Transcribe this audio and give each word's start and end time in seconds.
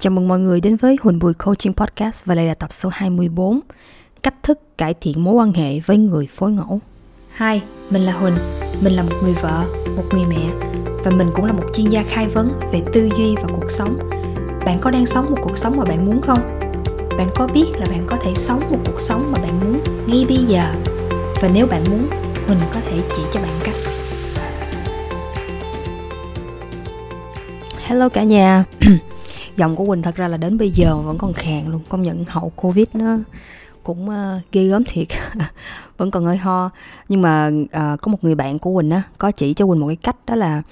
Chào 0.00 0.10
mừng 0.10 0.28
mọi 0.28 0.38
người 0.38 0.60
đến 0.60 0.76
với 0.76 0.96
Huỳnh 1.00 1.18
Bùi 1.18 1.34
Coaching 1.34 1.72
Podcast 1.72 2.24
và 2.24 2.34
đây 2.34 2.46
là 2.46 2.54
tập 2.54 2.72
số 2.72 2.88
24 2.92 3.60
Cách 4.22 4.34
thức 4.42 4.60
cải 4.78 4.94
thiện 4.94 5.24
mối 5.24 5.34
quan 5.34 5.52
hệ 5.52 5.80
với 5.80 5.98
người 5.98 6.26
phối 6.26 6.52
ngẫu. 6.52 6.80
Hi, 7.38 7.60
mình 7.90 8.02
là 8.02 8.12
Huỳnh, 8.12 8.34
mình 8.82 8.92
là 8.92 9.02
một 9.02 9.16
người 9.22 9.32
vợ, 9.32 9.64
một 9.96 10.02
người 10.12 10.24
mẹ 10.28 10.50
Và 11.04 11.10
mình 11.10 11.30
cũng 11.34 11.44
là 11.44 11.52
một 11.52 11.64
chuyên 11.74 11.88
gia 11.88 12.02
khai 12.02 12.26
vấn 12.26 12.60
về 12.72 12.82
tư 12.92 13.08
duy 13.18 13.34
và 13.36 13.44
cuộc 13.52 13.70
sống. 13.70 13.98
Bạn 14.66 14.78
có 14.80 14.90
đang 14.90 15.06
sống 15.06 15.30
một 15.30 15.38
cuộc 15.42 15.58
sống 15.58 15.76
mà 15.76 15.84
bạn 15.84 16.06
muốn 16.06 16.22
không? 16.22 16.58
Bạn 17.18 17.28
có 17.34 17.46
biết 17.46 17.66
là 17.78 17.86
bạn 17.86 18.06
có 18.06 18.16
thể 18.22 18.34
sống 18.34 18.60
một 18.70 18.78
cuộc 18.86 19.00
sống 19.00 19.32
mà 19.32 19.38
bạn 19.38 19.60
muốn 19.60 19.80
ngay 20.06 20.24
bây 20.28 20.38
giờ? 20.38 20.74
Và 21.42 21.48
nếu 21.54 21.66
bạn 21.66 21.84
muốn, 21.90 22.06
Huỳnh 22.46 22.60
có 22.74 22.80
thể 22.90 23.02
chỉ 23.16 23.22
cho 23.32 23.40
bạn 23.40 23.60
cách. 23.64 23.74
Hello 27.78 28.08
cả 28.08 28.22
nhà 28.22 28.64
giọng 29.56 29.76
của 29.76 29.86
quỳnh 29.86 30.02
thật 30.02 30.16
ra 30.16 30.28
là 30.28 30.36
đến 30.36 30.58
bây 30.58 30.70
giờ 30.70 30.96
vẫn 30.96 31.18
còn 31.18 31.32
khàn 31.32 31.70
luôn. 31.70 31.80
Công 31.88 32.02
nhận 32.02 32.24
hậu 32.28 32.52
covid 32.56 32.86
nó 32.94 33.18
cũng 33.82 34.08
uh, 34.08 34.42
ghê 34.52 34.66
gớm 34.66 34.84
thiệt. 34.84 35.06
Vẫn 35.96 36.10
còn 36.10 36.26
hơi 36.26 36.36
ho. 36.36 36.70
Nhưng 37.08 37.22
mà 37.22 37.50
uh, 37.64 38.00
có 38.00 38.12
một 38.12 38.24
người 38.24 38.34
bạn 38.34 38.58
của 38.58 38.74
quỳnh 38.74 38.90
á 38.90 39.02
có 39.18 39.30
chỉ 39.30 39.54
cho 39.54 39.66
quỳnh 39.66 39.80
một 39.80 39.86
cái 39.86 39.96
cách 39.96 40.16
đó 40.26 40.34
là 40.34 40.62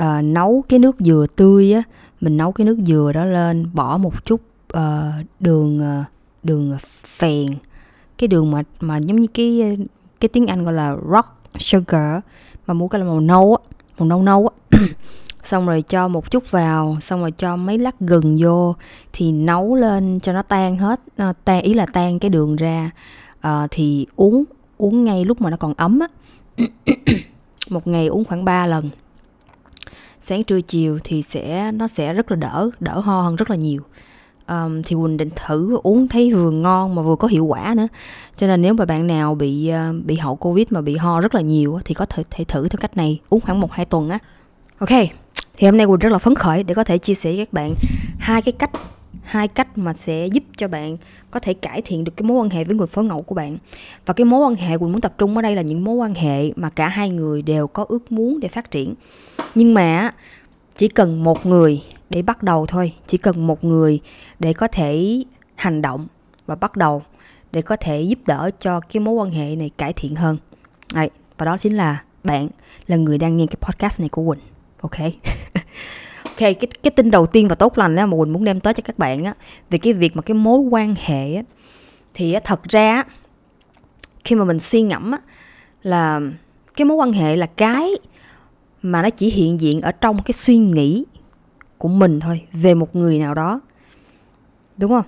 uh, 0.00 0.24
nấu 0.24 0.64
cái 0.68 0.78
nước 0.78 0.96
dừa 0.98 1.26
tươi 1.36 1.72
á. 1.72 1.82
Mình 2.20 2.36
nấu 2.36 2.52
cái 2.52 2.64
nước 2.64 2.78
dừa 2.86 3.10
đó 3.14 3.24
lên 3.24 3.66
bỏ 3.72 3.96
một 3.96 4.24
chút 4.24 4.40
uh, 4.76 4.80
đường 5.40 5.76
uh, 5.76 6.06
đường 6.42 6.76
phèn. 7.04 7.46
Cái 8.18 8.28
đường 8.28 8.50
mà 8.50 8.62
mà 8.80 8.98
giống 8.98 9.18
như 9.18 9.26
cái 9.34 9.76
cái 10.20 10.28
tiếng 10.28 10.46
anh 10.46 10.64
gọi 10.64 10.72
là 10.72 10.96
rock 11.12 11.34
sugar 11.58 12.20
mà 12.66 12.74
mua 12.74 12.88
cái 12.88 12.98
là 12.98 13.06
màu 13.06 13.20
nâu 13.20 13.56
á 13.56 13.76
màu 13.98 14.08
nâu 14.08 14.22
nâu 14.22 14.48
á. 14.70 14.78
xong 15.44 15.66
rồi 15.66 15.82
cho 15.82 16.08
một 16.08 16.30
chút 16.30 16.50
vào 16.50 16.96
xong 17.00 17.20
rồi 17.20 17.30
cho 17.30 17.56
mấy 17.56 17.78
lát 17.78 18.00
gừng 18.00 18.36
vô 18.40 18.74
thì 19.12 19.32
nấu 19.32 19.74
lên 19.74 20.20
cho 20.20 20.32
nó 20.32 20.42
tan 20.42 20.78
hết 20.78 21.00
à, 21.16 21.32
tan 21.44 21.62
ý 21.62 21.74
là 21.74 21.86
tan 21.86 22.18
cái 22.18 22.30
đường 22.30 22.56
ra. 22.56 22.90
À, 23.40 23.66
thì 23.70 24.06
uống 24.16 24.44
uống 24.76 25.04
ngay 25.04 25.24
lúc 25.24 25.40
mà 25.40 25.50
nó 25.50 25.56
còn 25.56 25.74
ấm 25.76 25.98
á. 25.98 26.08
Một 27.70 27.86
ngày 27.86 28.06
uống 28.06 28.24
khoảng 28.24 28.44
3 28.44 28.66
lần. 28.66 28.90
Sáng 30.20 30.44
trưa 30.44 30.60
chiều 30.60 30.98
thì 31.04 31.22
sẽ 31.22 31.72
nó 31.72 31.88
sẽ 31.88 32.12
rất 32.12 32.30
là 32.30 32.36
đỡ 32.36 32.70
đỡ 32.80 33.00
ho 33.00 33.22
hơn 33.22 33.36
rất 33.36 33.50
là 33.50 33.56
nhiều. 33.56 33.82
Um, 34.48 34.82
thì 34.82 34.96
quỳnh 34.96 35.16
định 35.16 35.30
thử 35.36 35.78
uống 35.82 36.08
thấy 36.08 36.32
vừa 36.32 36.50
ngon 36.50 36.94
mà 36.94 37.02
vừa 37.02 37.16
có 37.16 37.28
hiệu 37.28 37.44
quả 37.44 37.74
nữa. 37.76 37.88
Cho 38.36 38.46
nên 38.46 38.62
nếu 38.62 38.74
mà 38.74 38.84
bạn 38.84 39.06
nào 39.06 39.34
bị 39.34 39.72
uh, 39.90 40.04
bị 40.04 40.16
hậu 40.16 40.36
covid 40.36 40.66
mà 40.70 40.80
bị 40.80 40.96
ho 40.96 41.20
rất 41.20 41.34
là 41.34 41.40
nhiều 41.40 41.80
thì 41.84 41.94
có 41.94 42.06
thể, 42.06 42.22
thể 42.30 42.44
thử 42.44 42.68
theo 42.68 42.78
cách 42.80 42.96
này 42.96 43.20
uống 43.28 43.40
khoảng 43.40 43.60
một 43.60 43.72
hai 43.72 43.86
tuần 43.86 44.08
á 44.08 44.18
ok 44.88 45.08
thì 45.56 45.66
hôm 45.66 45.76
nay 45.76 45.86
Quỳnh 45.86 45.98
rất 45.98 46.12
là 46.12 46.18
phấn 46.18 46.34
khởi 46.34 46.62
để 46.62 46.74
có 46.74 46.84
thể 46.84 46.98
chia 46.98 47.14
sẻ 47.14 47.30
với 47.30 47.38
các 47.38 47.52
bạn 47.52 47.74
hai 48.18 48.42
cái 48.42 48.52
cách 48.52 48.70
hai 49.22 49.48
cách 49.48 49.78
mà 49.78 49.94
sẽ 49.94 50.26
giúp 50.26 50.44
cho 50.56 50.68
bạn 50.68 50.96
có 51.30 51.40
thể 51.40 51.54
cải 51.54 51.82
thiện 51.82 52.04
được 52.04 52.12
cái 52.16 52.24
mối 52.24 52.36
quan 52.36 52.50
hệ 52.50 52.64
với 52.64 52.76
người 52.76 52.86
phối 52.86 53.04
ngẫu 53.04 53.22
của 53.22 53.34
bạn. 53.34 53.58
Và 54.06 54.14
cái 54.14 54.24
mối 54.24 54.40
quan 54.40 54.54
hệ 54.54 54.78
Quỳnh 54.78 54.92
muốn 54.92 55.00
tập 55.00 55.14
trung 55.18 55.36
ở 55.36 55.42
đây 55.42 55.54
là 55.54 55.62
những 55.62 55.84
mối 55.84 55.94
quan 55.94 56.14
hệ 56.14 56.52
mà 56.56 56.70
cả 56.70 56.88
hai 56.88 57.10
người 57.10 57.42
đều 57.42 57.66
có 57.66 57.86
ước 57.88 58.12
muốn 58.12 58.40
để 58.40 58.48
phát 58.48 58.70
triển. 58.70 58.94
Nhưng 59.54 59.74
mà 59.74 60.10
chỉ 60.76 60.88
cần 60.88 61.22
một 61.22 61.46
người 61.46 61.82
để 62.10 62.22
bắt 62.22 62.42
đầu 62.42 62.66
thôi 62.66 62.92
chỉ 63.06 63.18
cần 63.18 63.46
một 63.46 63.64
người 63.64 64.00
để 64.38 64.52
có 64.52 64.68
thể 64.68 65.22
hành 65.54 65.82
động 65.82 66.06
và 66.46 66.54
bắt 66.54 66.76
đầu 66.76 67.02
để 67.52 67.62
có 67.62 67.76
thể 67.76 68.00
giúp 68.00 68.18
đỡ 68.26 68.50
cho 68.60 68.80
cái 68.80 69.00
mối 69.00 69.14
quan 69.14 69.30
hệ 69.30 69.56
này 69.56 69.70
cải 69.78 69.92
thiện 69.92 70.14
hơn. 70.14 70.36
Đấy, 70.94 71.10
và 71.38 71.46
đó 71.46 71.58
chính 71.58 71.76
là 71.76 72.02
bạn 72.24 72.48
là 72.86 72.96
người 72.96 73.18
đang 73.18 73.36
nghe 73.36 73.46
cái 73.46 73.56
podcast 73.60 74.00
này 74.00 74.08
của 74.08 74.32
Quỳnh 74.32 74.53
ok. 74.84 74.98
Ok 76.24 76.38
cái 76.38 76.54
cái 76.54 76.90
tin 76.90 77.10
đầu 77.10 77.26
tiên 77.26 77.48
và 77.48 77.54
tốt 77.54 77.78
lành 77.78 77.96
đó 77.96 78.06
mà 78.06 78.16
quỳnh 78.16 78.32
muốn 78.32 78.44
đem 78.44 78.60
tới 78.60 78.74
cho 78.74 78.80
các 78.84 78.98
bạn 78.98 79.24
á 79.24 79.34
về 79.70 79.78
cái 79.78 79.92
việc 79.92 80.16
mà 80.16 80.22
cái 80.22 80.34
mối 80.34 80.58
quan 80.58 80.94
hệ 80.98 81.34
á 81.34 81.42
thì 82.14 82.32
á, 82.32 82.40
thật 82.44 82.64
ra 82.64 83.04
khi 84.24 84.36
mà 84.36 84.44
mình 84.44 84.58
suy 84.58 84.82
ngẫm 84.82 85.10
á 85.10 85.18
là 85.82 86.20
cái 86.76 86.84
mối 86.84 86.96
quan 86.96 87.12
hệ 87.12 87.36
là 87.36 87.46
cái 87.46 87.90
mà 88.82 89.02
nó 89.02 89.10
chỉ 89.10 89.30
hiện 89.30 89.60
diện 89.60 89.80
ở 89.80 89.92
trong 89.92 90.22
cái 90.22 90.32
suy 90.32 90.56
nghĩ 90.56 91.04
của 91.78 91.88
mình 91.88 92.20
thôi 92.20 92.42
về 92.52 92.74
một 92.74 92.96
người 92.96 93.18
nào 93.18 93.34
đó. 93.34 93.60
Đúng 94.76 94.90
không? 94.90 95.06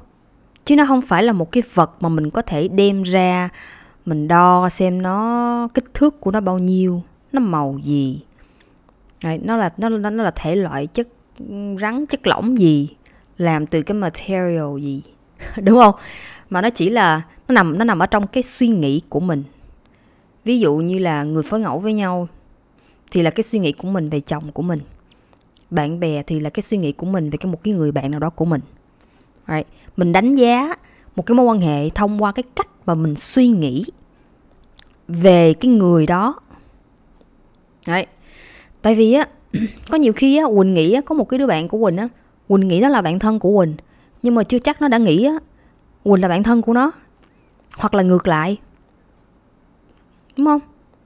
Chứ 0.64 0.76
nó 0.76 0.86
không 0.86 1.02
phải 1.02 1.22
là 1.22 1.32
một 1.32 1.52
cái 1.52 1.62
vật 1.74 1.90
mà 2.00 2.08
mình 2.08 2.30
có 2.30 2.42
thể 2.42 2.68
đem 2.68 3.02
ra 3.02 3.48
mình 4.06 4.28
đo 4.28 4.68
xem 4.68 5.02
nó 5.02 5.68
kích 5.74 5.94
thước 5.94 6.20
của 6.20 6.30
nó 6.30 6.40
bao 6.40 6.58
nhiêu 6.58 7.02
nó 7.32 7.40
màu 7.40 7.78
gì. 7.82 8.25
Đấy, 9.22 9.40
nó 9.42 9.56
là 9.56 9.70
nó 9.76 9.88
nó 9.88 10.10
là 10.10 10.30
thể 10.30 10.56
loại 10.56 10.86
chất 10.86 11.08
rắn 11.80 12.06
chất 12.06 12.26
lỏng 12.26 12.58
gì 12.58 12.88
làm 13.38 13.66
từ 13.66 13.82
cái 13.82 13.94
material 13.94 14.80
gì 14.80 15.02
đúng 15.62 15.80
không? 15.80 15.94
Mà 16.50 16.60
nó 16.60 16.70
chỉ 16.70 16.90
là 16.90 17.22
nó 17.48 17.52
nằm 17.52 17.78
nó 17.78 17.84
nằm 17.84 17.98
ở 17.98 18.06
trong 18.06 18.26
cái 18.26 18.42
suy 18.42 18.68
nghĩ 18.68 19.00
của 19.08 19.20
mình. 19.20 19.44
Ví 20.44 20.60
dụ 20.60 20.76
như 20.76 20.98
là 20.98 21.22
người 21.22 21.42
phối 21.42 21.60
ngẫu 21.60 21.78
với 21.78 21.92
nhau 21.92 22.28
thì 23.10 23.22
là 23.22 23.30
cái 23.30 23.44
suy 23.44 23.58
nghĩ 23.58 23.72
của 23.72 23.88
mình 23.88 24.08
về 24.08 24.20
chồng 24.20 24.52
của 24.52 24.62
mình. 24.62 24.80
Bạn 25.70 26.00
bè 26.00 26.22
thì 26.22 26.40
là 26.40 26.50
cái 26.50 26.62
suy 26.62 26.76
nghĩ 26.76 26.92
của 26.92 27.06
mình 27.06 27.30
về 27.30 27.36
cái 27.36 27.52
một 27.52 27.62
cái 27.62 27.74
người 27.74 27.92
bạn 27.92 28.10
nào 28.10 28.20
đó 28.20 28.30
của 28.30 28.44
mình. 28.44 28.60
Right. 29.48 29.66
mình 29.96 30.12
đánh 30.12 30.34
giá 30.34 30.74
một 31.16 31.26
cái 31.26 31.34
mối 31.34 31.46
quan 31.46 31.60
hệ 31.60 31.90
thông 31.90 32.22
qua 32.22 32.32
cái 32.32 32.42
cách 32.56 32.68
mà 32.86 32.94
mình 32.94 33.16
suy 33.16 33.48
nghĩ 33.48 33.84
về 35.08 35.54
cái 35.54 35.70
người 35.70 36.06
đó. 36.06 36.40
Đấy 37.86 38.06
tại 38.82 38.94
vì 38.94 39.12
á 39.12 39.28
có 39.90 39.98
nhiều 39.98 40.12
khi 40.12 40.36
á 40.36 40.44
quỳnh 40.56 40.74
nghĩ 40.74 40.92
á 40.92 41.00
có 41.00 41.14
một 41.14 41.24
cái 41.24 41.38
đứa 41.38 41.46
bạn 41.46 41.68
của 41.68 41.84
quỳnh 41.84 41.96
á 41.96 42.08
quỳnh 42.48 42.68
nghĩ 42.68 42.80
nó 42.80 42.88
là 42.88 43.02
bạn 43.02 43.18
thân 43.18 43.38
của 43.38 43.58
quỳnh 43.58 43.74
nhưng 44.22 44.34
mà 44.34 44.42
chưa 44.42 44.58
chắc 44.58 44.82
nó 44.82 44.88
đã 44.88 44.98
nghĩ 44.98 45.24
á 45.24 45.38
quỳnh 46.04 46.22
là 46.22 46.28
bạn 46.28 46.42
thân 46.42 46.62
của 46.62 46.72
nó 46.72 46.92
hoặc 47.76 47.94
là 47.94 48.02
ngược 48.02 48.28
lại. 48.28 48.56
Đúng 50.36 50.46
không? 50.46 50.60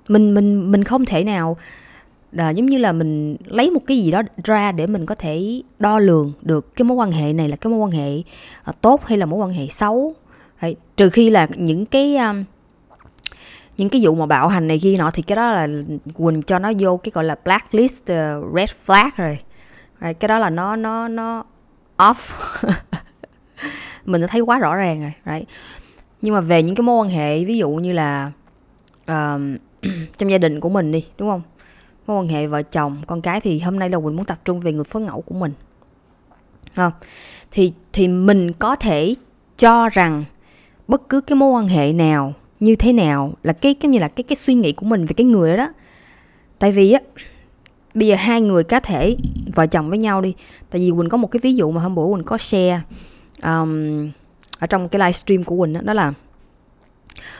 Mình 0.09 0.35
mình 0.35 0.71
mình 0.71 0.85
không 0.85 1.05
thể 1.05 1.25
nào 1.25 1.57
là 2.33 2.51
giống 2.51 2.67
như 2.67 2.79
là 2.79 2.93
mình 2.93 3.37
lấy 3.47 3.71
một 3.71 3.81
cái 3.87 3.99
gì 3.99 4.11
đó 4.11 4.23
ra 4.45 4.73
để 4.73 4.87
mình 4.87 5.07
có 5.07 5.15
thể 5.15 5.63
đo 5.79 5.99
lường 5.99 6.33
được 6.43 6.77
cái 6.77 6.85
mối 6.85 6.97
quan 6.97 7.13
hệ 7.13 7.33
này 7.33 7.49
là 7.49 7.57
cái 7.57 7.71
mối 7.71 7.79
quan 7.79 7.91
hệ 7.91 8.23
à, 8.63 8.73
tốt 8.81 9.05
hay 9.05 9.19
là 9.19 9.27
mối 9.27 9.39
quan 9.39 9.53
hệ 9.53 9.69
xấu. 9.69 10.15
Đấy, 10.63 10.77
trừ 10.97 11.11
khi 11.11 11.31
là 11.31 11.49
những 11.57 11.87
cái 11.87 12.17
um, 12.17 12.45
những 13.81 13.89
cái 13.89 14.01
vụ 14.05 14.15
mà 14.15 14.27
bạo 14.27 14.49
hành 14.49 14.69
này 14.69 14.79
kia 14.79 14.97
nọ 14.97 15.11
thì 15.11 15.23
cái 15.23 15.37
đó 15.37 15.53
là 15.53 15.69
quỳnh 16.15 16.43
cho 16.43 16.59
nó 16.59 16.73
vô 16.79 16.97
cái 16.97 17.11
gọi 17.15 17.25
là 17.25 17.37
blacklist 17.45 18.03
uh, 18.03 18.55
red 18.55 18.71
flag 18.87 19.11
rồi. 19.17 19.39
Right, 20.01 20.21
cái 20.21 20.29
đó 20.29 20.39
là 20.39 20.51
nó 20.51 20.77
nó 20.77 21.09
nó 21.09 21.45
off. 21.99 22.15
Mình 24.05 24.21
đã 24.21 24.27
thấy 24.27 24.41
quá 24.41 24.59
rõ 24.59 24.77
ràng 24.77 25.01
rồi 25.01 25.13
right. 25.27 25.49
nhưng 26.23 26.35
mà 26.35 26.41
về 26.41 26.63
những 26.63 26.75
cái 26.75 26.83
mối 26.83 27.05
quan 27.05 27.09
hệ 27.09 27.45
ví 27.45 27.59
dụ 27.59 27.71
như 27.71 27.93
là 27.93 28.33
um, 29.07 29.57
trong 30.19 30.31
gia 30.31 30.39
đình 30.39 30.61
của 30.61 30.69
mình 30.69 30.93
đi 30.93 31.07
đúng 31.19 31.31
không? 31.31 31.43
Mối 32.07 32.19
quan 32.19 32.29
hệ 32.29 32.47
vợ 32.47 32.63
chồng 32.63 33.03
con 33.07 33.23
cái 33.23 33.41
thì 33.41 33.61
hôm 33.61 33.79
nay 33.79 33.89
là 33.89 33.99
quỳnh 33.99 34.17
muốn 34.17 34.25
tập 34.25 34.39
trung 34.45 34.61
về 34.61 34.73
người 34.73 34.85
phối 34.85 35.03
ngẫu 35.03 35.21
của 35.21 35.35
mình. 35.35 35.53
Không? 36.77 36.93
Thì 37.51 37.73
thì 37.93 38.09
mình 38.09 38.53
có 38.53 38.77
thể 38.77 39.15
cho 39.57 39.89
rằng 39.89 40.25
bất 40.89 41.09
cứ 41.09 41.21
cái 41.21 41.37
mối 41.37 41.51
quan 41.51 41.69
hệ 41.69 41.93
nào 41.93 42.35
như 42.61 42.77
thế 42.77 42.93
nào 42.93 43.33
là 43.43 43.53
cái 43.53 43.75
cái 43.75 43.89
như 43.89 43.99
là 43.99 44.09
cái 44.09 44.25
cái 44.25 44.37
suy 44.37 44.55
nghĩ 44.55 44.73
của 44.73 44.87
mình 44.87 45.07
về 45.07 45.13
cái 45.17 45.25
người 45.25 45.57
đó, 45.57 45.57
đó. 45.57 45.73
tại 46.59 46.73
vì 46.73 46.93
á 46.93 47.01
bây 47.95 48.09
giờ 48.09 48.17
hai 48.19 48.41
người 48.41 48.65
cá 48.65 48.81
thể 48.81 49.17
vợ 49.55 49.67
chồng 49.67 49.89
với 49.89 49.99
nhau 49.99 50.21
đi 50.21 50.35
tại 50.71 50.81
vì 50.81 50.93
quỳnh 50.97 51.09
có 51.09 51.17
một 51.17 51.31
cái 51.31 51.41
ví 51.43 51.55
dụ 51.55 51.71
mà 51.71 51.81
hôm 51.81 51.95
bữa 51.95 52.07
quỳnh 52.15 52.25
có 52.25 52.39
share 52.39 52.81
um, 53.43 54.11
ở 54.59 54.67
trong 54.67 54.89
cái 54.89 54.99
livestream 54.99 55.45
của 55.45 55.57
quỳnh 55.57 55.73
đó, 55.73 55.81
đó 55.85 55.93
là 55.93 56.13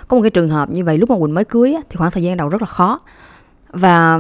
có 0.09 0.17
một 0.17 0.23
cái 0.23 0.31
trường 0.31 0.51
hợp 0.51 0.71
như 0.71 0.85
vậy 0.85 0.99
lúc 0.99 1.11
mà 1.11 1.17
quỳnh 1.21 1.35
mới 1.35 1.45
cưới 1.45 1.75
á, 1.75 1.81
thì 1.91 1.97
khoảng 1.97 2.11
thời 2.11 2.23
gian 2.23 2.37
đầu 2.37 2.49
rất 2.49 2.63
là 2.63 2.67
khó 2.67 3.01
và 3.69 4.19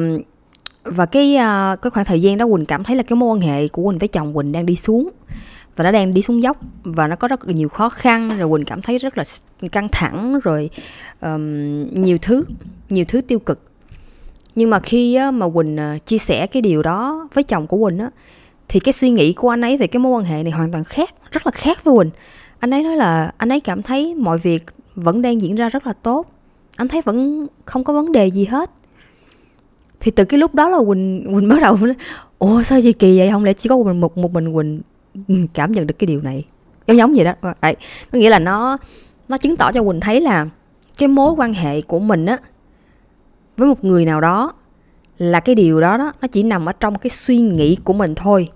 và 0.85 1.07
cái 1.07 1.35
uh, 1.35 1.83
cái 1.83 1.91
khoảng 1.91 2.07
thời 2.07 2.23
gian 2.23 2.39
đó 2.39 2.47
quỳnh 2.53 2.67
cảm 2.67 2.85
thấy 2.85 2.97
là 2.97 3.03
cái 3.03 3.17
mối 3.17 3.37
quan 3.37 3.41
hệ 3.41 3.69
của 3.69 3.91
quỳnh 3.91 3.99
với 3.99 4.09
chồng 4.09 4.35
quỳnh 4.35 4.53
đang 4.53 4.67
đi 4.67 4.77
xuống 4.77 5.11
và 5.81 5.85
nó 5.85 5.91
đang 5.91 6.15
đi 6.15 6.23
xuống 6.23 6.43
dốc 6.43 6.57
và 6.85 7.09
nó 7.09 7.17
có 7.17 7.29
rất 7.29 7.47
là 7.47 7.53
nhiều 7.53 7.69
khó 7.69 7.89
khăn 7.89 8.39
rồi 8.39 8.51
quỳnh 8.51 8.65
cảm 8.65 8.83
thấy 8.83 8.99
rất 8.99 9.19
là 9.19 9.25
căng 9.73 9.89
thẳng 9.93 10.41
rồi 10.43 10.71
um, 11.21 12.03
nhiều 12.03 12.19
thứ 12.23 12.45
nhiều 12.89 13.05
thứ 13.09 13.21
tiêu 13.21 13.39
cực. 13.39 13.61
Nhưng 14.55 14.71
mà 14.71 14.81
khi 14.81 15.15
á, 15.15 15.31
mà 15.31 15.47
quỳnh 15.49 15.77
ờ, 15.77 15.99
chia 16.07 16.19
sẻ 16.19 16.47
cái 16.47 16.63
điều 16.63 16.83
đó 16.83 17.29
với 17.35 17.45
chồng 17.45 17.67
của 17.67 17.85
quỳnh 17.85 17.99
á 17.99 18.11
thì 18.69 18.81
cái 18.81 18.93
suy 18.93 19.11
nghĩ 19.11 19.33
của 19.33 19.49
anh 19.49 19.61
ấy 19.61 19.77
về 19.77 19.87
cái 19.87 20.01
mối 20.01 20.13
quan 20.13 20.25
hệ 20.25 20.43
này 20.43 20.53
hoàn 20.53 20.73
toàn 20.73 20.85
khác 20.85 21.11
rất 21.31 21.47
là 21.47 21.51
khác 21.51 21.85
với 21.85 21.95
quỳnh. 21.97 22.11
Anh 22.59 22.71
ấy 22.71 22.83
nói 22.83 22.97
là 22.97 23.33
anh 23.37 23.49
ấy 23.49 23.61
cảm 23.61 23.83
thấy 23.83 24.15
mọi 24.15 24.39
việc 24.39 24.65
vẫn 24.95 25.23
đang 25.23 25.41
diễn 25.41 25.55
ra 25.55 25.69
rất 25.69 25.87
là 25.87 25.93
tốt 25.93 26.27
anh 26.77 26.89
thấy 26.89 27.03
vẫn 27.03 27.47
không 27.65 27.85
có 27.85 27.93
vấn 27.93 28.13
đề 28.13 28.27
gì 28.31 28.45
hết. 28.45 28.71
Thì 30.01 30.11
từ 30.11 30.25
cái 30.25 30.41
lúc 30.41 30.55
đó 30.55 30.69
là 30.69 30.79
quỳnh 30.87 31.27
quỳnh 31.35 31.49
bắt 31.49 31.59
đầu 31.63 31.77
ủa 32.39 32.63
sao 32.63 32.81
gì 32.81 32.93
kỳ 32.93 33.19
vậy? 33.19 33.31
Không 33.31 33.45
lẽ 33.45 33.53
chỉ 33.53 33.69
có 33.69 33.77
một 33.77 33.93
một, 33.93 34.19
một 34.19 34.33
mình 34.33 34.55
quỳnh 34.55 34.81
cảm 35.55 35.73
nhận 35.73 35.87
được 35.87 35.99
cái 35.99 36.07
điều 36.07 36.21
này. 36.21 36.45
Giống 36.87 36.97
giống 36.97 37.15
vậy 37.15 37.25
đó. 37.25 37.35
Đấy. 37.61 37.77
có 38.13 38.19
nghĩa 38.19 38.31
là 38.31 38.39
nó 38.39 38.79
nó 39.29 39.39
chứng 39.39 39.57
tỏ 39.57 39.73
cho 39.73 39.83
quỳnh 39.83 40.01
thấy 40.01 40.21
là 40.21 40.47
cái 40.99 41.09
mối 41.09 41.33
quan 41.37 41.55
hệ 41.55 41.81
của 41.81 41.99
mình 41.99 42.27
á 42.27 42.39
với 43.57 43.69
một 43.69 43.85
người 43.85 44.05
nào 44.05 44.21
đó 44.21 44.53
là 45.19 45.41
cái 45.41 45.55
điều 45.55 45.81
đó 45.81 45.97
đó 45.97 46.13
nó 46.21 46.29
chỉ 46.29 46.43
nằm 46.43 46.67
ở 46.67 46.73
trong 46.73 46.95
cái 46.95 47.11
suy 47.11 47.39
nghĩ 47.39 47.77
của 47.85 47.93
mình 47.93 48.15
thôi. 48.15 48.49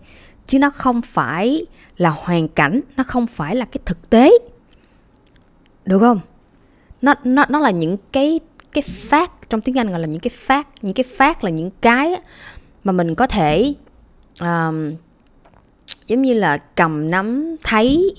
Chứ 0.47 0.59
nó 0.59 0.71
không 0.71 1.03
phải 1.03 1.67
là 1.97 2.11
hoàn 2.11 2.49
cảnh 2.49 2.81
nó 2.97 3.05
không 3.05 3.27
phải 3.27 3.57
là 3.57 3.65
cái 3.65 3.79
thực 3.85 4.11
tế. 4.11 4.31
Được 5.85 5.99
không? 5.99 6.21
Nó 7.03 7.15
nó 7.25 7.45
nó 7.49 7.59
là 7.59 7.71
những 7.71 7.97
cái 8.13 8.41
cái 8.73 8.83
phát 8.83 9.51
trong 9.51 9.61
tiếng 9.61 9.79
anh 9.79 9.91
gọi 9.91 10.01
là 10.01 10.07
những 10.07 10.21
cái 10.21 10.31
phát 10.35 10.69
những 10.83 10.95
cái 10.95 11.05
phát 11.17 11.45
là 11.45 11.51
những 11.51 11.71
cái 11.81 12.17
mà 12.85 12.93
mình 12.93 13.15
có 13.15 13.27
thể 13.27 13.75
um, 14.41 14.95
giống 16.07 16.23
như 16.23 16.35
là 16.35 16.57
cầm 16.57 17.11
nắm 17.11 17.57
thấy 17.63 18.15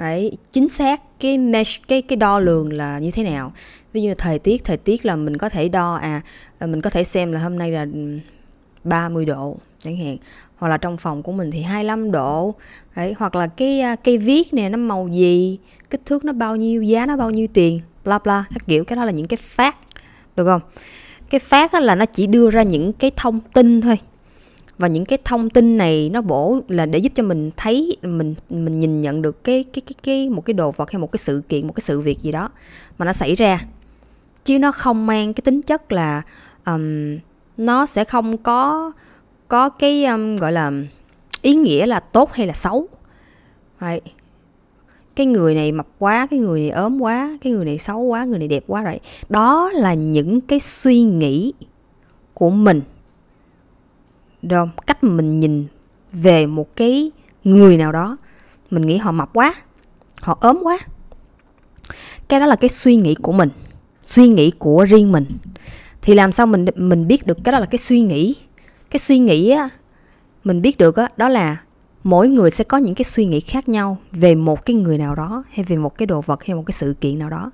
Đấy, 0.00 0.32
chính 0.50 0.68
xác 0.68 1.02
cái 1.20 1.38
mesh 1.38 1.88
cái 1.88 2.02
cái 2.02 2.16
đo 2.16 2.38
lường 2.38 2.72
là 2.72 2.98
như 2.98 3.10
thế 3.10 3.22
nào. 3.22 3.52
Ví 3.92 4.02
như 4.02 4.14
thời 4.14 4.38
tiết 4.38 4.64
thời 4.64 4.76
tiết 4.76 5.06
là 5.06 5.16
mình 5.16 5.36
có 5.36 5.48
thể 5.48 5.68
đo 5.68 5.94
à 5.94 6.20
mình 6.60 6.80
có 6.80 6.90
thể 6.90 7.04
xem 7.04 7.32
là 7.32 7.40
hôm 7.40 7.58
nay 7.58 7.70
là 7.70 7.86
ừ, 7.92 8.18
30 8.84 9.24
độ 9.24 9.56
chẳng 9.80 9.96
hạn. 9.96 10.16
Hoặc 10.56 10.68
là 10.68 10.76
trong 10.76 10.96
phòng 10.96 11.22
của 11.22 11.32
mình 11.32 11.50
thì 11.50 11.62
25 11.62 12.12
độ 12.12 12.54
đấy. 12.96 13.14
Hoặc 13.18 13.34
là 13.34 13.46
cái 13.46 13.80
à, 13.80 13.96
cây 13.96 14.18
viết 14.18 14.54
nè 14.54 14.68
nó 14.68 14.78
màu 14.78 15.08
gì 15.08 15.58
kích 15.90 16.00
thước 16.04 16.24
nó 16.24 16.32
bao 16.32 16.56
nhiêu 16.56 16.82
giá 16.82 17.06
nó 17.06 17.16
bao 17.16 17.30
nhiêu 17.30 17.46
tiền 17.54 17.80
bla 18.04 18.18
bla. 18.18 18.44
Các 18.50 18.66
kiểu 18.66 18.84
cái 18.84 18.96
đó 18.96 19.04
là 19.04 19.12
những 19.12 19.26
cái 19.26 19.36
phát 19.36 19.76
được 20.36 20.44
không? 20.44 20.60
Cái 21.30 21.38
phát 21.38 21.74
là 21.74 21.94
nó 21.94 22.04
chỉ 22.04 22.26
đưa 22.26 22.50
ra 22.50 22.62
những 22.62 22.92
cái 22.92 23.10
thông 23.16 23.40
tin 23.52 23.80
thôi 23.80 23.98
và 24.80 24.88
những 24.88 25.04
cái 25.04 25.18
thông 25.24 25.50
tin 25.50 25.76
này 25.76 26.10
nó 26.12 26.20
bổ 26.20 26.60
là 26.68 26.86
để 26.86 26.98
giúp 26.98 27.12
cho 27.14 27.22
mình 27.22 27.50
thấy 27.56 27.96
mình 28.02 28.34
mình 28.50 28.78
nhìn 28.78 29.00
nhận 29.00 29.22
được 29.22 29.44
cái 29.44 29.64
cái 29.72 29.82
cái 29.86 29.94
cái 30.02 30.28
một 30.28 30.44
cái 30.44 30.54
đồ 30.54 30.70
vật 30.70 30.90
hay 30.90 30.98
một 30.98 31.12
cái 31.12 31.18
sự 31.18 31.42
kiện 31.48 31.66
một 31.66 31.72
cái 31.72 31.80
sự 31.80 32.00
việc 32.00 32.18
gì 32.18 32.32
đó 32.32 32.50
mà 32.98 33.06
nó 33.06 33.12
xảy 33.12 33.34
ra. 33.34 33.60
Chứ 34.44 34.58
nó 34.58 34.72
không 34.72 35.06
mang 35.06 35.34
cái 35.34 35.42
tính 35.42 35.62
chất 35.62 35.92
là 35.92 36.22
um, 36.66 37.18
nó 37.56 37.86
sẽ 37.86 38.04
không 38.04 38.36
có 38.36 38.92
có 39.48 39.68
cái 39.68 40.04
um, 40.04 40.36
gọi 40.36 40.52
là 40.52 40.72
ý 41.42 41.54
nghĩa 41.54 41.86
là 41.86 42.00
tốt 42.00 42.32
hay 42.32 42.46
là 42.46 42.52
xấu. 42.52 42.88
Right. 43.80 44.04
cái 45.16 45.26
người 45.26 45.54
này 45.54 45.72
mập 45.72 45.86
quá 45.98 46.26
cái 46.30 46.40
người 46.40 46.60
này 46.60 46.70
ốm 46.70 47.02
quá 47.02 47.38
cái 47.40 47.52
người 47.52 47.64
này 47.64 47.78
xấu 47.78 48.00
quá 48.00 48.24
người 48.24 48.38
này 48.38 48.48
đẹp 48.48 48.64
quá 48.66 48.82
rồi 48.82 49.00
đó 49.28 49.70
là 49.74 49.94
những 49.94 50.40
cái 50.40 50.60
suy 50.60 51.02
nghĩ 51.02 51.52
của 52.34 52.50
mình 52.50 52.82
được 54.42 54.68
cách 54.86 55.04
mình 55.04 55.40
nhìn 55.40 55.66
về 56.12 56.46
một 56.46 56.76
cái 56.76 57.10
người 57.44 57.76
nào 57.76 57.92
đó 57.92 58.16
mình 58.70 58.86
nghĩ 58.86 58.96
họ 58.96 59.12
mập 59.12 59.30
quá 59.34 59.54
họ 60.22 60.38
ốm 60.40 60.58
quá. 60.62 60.78
Cái 62.28 62.40
đó 62.40 62.46
là 62.46 62.56
cái 62.56 62.68
suy 62.68 62.96
nghĩ 62.96 63.14
của 63.14 63.32
mình 63.32 63.48
suy 64.02 64.28
nghĩ 64.28 64.50
của 64.50 64.86
riêng 64.88 65.12
mình. 65.12 65.26
Thì 66.02 66.14
làm 66.14 66.32
sao 66.32 66.46
mình 66.46 66.64
mình 66.76 67.06
biết 67.06 67.26
được 67.26 67.38
cái 67.44 67.52
đó 67.52 67.58
là 67.58 67.66
cái 67.66 67.78
suy 67.78 68.00
nghĩ? 68.00 68.36
Cái 68.90 69.00
suy 69.00 69.18
nghĩ 69.18 69.50
á 69.50 69.68
mình 70.44 70.62
biết 70.62 70.78
được 70.78 70.96
á 70.96 71.08
đó 71.16 71.28
là 71.28 71.56
mỗi 72.04 72.28
người 72.28 72.50
sẽ 72.50 72.64
có 72.64 72.76
những 72.76 72.94
cái 72.94 73.04
suy 73.04 73.24
nghĩ 73.24 73.40
khác 73.40 73.68
nhau 73.68 73.98
về 74.12 74.34
một 74.34 74.66
cái 74.66 74.76
người 74.76 74.98
nào 74.98 75.14
đó 75.14 75.44
hay 75.50 75.64
về 75.64 75.76
một 75.76 75.98
cái 75.98 76.06
đồ 76.06 76.20
vật 76.20 76.44
hay 76.44 76.54
một 76.54 76.62
cái 76.66 76.72
sự 76.72 76.94
kiện 77.00 77.18
nào 77.18 77.30
đó. 77.30 77.50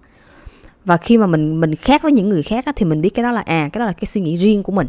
Và 0.84 0.96
khi 0.96 1.18
mà 1.18 1.26
mình 1.26 1.60
mình 1.60 1.74
khác 1.74 2.02
với 2.02 2.12
những 2.12 2.28
người 2.28 2.42
khác 2.42 2.66
á, 2.66 2.72
thì 2.76 2.86
mình 2.86 3.00
biết 3.00 3.10
cái 3.10 3.22
đó 3.22 3.32
là 3.32 3.40
à 3.40 3.68
cái 3.72 3.78
đó 3.78 3.86
là 3.86 3.92
cái 3.92 4.06
suy 4.06 4.20
nghĩ 4.20 4.36
riêng 4.36 4.62
của 4.62 4.72
mình. 4.72 4.86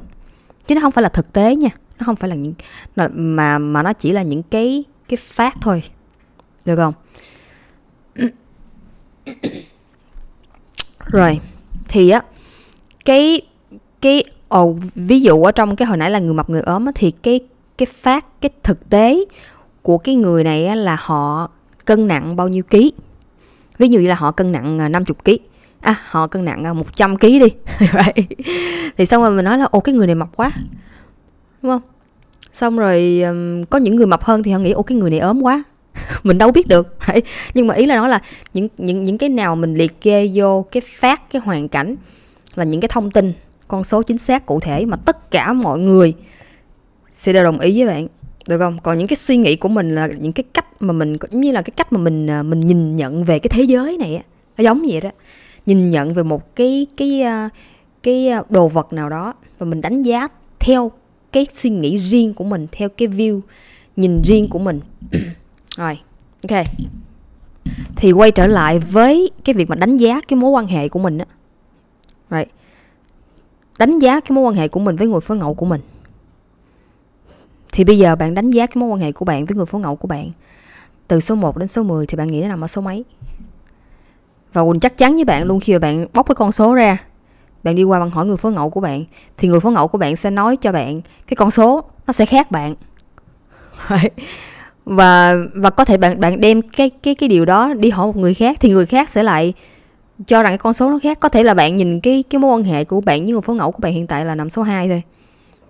Chứ 0.68 0.76
nó 0.76 0.82
không 0.82 0.92
phải 0.92 1.02
là 1.02 1.10
thực 1.10 1.34
tế 1.34 1.56
nha 1.56 1.70
nó 2.00 2.06
không 2.06 2.16
phải 2.16 2.30
là 2.30 2.36
những 2.36 2.54
mà 3.14 3.58
mà 3.58 3.84
nó 3.84 3.94
chỉ 3.94 4.12
là 4.12 4.22
những 4.22 4.44
cái 4.44 4.84
cái 5.08 5.18
phát 5.18 5.56
thôi. 5.62 5.84
Được 6.66 6.76
không? 6.76 6.94
Rồi 11.12 11.40
thì 11.88 12.10
á 12.10 12.22
cái 13.06 13.42
cái 14.02 14.24
ồ 14.48 14.78
ví 14.96 15.22
dụ 15.22 15.44
ở 15.44 15.52
trong 15.52 15.76
cái 15.76 15.86
hồi 15.86 15.98
nãy 15.98 16.12
là 16.12 16.20
người 16.20 16.34
mập 16.34 16.50
người 16.50 16.62
ốm 16.62 16.86
á, 16.86 16.92
thì 16.96 17.12
cái 17.12 17.40
cái 17.78 17.86
phát 17.86 18.26
cái 18.42 18.50
thực 18.64 18.90
tế 18.90 19.26
của 19.82 19.98
cái 19.98 20.16
người 20.16 20.44
này 20.44 20.66
á, 20.66 20.76
là 20.76 20.98
họ 21.00 21.50
cân 21.86 22.08
nặng 22.08 22.36
bao 22.36 22.48
nhiêu 22.48 22.64
ký? 22.64 22.94
Ví 23.78 23.88
dụ 23.88 24.00
như 24.00 24.08
là 24.08 24.16
họ 24.16 24.32
cân 24.32 24.52
nặng 24.52 24.82
à, 24.82 24.90
50 24.90 25.16
ký. 25.24 25.40
À 25.82 25.96
họ 26.10 26.28
cân 26.28 26.46
nặng 26.46 26.78
100 26.78 27.12
à, 27.12 27.16
ký 27.20 27.40
đi. 27.40 27.48
Thì 28.98 29.06
xong 29.06 29.22
rồi 29.22 29.32
mình 29.32 29.46
nói 29.46 29.58
là 29.58 29.66
ồ 29.66 29.80
cái 29.80 29.96
người 29.96 30.08
này 30.08 30.16
mập 30.16 30.36
quá 30.36 30.52
đúng 31.62 31.72
không? 31.72 31.82
Xong 32.54 32.78
rồi 32.78 33.22
um, 33.22 33.64
có 33.64 33.78
những 33.78 33.96
người 33.96 34.06
mập 34.06 34.24
hơn 34.24 34.44
thì 34.44 34.52
họ 34.52 34.60
nghĩ 34.60 34.72
ô 34.72 34.82
cái 34.82 34.98
người 34.98 35.10
này 35.10 35.20
ốm 35.20 35.42
quá. 35.42 35.64
Mình 36.24 36.38
đâu 36.38 36.52
biết 36.52 36.68
được 36.68 36.98
right? 37.08 37.26
nhưng 37.54 37.68
mà 37.68 37.74
ý 37.74 37.86
là 37.86 37.96
nói 37.96 38.10
là 38.10 38.22
những 38.54 38.68
những 38.78 39.04
những 39.04 39.18
cái 39.18 39.30
nào 39.30 39.56
mình 39.56 39.76
liệt 39.76 40.02
kê 40.02 40.32
vô 40.34 40.66
cái 40.72 40.82
phát 40.82 41.32
cái 41.32 41.42
hoàn 41.46 41.68
cảnh 41.68 41.96
là 42.56 42.64
những 42.64 42.82
cái 42.82 42.90
thông 42.90 43.12
tin 43.12 43.34
con 43.68 43.84
số 43.84 44.02
chính 44.02 44.18
xác 44.18 44.46
cụ 44.46 44.60
thể 44.60 44.86
mà 44.86 44.98
tất 44.98 45.32
cả 45.32 45.54
mọi 45.54 45.80
người 45.80 46.14
sẽ 47.12 47.34
đều 47.34 47.44
đồng 47.44 47.60
ý 47.60 47.78
với 47.78 47.88
bạn 47.88 48.08
được 48.48 48.58
không? 48.58 48.80
Còn 48.84 48.98
những 48.98 49.08
cái 49.08 49.16
suy 49.16 49.38
nghĩ 49.38 49.56
của 49.56 49.70
mình 49.70 49.96
là 49.96 50.08
những 50.08 50.34
cái 50.34 50.44
cách 50.54 50.82
mà 50.82 50.94
mình 50.94 51.18
giống 51.32 51.42
như 51.42 51.52
là 51.52 51.62
cái 51.62 51.72
cách 51.76 51.94
mà 51.94 52.00
mình 52.00 52.30
à, 52.30 52.44
mình 52.44 52.60
nhìn 52.60 52.96
nhận 52.96 53.24
về 53.24 53.40
cái 53.40 53.50
thế 53.50 53.64
giới 53.64 53.98
này 53.98 54.24
nó 54.58 54.64
giống 54.64 54.86
vậy 54.90 55.02
đó. 55.02 55.10
Nhìn 55.66 55.90
nhận 55.90 56.14
về 56.14 56.24
một 56.24 56.56
cái 56.56 56.88
cái 56.98 57.22
à, 57.22 57.50
cái 58.04 58.28
à, 58.30 58.44
đồ 58.50 58.68
vật 58.68 58.94
nào 58.94 59.10
đó 59.10 59.34
và 59.60 59.66
mình 59.66 59.82
đánh 59.82 60.02
giá 60.02 60.28
theo 60.60 60.92
cái 61.32 61.46
suy 61.54 61.70
nghĩ 61.70 61.98
riêng 61.98 62.34
của 62.34 62.44
mình 62.44 62.68
theo 62.72 62.90
cái 62.90 63.08
view 63.08 63.42
nhìn 63.96 64.22
riêng 64.26 64.50
của 64.50 64.60
mình. 64.60 64.80
Rồi 65.78 66.00
ok. 66.50 66.66
Thì 67.96 68.12
quay 68.12 68.32
trở 68.32 68.48
lại 68.48 68.80
với 68.80 69.32
cái 69.44 69.54
việc 69.54 69.70
mà 69.70 69.76
đánh 69.76 69.98
giá 69.98 70.22
cái 70.28 70.38
mối 70.38 70.50
quan 70.50 70.68
hệ 70.68 70.90
của 70.90 71.00
mình 71.00 71.18
á. 71.18 71.26
Rồi 72.30 72.46
đánh 73.80 74.00
giá 74.00 74.20
cái 74.20 74.32
mối 74.32 74.44
quan 74.44 74.56
hệ 74.56 74.68
của 74.68 74.80
mình 74.80 74.96
với 74.96 75.08
người 75.08 75.22
phối 75.22 75.38
ngẫu 75.38 75.54
của 75.54 75.66
mình. 75.66 75.82
Thì 77.72 77.84
bây 77.84 77.98
giờ 77.98 78.16
bạn 78.16 78.34
đánh 78.34 78.52
giá 78.52 78.68
cái 78.68 78.82
mối 78.82 78.90
quan 78.90 79.00
hệ 79.00 79.12
của 79.12 79.26
bạn 79.26 79.46
với 79.46 79.56
người 79.56 79.66
phối 79.66 79.82
ngẫu 79.82 79.96
của 79.96 80.08
bạn 80.08 80.32
từ 81.08 81.20
số 81.20 81.36
1 81.36 81.58
đến 81.58 81.68
số 81.68 81.84
10 81.84 82.08
thì 82.08 82.18
bạn 82.18 82.28
nghĩ 82.28 82.42
nó 82.42 82.48
nằm 82.48 82.64
ở 82.64 82.68
số 82.68 82.82
mấy? 82.82 83.06
Và 84.54 84.64
Quỳnh 84.64 84.80
chắc 84.80 84.98
chắn 84.98 85.16
với 85.16 85.26
bạn 85.26 85.44
luôn 85.44 85.60
khi 85.60 85.74
mà 85.74 85.80
bạn 85.80 86.08
bóc 86.14 86.28
cái 86.28 86.36
con 86.36 86.52
số 86.52 86.74
ra 86.74 86.98
bạn 87.64 87.76
đi 87.76 87.84
qua 87.84 88.00
bạn 88.00 88.10
hỏi 88.10 88.26
người 88.26 88.38
phối 88.38 88.54
ngẫu 88.54 88.70
của 88.70 88.80
bạn, 88.80 89.04
thì 89.38 89.48
người 89.48 89.60
phối 89.60 89.74
ngẫu 89.74 89.88
của 89.88 89.98
bạn 89.98 90.16
sẽ 90.16 90.32
nói 90.32 90.56
cho 90.56 90.72
bạn 90.72 91.02
cái 91.28 91.36
con 91.36 91.52
số 91.52 91.84
nó 92.08 92.14
sẽ 92.14 92.26
khác 92.26 92.52
bạn. 92.52 92.76
Và 94.86 95.36
và 95.56 95.70
có 95.70 95.86
thể 95.86 95.98
bạn 95.98 96.20
bạn 96.20 96.42
đem 96.42 96.62
cái 96.62 96.90
cái 96.90 97.16
cái 97.16 97.30
điều 97.30 97.46
đó 97.46 97.74
đi 97.74 97.90
hỏi 97.90 98.08
một 98.08 98.18
người 98.18 98.34
khác, 98.34 98.58
thì 98.60 98.70
người 98.70 98.86
khác 98.86 99.10
sẽ 99.10 99.24
lại 99.24 99.54
cho 100.26 100.44
rằng 100.44 100.52
cái 100.52 100.58
con 100.58 100.74
số 100.74 100.90
nó 100.90 101.00
khác. 101.04 101.20
Có 101.20 101.30
thể 101.30 101.44
là 101.44 101.54
bạn 101.54 101.76
nhìn 101.76 102.00
cái 102.00 102.24
cái 102.30 102.40
mối 102.40 102.52
quan 102.52 102.64
hệ 102.64 102.84
của 102.84 103.02
bạn 103.02 103.24
với 103.26 103.32
người 103.32 103.42
phối 103.42 103.56
ngẫu 103.56 103.72
của 103.72 103.80
bạn 103.82 103.94
hiện 103.94 104.08
tại 104.08 104.26
là 104.26 104.36
nằm 104.36 104.50
số 104.50 104.62
2 104.62 104.90
thôi. 104.90 105.02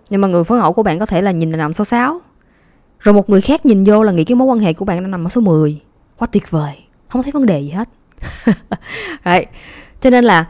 Nhưng 0.09 0.21
mà 0.21 0.27
người 0.27 0.43
phối 0.43 0.59
ngẫu 0.59 0.73
của 0.73 0.83
bạn 0.83 0.99
có 0.99 1.05
thể 1.05 1.21
là 1.21 1.31
nhìn 1.31 1.51
là 1.51 1.57
nằm 1.57 1.73
số 1.73 1.85
6 1.85 2.21
rồi 2.99 3.13
một 3.13 3.29
người 3.29 3.41
khác 3.41 3.65
nhìn 3.65 3.83
vô 3.83 4.03
là 4.03 4.11
nghĩ 4.11 4.23
cái 4.23 4.35
mối 4.35 4.47
quan 4.47 4.59
hệ 4.59 4.73
của 4.73 4.85
bạn 4.85 5.03
nó 5.03 5.07
nằm 5.07 5.27
ở 5.27 5.29
số 5.29 5.41
10 5.41 5.81
quá 6.17 6.27
tuyệt 6.31 6.51
vời. 6.51 6.73
Không 7.07 7.23
thấy 7.23 7.31
vấn 7.31 7.45
đề 7.45 7.59
gì 7.59 7.69
hết. 7.69 7.89
Right. 9.25 9.49
cho 10.01 10.09
nên 10.09 10.23
là 10.23 10.45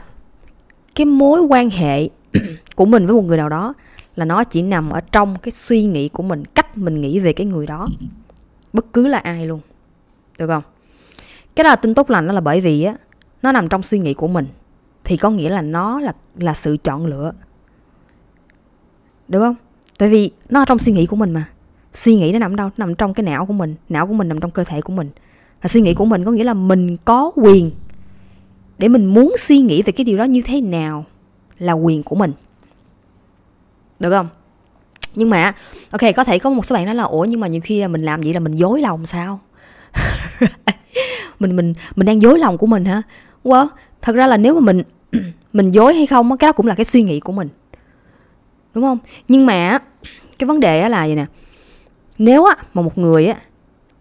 cái 0.98 1.06
mối 1.06 1.42
quan 1.42 1.70
hệ 1.70 2.10
của 2.75 2.86
mình 2.86 3.06
với 3.06 3.16
một 3.16 3.22
người 3.22 3.38
nào 3.38 3.50
đó 3.50 3.74
là 4.16 4.25
nó 4.25 4.44
chỉ 4.44 4.62
nằm 4.62 4.89
ở 4.89 5.01
trong 5.01 5.36
cái 5.36 5.51
suy 5.51 5.84
nghĩ 5.84 6.10
của 6.10 6.24
mình, 6.24 6.46
cách 6.46 6.77
mình 6.77 7.01
nghĩ 7.01 7.20
về 7.20 7.34
cái 7.34 7.48
người 7.48 7.68
đó. 7.68 7.88
Bất 8.74 8.94
cứ 8.94 9.08
là 9.08 9.18
ai 9.18 9.46
luôn, 9.46 9.60
được 10.38 10.48
không? 10.48 10.63
Cái 11.56 11.63
đó 11.63 11.70
là 11.70 11.75
tin 11.75 11.94
tốt 11.94 12.10
lành 12.10 12.27
đó 12.27 12.34
là 12.34 12.42
bởi 12.42 12.62
vì 12.62 12.84
á, 12.84 12.96
nó 13.42 13.51
nằm 13.51 13.68
trong 13.68 13.82
suy 13.82 14.00
nghĩ 14.00 14.13
của 14.13 14.27
mình, 14.27 14.48
thì 15.04 15.18
có 15.18 15.30
nghĩa 15.30 15.50
là 15.50 15.62
nó 15.62 16.01
là 16.01 16.13
là 16.38 16.54
sự 16.54 16.77
chọn 16.77 17.06
lựa. 17.06 17.32
Được 19.27 19.39
không? 19.39 19.56
Tại 19.98 20.10
vì 20.10 20.32
nó 20.50 20.62
ở 20.62 20.66
trong 20.66 20.80
suy 20.80 20.92
nghĩ 20.92 21.06
của 21.06 21.16
mình 21.16 21.34
mà. 21.34 21.50
Suy 21.94 22.16
nghĩ 22.16 22.32
nó 22.32 22.39
nằm 22.39 22.56
đâu? 22.56 22.70
Nằm 22.77 22.96
trong 22.96 23.13
cái 23.13 23.24
não 23.24 23.46
của 23.46 23.54
mình. 23.54 23.75
Não 23.89 24.08
của 24.08 24.13
mình 24.13 24.27
nằm 24.27 24.39
trong 24.39 24.51
cơ 24.51 24.63
thể 24.63 24.82
của 24.82 24.94
mình. 24.94 25.10
Là 25.62 25.68
suy 25.68 25.82
nghĩ 25.82 25.94
của 25.94 26.06
mình 26.06 26.25
có 26.25 26.32
nghĩa 26.32 26.44
là 26.44 26.54
mình 26.54 26.98
có 27.06 27.32
quyền 27.36 27.72
để 28.77 28.88
mình 28.88 29.05
muốn 29.05 29.36
suy 29.38 29.60
nghĩ 29.60 29.81
về 29.81 29.91
cái 29.91 30.05
điều 30.05 30.17
đó 30.17 30.24
như 30.24 30.41
thế 30.41 30.62
nào 30.62 31.05
là 31.60 31.74
quyền 31.74 32.03
của 32.03 32.15
mình. 32.15 32.31
Được 34.00 34.10
không? 34.10 34.29
Nhưng 35.15 35.29
mà, 35.29 35.53
ok, 35.91 36.01
có 36.15 36.24
thể 36.24 36.39
có 36.39 36.50
một 36.50 36.65
số 36.65 36.75
bạn 36.75 36.86
nói 36.86 36.96
là, 36.96 37.03
ủa, 37.03 37.25
nhưng 37.25 37.39
mà 37.39 37.48
nhiều 37.48 37.62
khi 37.63 37.88
mình 37.88 38.01
làm 38.01 38.22
vậy 38.22 38.34
là 38.34 38.39
mình 38.39 38.55
dối 38.55 38.81
lòng 38.81 39.05
sao? 39.05 39.39
Mình 41.39 41.55
mình 41.55 41.74
mình 41.96 42.05
đang 42.05 42.22
dối 42.22 42.39
lòng 42.39 42.57
của 42.57 42.67
mình 42.67 42.86
hả? 42.86 43.01
Well, 43.43 43.67
thật 44.01 44.15
ra 44.15 44.27
là 44.27 44.38
nếu 44.38 44.53
mà 44.53 44.60
mình 44.60 44.84
mình 45.53 45.72
dối 45.72 45.93
hay 45.93 46.07
không 46.07 46.38
cái 46.38 46.48
đó 46.48 46.51
cũng 46.51 46.67
là 46.67 46.75
cái 46.75 46.86
suy 46.86 47.01
nghĩ 47.01 47.19
của 47.19 47.34
mình. 47.34 47.50
Đúng 48.74 48.84
không? 48.84 48.98
Nhưng 49.27 49.46
mà, 49.46 49.79
cái 50.39 50.48
vấn 50.48 50.60
đề 50.60 50.89
là 50.89 51.05
vậy 51.05 51.15
nè. 51.15 51.25
Nếu 52.17 52.46
á 52.46 52.55
mà 52.74 52.81
một 52.81 52.98
người 52.98 53.25
á, 53.25 53.36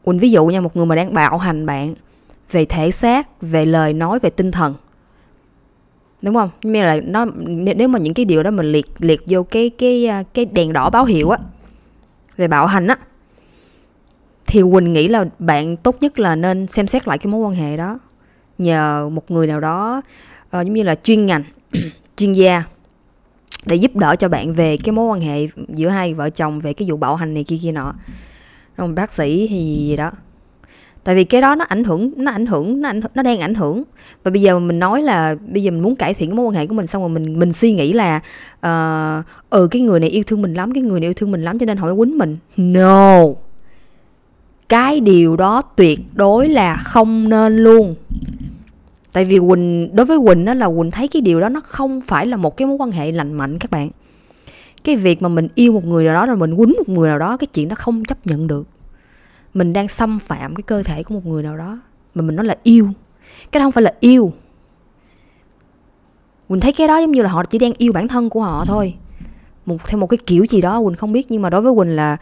quỳnh 0.05 0.19
ví 0.19 0.31
dụ 0.31 0.47
nha, 0.47 0.61
một 0.61 0.77
người 0.77 0.87
mà 0.87 0.95
đang 0.95 1.15
bạo 1.15 1.39
hành 1.39 1.67
bạn 1.67 1.95
về 2.51 2.65
thể 2.65 2.91
xác 2.91 3.43
về 3.43 3.67
lời 3.67 3.93
nói 3.93 4.19
về 4.19 4.31
tinh 4.31 4.53
thần. 4.53 4.75
Đúng 6.23 6.35
không? 6.35 6.51
Như 6.63 6.83
là 6.83 7.01
nó 7.05 7.27
nếu 7.77 7.89
mà 7.89 7.99
những 7.99 8.15
cái 8.15 8.25
điều 8.25 8.43
đó 8.43 8.51
mình 8.51 8.67
liệt 8.67 8.87
liệt 8.99 9.21
vô 9.29 9.43
cái 9.43 9.71
cái 9.71 10.07
à, 10.07 10.23
cái 10.23 10.45
đèn 10.45 10.73
đỏ 10.73 10.91
báo 10.91 11.05
hiệu 11.05 11.31
á 11.31 11.39
về 12.37 12.49
bạo 12.49 12.67
hành 12.67 12.87
á 12.87 12.97
thì 14.47 14.63
quỳnh 14.73 14.93
nghĩ 14.93 15.09
là 15.09 15.25
bạn 15.39 15.77
tốt 15.77 15.97
nhất 16.01 16.19
là 16.19 16.37
nên 16.37 16.67
xem 16.67 16.87
xét 16.87 17.09
lại 17.09 17.19
cái 17.19 17.33
mối 17.33 17.41
quan 17.41 17.55
hệ 17.55 17.77
đó. 17.77 17.99
Nhờ 18.59 19.09
một 19.13 19.31
người 19.31 19.47
nào 19.47 19.61
đó 19.61 20.03
uh, 20.47 20.53
giống 20.53 20.75
như 20.75 20.83
là 20.83 20.95
chuyên 20.95 21.27
ngành 21.27 21.45
chuyên 22.17 22.33
gia 22.33 22.63
để 23.67 23.77
giúp 23.77 23.97
đỡ 23.97 24.17
cho 24.17 24.29
bạn 24.29 24.53
về 24.53 24.77
cái 24.77 24.93
mối 24.93 25.07
quan 25.07 25.21
hệ 25.21 25.49
giữa 25.69 25.89
hai 25.89 26.15
vợ 26.15 26.31
chồng 26.31 26.61
về 26.61 26.73
cái 26.73 26.91
vụ 26.91 26.97
bạo 26.97 27.17
hành 27.17 27.35
này 27.35 27.45
kia 27.45 27.57
kia 27.63 27.73
nọ. 27.73 27.95
Rồi 28.77 28.89
bác 28.89 29.13
sĩ 29.13 29.47
thì 29.51 29.87
gì 29.89 29.97
đó 29.97 30.11
tại 31.07 31.15
vì 31.15 31.25
cái 31.25 31.41
đó 31.41 31.55
nó 31.55 31.65
ảnh 31.65 31.85
hưởng 31.85 32.13
nó 32.17 32.33
ảnh 32.33 32.47
hưởng 32.47 32.81
nó 32.81 32.89
ảnh 32.89 33.01
nó 33.15 33.23
đang 33.23 33.41
ảnh 33.41 33.55
hưởng. 33.55 33.83
Và 34.25 34.31
bây 34.31 34.43
giờ 34.43 34.59
mình 34.59 34.79
nói 34.79 35.03
là 35.03 35.37
bây 35.53 35.63
giờ 35.63 35.71
mình 35.71 35.83
muốn 35.83 35.97
cải 35.97 36.15
thiện 36.15 36.29
cái 36.29 36.37
mối 36.37 36.47
quan 36.47 36.55
hệ 36.55 36.67
của 36.67 36.75
mình 36.75 36.87
xong 36.87 37.03
rồi 37.03 37.09
mình 37.09 37.39
mình 37.39 37.53
suy 37.53 37.73
nghĩ 37.73 37.93
là 37.93 38.21
uh, 38.67 39.25
ừ 39.51 39.69
cái 39.71 39.83
người 39.83 40.01
này 40.01 40.09
yêu 40.09 40.23
thương 40.27 40.43
mình 40.43 40.55
lắm 40.55 40.73
cái 40.73 40.83
người 40.83 41.01
này 41.01 41.09
yêu 41.09 41.15
thương 41.15 41.31
mình 41.31 41.43
lắm 41.43 41.59
cho 41.59 41.67
nên 41.67 41.77
họ 41.77 41.95
quýnh 41.95 42.19
mình. 42.19 42.37
No. 42.57 43.19
Cái 44.69 45.01
điều 45.01 45.37
đó 45.37 45.63
tuyệt 45.77 46.01
đối 46.15 46.49
là 46.49 46.77
không 46.77 47.29
nên 47.29 47.57
luôn. 47.57 47.95
Tại 49.13 49.25
vì 49.25 49.39
quỳnh 49.49 49.97
đối 49.97 50.07
với 50.07 50.19
quỳnh 50.27 50.45
đó 50.45 50.55
là 50.55 50.69
quỳnh 50.69 50.91
thấy 50.91 51.09
cái 51.09 51.23
điều 51.23 51.41
đó 51.41 51.49
nó 51.49 51.61
không 51.61 52.01
phải 52.01 52.27
là 52.27 52.37
một 52.37 52.57
cái 52.57 52.69
mối 52.69 52.77
quan 52.77 52.91
hệ 52.91 53.13
lành 53.13 53.33
mạnh 53.33 53.59
các 53.59 53.71
bạn. 53.71 53.91
Cái 54.85 54.97
việc 54.97 55.23
mà 55.23 55.29
mình 55.29 55.49
yêu 55.55 55.73
một 55.73 55.85
người 55.85 56.05
nào 56.05 56.15
đó 56.15 56.27
rồi 56.27 56.37
mình 56.37 56.57
quýnh 56.57 56.75
một 56.79 56.89
người 56.89 57.09
nào 57.09 57.19
đó 57.19 57.37
cái 57.37 57.47
chuyện 57.47 57.69
đó 57.69 57.75
không 57.75 58.05
chấp 58.05 58.27
nhận 58.27 58.47
được 58.47 58.67
mình 59.57 59.73
đang 59.73 59.89
xâm 59.89 60.19
phạm 60.19 60.55
cái 60.55 60.63
cơ 60.63 60.83
thể 60.83 61.03
của 61.03 61.15
một 61.15 61.27
người 61.27 61.43
nào 61.43 61.57
đó 61.57 61.79
mà 62.15 62.23
mình 62.23 62.37
nói 62.37 62.47
là 62.47 62.57
yêu. 62.63 62.91
Cái 63.53 63.61
đó 63.61 63.65
không 63.65 63.73
phải 63.73 63.83
là 63.83 63.95
yêu. 64.01 64.33
Quỳnh 66.49 66.61
thấy 66.61 66.73
cái 66.73 66.89
đó 66.89 66.99
giống 66.99 67.13
như 67.13 67.23
là 67.23 67.31
họ 67.31 67.45
chỉ 67.45 67.59
đang 67.59 67.73
yêu 67.79 67.93
bản 67.93 68.09
thân 68.09 68.31
của 68.31 68.43
họ 68.43 68.65
thôi. 68.65 68.95
Một, 69.67 69.77
theo 69.89 70.01
một 70.01 70.07
cái 70.07 70.19
kiểu 70.27 70.45
gì 70.45 70.61
đó 70.61 70.83
quỳnh 70.85 70.97
không 70.97 71.13
biết, 71.13 71.27
nhưng 71.31 71.43
mà 71.43 71.51
đối 71.51 71.61
với 71.61 71.75
quỳnh 71.75 71.97
là 71.97 72.17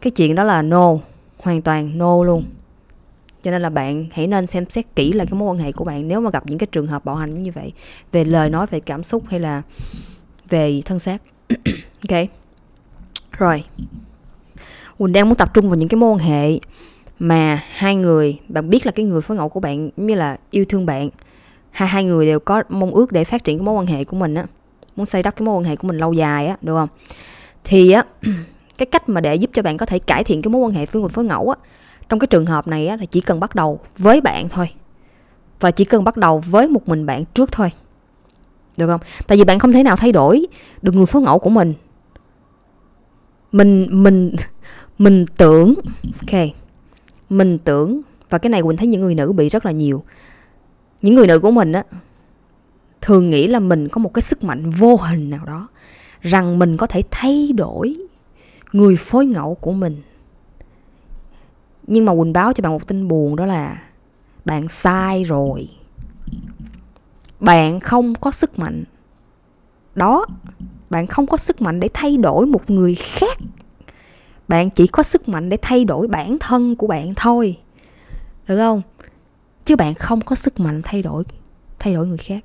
cái 0.00 0.10
chuyện 0.10 0.34
đó 0.34 0.42
là 0.42 0.62
no, 0.62 0.94
hoàn 1.38 1.62
toàn 1.62 1.98
no 1.98 2.22
luôn. 2.22 2.42
Cho 3.42 3.50
nên 3.50 3.62
là 3.62 3.70
bạn 3.70 4.06
hãy 4.12 4.26
nên 4.26 4.46
xem 4.46 4.70
xét 4.70 4.96
kỹ 4.96 5.12
lại 5.12 5.26
cái 5.26 5.38
mối 5.38 5.48
quan 5.48 5.58
hệ 5.58 5.72
của 5.72 5.84
bạn 5.84 6.08
nếu 6.08 6.20
mà 6.20 6.30
gặp 6.30 6.46
những 6.46 6.58
cái 6.58 6.66
trường 6.72 6.86
hợp 6.86 7.04
bạo 7.04 7.16
hành 7.16 7.42
như 7.42 7.50
vậy, 7.52 7.72
về 8.12 8.24
lời 8.24 8.50
nói, 8.50 8.66
về 8.66 8.80
cảm 8.80 9.02
xúc 9.02 9.24
hay 9.28 9.40
là 9.40 9.62
về 10.48 10.82
thân 10.84 10.98
xác. 10.98 11.22
Ok. 12.08 12.28
Rồi. 13.38 13.64
Quỳnh 14.98 15.12
đang 15.12 15.28
muốn 15.28 15.34
tập 15.34 15.54
trung 15.54 15.68
vào 15.68 15.76
những 15.76 15.88
cái 15.88 15.98
mối 15.98 16.10
quan 16.10 16.18
hệ 16.18 16.58
mà 17.18 17.62
hai 17.72 17.96
người, 17.96 18.38
bạn 18.48 18.70
biết 18.70 18.86
là 18.86 18.92
cái 18.92 19.04
người 19.04 19.20
phối 19.20 19.36
ngẫu 19.36 19.48
của 19.48 19.60
bạn 19.60 19.90
như 19.96 20.14
là 20.14 20.36
yêu 20.50 20.64
thương 20.68 20.86
bạn. 20.86 21.10
Hai 21.70 21.88
hai 21.88 22.04
người 22.04 22.26
đều 22.26 22.40
có 22.40 22.62
mong 22.68 22.94
ước 22.94 23.12
để 23.12 23.24
phát 23.24 23.44
triển 23.44 23.58
cái 23.58 23.64
mối 23.64 23.74
quan 23.74 23.86
hệ 23.86 24.04
của 24.04 24.16
mình 24.16 24.34
á, 24.34 24.46
muốn 24.96 25.06
xây 25.06 25.22
đắp 25.22 25.36
cái 25.36 25.46
mối 25.46 25.56
quan 25.56 25.64
hệ 25.64 25.76
của 25.76 25.88
mình 25.88 25.98
lâu 25.98 26.12
dài 26.12 26.46
á, 26.46 26.56
được 26.62 26.74
không? 26.74 26.88
Thì 27.64 27.90
á, 27.90 28.04
cái 28.78 28.86
cách 28.86 29.08
mà 29.08 29.20
để 29.20 29.34
giúp 29.34 29.50
cho 29.52 29.62
bạn 29.62 29.76
có 29.76 29.86
thể 29.86 29.98
cải 29.98 30.24
thiện 30.24 30.42
cái 30.42 30.50
mối 30.50 30.62
quan 30.62 30.72
hệ 30.72 30.86
với 30.86 31.00
người 31.00 31.08
phối 31.08 31.24
ngẫu 31.24 31.50
á, 31.50 31.56
trong 32.08 32.18
cái 32.18 32.26
trường 32.26 32.46
hợp 32.46 32.68
này 32.68 32.86
á 32.86 32.96
là 32.96 33.04
chỉ 33.04 33.20
cần 33.20 33.40
bắt 33.40 33.54
đầu 33.54 33.80
với 33.98 34.20
bạn 34.20 34.48
thôi. 34.48 34.68
Và 35.60 35.70
chỉ 35.70 35.84
cần 35.84 36.04
bắt 36.04 36.16
đầu 36.16 36.38
với 36.38 36.68
một 36.68 36.88
mình 36.88 37.06
bạn 37.06 37.24
trước 37.24 37.52
thôi. 37.52 37.70
Được 38.76 38.86
không? 38.86 39.00
Tại 39.26 39.38
vì 39.38 39.44
bạn 39.44 39.58
không 39.58 39.72
thể 39.72 39.82
nào 39.82 39.96
thay 39.96 40.12
đổi 40.12 40.46
được 40.82 40.94
người 40.94 41.06
phối 41.06 41.22
ngẫu 41.22 41.38
của 41.38 41.50
mình. 41.50 41.74
Mình 43.52 43.88
mình 43.90 44.36
mình 45.02 45.24
tưởng, 45.36 45.74
ok. 46.20 46.40
Mình 47.30 47.58
tưởng, 47.58 48.00
và 48.30 48.38
cái 48.38 48.50
này 48.50 48.62
quỳnh 48.62 48.76
thấy 48.76 48.86
những 48.86 49.00
người 49.00 49.14
nữ 49.14 49.32
bị 49.32 49.48
rất 49.48 49.66
là 49.66 49.72
nhiều. 49.72 50.04
Những 51.02 51.14
người 51.14 51.26
nữ 51.26 51.38
của 51.38 51.50
mình 51.50 51.72
á, 51.72 51.84
thường 53.00 53.30
nghĩ 53.30 53.46
là 53.46 53.60
mình 53.60 53.88
có 53.88 53.98
một 53.98 54.14
cái 54.14 54.22
sức 54.22 54.44
mạnh 54.44 54.70
vô 54.70 54.96
hình 54.96 55.30
nào 55.30 55.44
đó, 55.44 55.68
rằng 56.20 56.58
mình 56.58 56.76
có 56.76 56.86
thể 56.86 57.02
thay 57.10 57.50
đổi 57.56 57.94
người 58.72 58.96
phối 58.96 59.26
ngẫu 59.26 59.54
của 59.54 59.72
mình. 59.72 60.02
Nhưng 61.86 62.04
mà 62.04 62.14
quỳnh 62.14 62.32
báo 62.32 62.52
cho 62.52 62.62
bạn 62.62 62.72
một 62.72 62.86
tin 62.86 63.08
buồn 63.08 63.36
đó 63.36 63.46
là 63.46 63.82
bạn 64.44 64.68
sai 64.68 65.24
rồi. 65.24 65.68
Bạn 67.40 67.80
không 67.80 68.14
có 68.14 68.30
sức 68.30 68.58
mạnh. 68.58 68.84
Đó, 69.94 70.26
bạn 70.90 71.06
không 71.06 71.26
có 71.26 71.36
sức 71.36 71.62
mạnh 71.62 71.80
để 71.80 71.88
thay 71.94 72.16
đổi 72.16 72.46
một 72.46 72.70
người 72.70 72.94
khác 72.94 73.38
bạn 74.52 74.70
chỉ 74.70 74.86
có 74.86 75.02
sức 75.02 75.28
mạnh 75.28 75.48
để 75.48 75.56
thay 75.62 75.84
đổi 75.84 76.06
bản 76.06 76.36
thân 76.40 76.76
của 76.76 76.86
bạn 76.86 77.12
thôi. 77.16 77.58
Được 78.46 78.56
không? 78.56 78.82
Chứ 79.64 79.76
bạn 79.76 79.94
không 79.94 80.20
có 80.20 80.36
sức 80.36 80.60
mạnh 80.60 80.80
thay 80.84 81.02
đổi 81.02 81.24
thay 81.78 81.94
đổi 81.94 82.06
người 82.06 82.18
khác. 82.18 82.44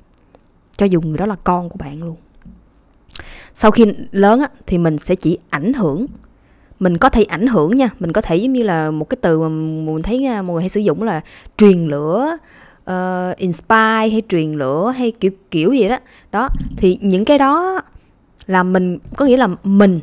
Cho 0.77 0.85
dù 0.85 1.01
người 1.01 1.17
đó 1.17 1.25
là 1.25 1.35
con 1.43 1.69
của 1.69 1.77
bạn 1.77 2.03
luôn. 2.03 2.15
Sau 3.55 3.71
khi 3.71 3.85
lớn 4.11 4.39
á, 4.39 4.47
thì 4.65 4.77
mình 4.77 4.97
sẽ 4.97 5.15
chỉ 5.15 5.37
ảnh 5.49 5.73
hưởng. 5.73 6.05
Mình 6.79 6.97
có 6.97 7.09
thể 7.09 7.23
ảnh 7.23 7.47
hưởng 7.47 7.71
nha. 7.75 7.89
Mình 7.99 8.13
có 8.13 8.21
thể 8.21 8.35
giống 8.35 8.53
như 8.53 8.63
là 8.63 8.91
một 8.91 9.09
cái 9.09 9.17
từ 9.21 9.39
mà 9.39 9.49
mình 9.49 10.01
thấy 10.03 10.25
à, 10.25 10.41
mọi 10.41 10.53
người 10.53 10.61
hay 10.61 10.69
sử 10.69 10.79
dụng 10.79 11.03
là 11.03 11.21
truyền 11.57 11.87
lửa 11.87 12.37
uh, 12.91 13.37
inspire 13.37 14.09
hay 14.09 14.21
truyền 14.29 14.51
lửa 14.51 14.93
hay 14.97 15.11
kiểu 15.11 15.31
kiểu 15.51 15.73
gì 15.73 15.87
đó. 15.87 15.97
Đó 16.31 16.49
thì 16.77 16.97
những 17.01 17.25
cái 17.25 17.37
đó 17.37 17.81
là 18.45 18.63
mình 18.63 18.99
có 19.15 19.25
nghĩa 19.25 19.37
là 19.37 19.47
mình 19.63 19.99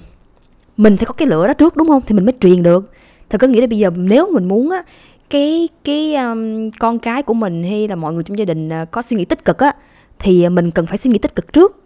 mình 0.77 0.97
phải 0.97 1.07
có 1.07 1.13
cái 1.13 1.29
lửa 1.29 1.47
đó 1.47 1.53
trước 1.53 1.77
đúng 1.77 1.89
không? 1.89 2.03
Thì 2.07 2.15
mình 2.15 2.25
mới 2.25 2.35
truyền 2.41 2.63
được. 2.63 2.91
Thì 3.29 3.39
có 3.39 3.47
nghĩa 3.47 3.61
là 3.61 3.67
bây 3.67 3.79
giờ 3.79 3.91
nếu 3.97 4.31
mình 4.33 4.49
muốn 4.49 4.71
á 4.71 4.83
cái 5.31 5.69
cái 5.85 6.15
um, 6.15 6.71
con 6.71 6.99
cái 6.99 7.23
của 7.23 7.35
mình 7.35 7.63
hay 7.63 7.89
là 7.89 7.97
mọi 7.97 8.13
người 8.13 8.23
trong 8.23 8.39
gia 8.39 8.45
đình 8.45 8.69
uh, 8.83 8.91
có 8.91 9.03
suy 9.03 9.17
nghĩ 9.17 9.25
tích 9.25 9.45
cực 9.45 9.59
á 9.59 9.73
thì 10.19 10.43
à, 10.43 10.49
mình 10.49 10.71
cần 10.71 10.87
phải 10.87 10.99
suy 10.99 11.11
nghĩ 11.11 11.19
tích 11.19 11.35
cực 11.35 11.53
trước. 11.53 11.83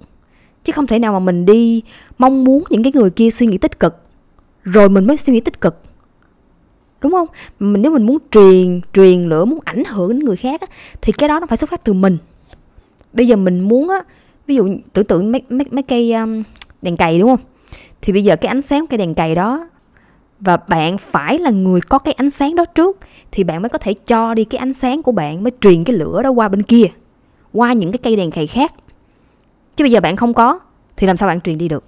Chứ 0.64 0.72
không 0.72 0.86
thể 0.86 0.98
nào 0.98 1.12
mà 1.12 1.18
mình 1.18 1.46
đi 1.46 1.82
mong 2.18 2.44
muốn 2.44 2.64
những 2.70 2.82
cái 2.82 2.92
người 2.94 3.10
kia 3.10 3.30
suy 3.30 3.46
nghĩ 3.46 3.58
tích 3.58 3.80
cực 3.80 3.96
rồi 4.64 4.88
mình 4.88 5.06
mới 5.06 5.16
suy 5.16 5.32
nghĩ 5.32 5.40
tích 5.40 5.60
cực. 5.60 5.82
Đúng 7.00 7.12
không? 7.12 7.26
Mình 7.58 7.82
nếu 7.82 7.92
mình 7.92 8.06
muốn 8.06 8.18
truyền 8.30 8.80
truyền 8.92 9.28
lửa 9.28 9.44
muốn 9.44 9.58
ảnh 9.64 9.82
hưởng 9.84 10.08
đến 10.08 10.18
người 10.18 10.36
khác 10.36 10.60
á, 10.60 10.66
thì 11.00 11.12
cái 11.12 11.28
đó 11.28 11.40
nó 11.40 11.46
phải 11.46 11.58
xuất 11.58 11.70
phát 11.70 11.84
từ 11.84 11.92
mình. 11.92 12.18
Bây 13.12 13.26
giờ 13.26 13.36
mình 13.36 13.60
muốn 13.60 13.88
á 13.88 14.00
ví 14.46 14.56
dụ 14.56 14.68
tưởng 14.92 15.04
tượng 15.04 15.32
mấy 15.32 15.42
mấy 15.48 15.66
mấy 15.70 15.82
cây 15.82 16.12
um, 16.12 16.42
đèn 16.82 16.96
cày 16.96 17.18
đúng 17.18 17.28
không? 17.28 17.40
Thì 18.02 18.12
bây 18.12 18.24
giờ 18.24 18.36
cái 18.36 18.48
ánh 18.48 18.62
sáng 18.62 18.86
cây 18.86 18.98
đèn 18.98 19.14
cày 19.14 19.34
đó, 19.34 19.68
và 20.40 20.56
bạn 20.56 20.98
phải 20.98 21.38
là 21.38 21.50
người 21.50 21.80
có 21.80 21.98
cái 21.98 22.14
ánh 22.14 22.30
sáng 22.30 22.54
đó 22.54 22.64
trước, 22.64 22.98
thì 23.30 23.44
bạn 23.44 23.62
mới 23.62 23.68
có 23.68 23.78
thể 23.78 23.94
cho 23.94 24.34
đi 24.34 24.44
cái 24.44 24.58
ánh 24.58 24.72
sáng 24.72 25.02
của 25.02 25.12
bạn, 25.12 25.42
mới 25.42 25.52
truyền 25.60 25.84
cái 25.84 25.96
lửa 25.96 26.22
đó 26.22 26.30
qua 26.30 26.48
bên 26.48 26.62
kia, 26.62 26.86
qua 27.52 27.72
những 27.72 27.92
cái 27.92 27.98
cây 28.02 28.16
đèn 28.16 28.30
cày 28.30 28.46
khác. 28.46 28.74
Chứ 29.76 29.84
bây 29.84 29.90
giờ 29.90 30.00
bạn 30.00 30.16
không 30.16 30.34
có, 30.34 30.58
thì 30.96 31.06
làm 31.06 31.16
sao 31.16 31.28
bạn 31.28 31.40
truyền 31.40 31.58
đi 31.58 31.68
được? 31.68 31.84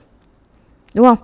Đúng 0.94 1.06
không? 1.06 1.18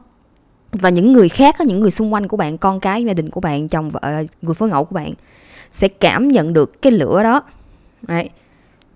Và 0.72 0.88
những 0.88 1.12
người 1.12 1.28
khác 1.28 1.54
những 1.60 1.80
người 1.80 1.90
xung 1.90 2.12
quanh 2.12 2.28
của 2.28 2.36
bạn, 2.36 2.58
con 2.58 2.80
cái, 2.80 3.04
gia 3.04 3.14
đình 3.14 3.30
của 3.30 3.40
bạn, 3.40 3.68
chồng, 3.68 3.90
vợ, 3.90 4.00
người 4.42 4.54
phối 4.54 4.68
ngẫu 4.68 4.84
của 4.84 4.94
bạn 4.94 5.12
sẽ 5.72 5.88
cảm 5.88 6.28
nhận 6.28 6.52
được 6.52 6.82
cái 6.82 6.92
lửa 6.92 7.22
đó. 7.22 7.42
Đấy. 8.02 8.30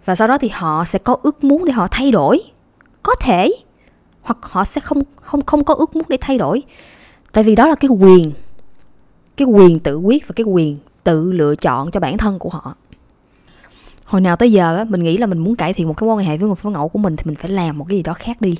và 0.05 0.15
sau 0.15 0.29
đó 0.29 0.39
thì 0.39 0.49
họ 0.49 0.85
sẽ 0.85 0.99
có 0.99 1.17
ước 1.23 1.45
muốn 1.45 1.65
để 1.65 1.73
họ 1.73 1.89
thay 1.91 2.11
đổi. 2.11 2.41
Có 3.03 3.15
thể 3.21 3.51
hoặc 4.23 4.39
họ 4.41 4.65
sẽ 4.65 4.81
không 4.81 5.03
không 5.17 5.45
không 5.45 5.65
có 5.65 5.75
ước 5.75 5.97
muốn 5.97 6.05
để 6.09 6.17
thay 6.21 6.39
đổi. 6.39 6.63
Tại 7.33 7.45
vì 7.45 7.55
đó 7.55 7.69
là 7.69 7.75
cái 7.75 7.89
quyền 7.89 8.33
cái 9.37 9.47
quyền 9.47 9.79
tự 9.81 9.97
quyết 9.97 10.29
và 10.29 10.33
cái 10.37 10.45
quyền 10.45 10.79
tự 11.05 11.33
lựa 11.33 11.55
chọn 11.57 11.91
cho 11.91 12.01
bản 12.01 12.19
thân 12.19 12.39
của 12.39 12.49
họ. 12.49 12.75
Hồi 14.05 14.21
nào 14.21 14.37
tới 14.37 14.53
giờ 14.53 14.77
á, 14.77 14.85
mình 14.85 15.03
nghĩ 15.03 15.17
là 15.17 15.27
mình 15.27 15.39
muốn 15.39 15.57
cải 15.57 15.75
thiện 15.75 15.89
một 15.89 15.95
cái 15.97 16.07
mối 16.07 16.17
quan 16.17 16.27
hệ 16.27 16.37
với 16.37 16.47
người 16.47 16.57
phối 16.57 16.73
ngẫu 16.73 16.89
của 16.89 16.99
mình 16.99 17.17
thì 17.17 17.25
mình 17.27 17.37
phải 17.37 17.51
làm 17.51 17.79
một 17.79 17.85
cái 17.89 17.97
gì 17.97 18.03
đó 18.03 18.15
khác 18.15 18.41
đi. 18.41 18.57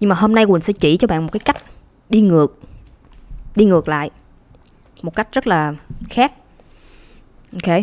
Nhưng 0.00 0.08
mà 0.10 0.16
hôm 0.16 0.34
nay 0.34 0.46
quỳnh 0.46 0.62
sẽ 0.62 0.72
chỉ 0.72 0.96
cho 0.96 1.08
bạn 1.08 1.22
một 1.22 1.32
cái 1.32 1.40
cách 1.40 1.56
đi 2.08 2.20
ngược 2.20 2.58
đi 3.56 3.64
ngược 3.64 3.88
lại, 3.88 4.10
một 5.02 5.16
cách 5.16 5.28
rất 5.32 5.46
là 5.46 5.74
khác. 6.10 6.32
Ok. 7.52 7.76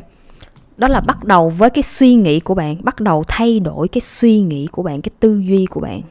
Đó 0.78 0.88
là 0.88 1.02
bắt 1.02 1.24
đầu 1.24 1.50
với 1.50 1.70
cái 1.70 1.84
suy 1.84 2.16
nghĩ 2.16 2.40
của 2.40 2.56
bạn, 2.56 2.78
bắt 2.84 3.00
đầu 3.00 3.24
thay 3.28 3.60
đổi 3.60 3.88
cái 3.88 4.02
suy 4.02 4.40
nghĩ 4.40 4.68
của 4.68 4.84
bạn, 4.84 5.02
cái 5.02 5.12
tư 5.20 5.38
duy 5.38 5.66
của 5.66 5.82
bạn 5.82 6.02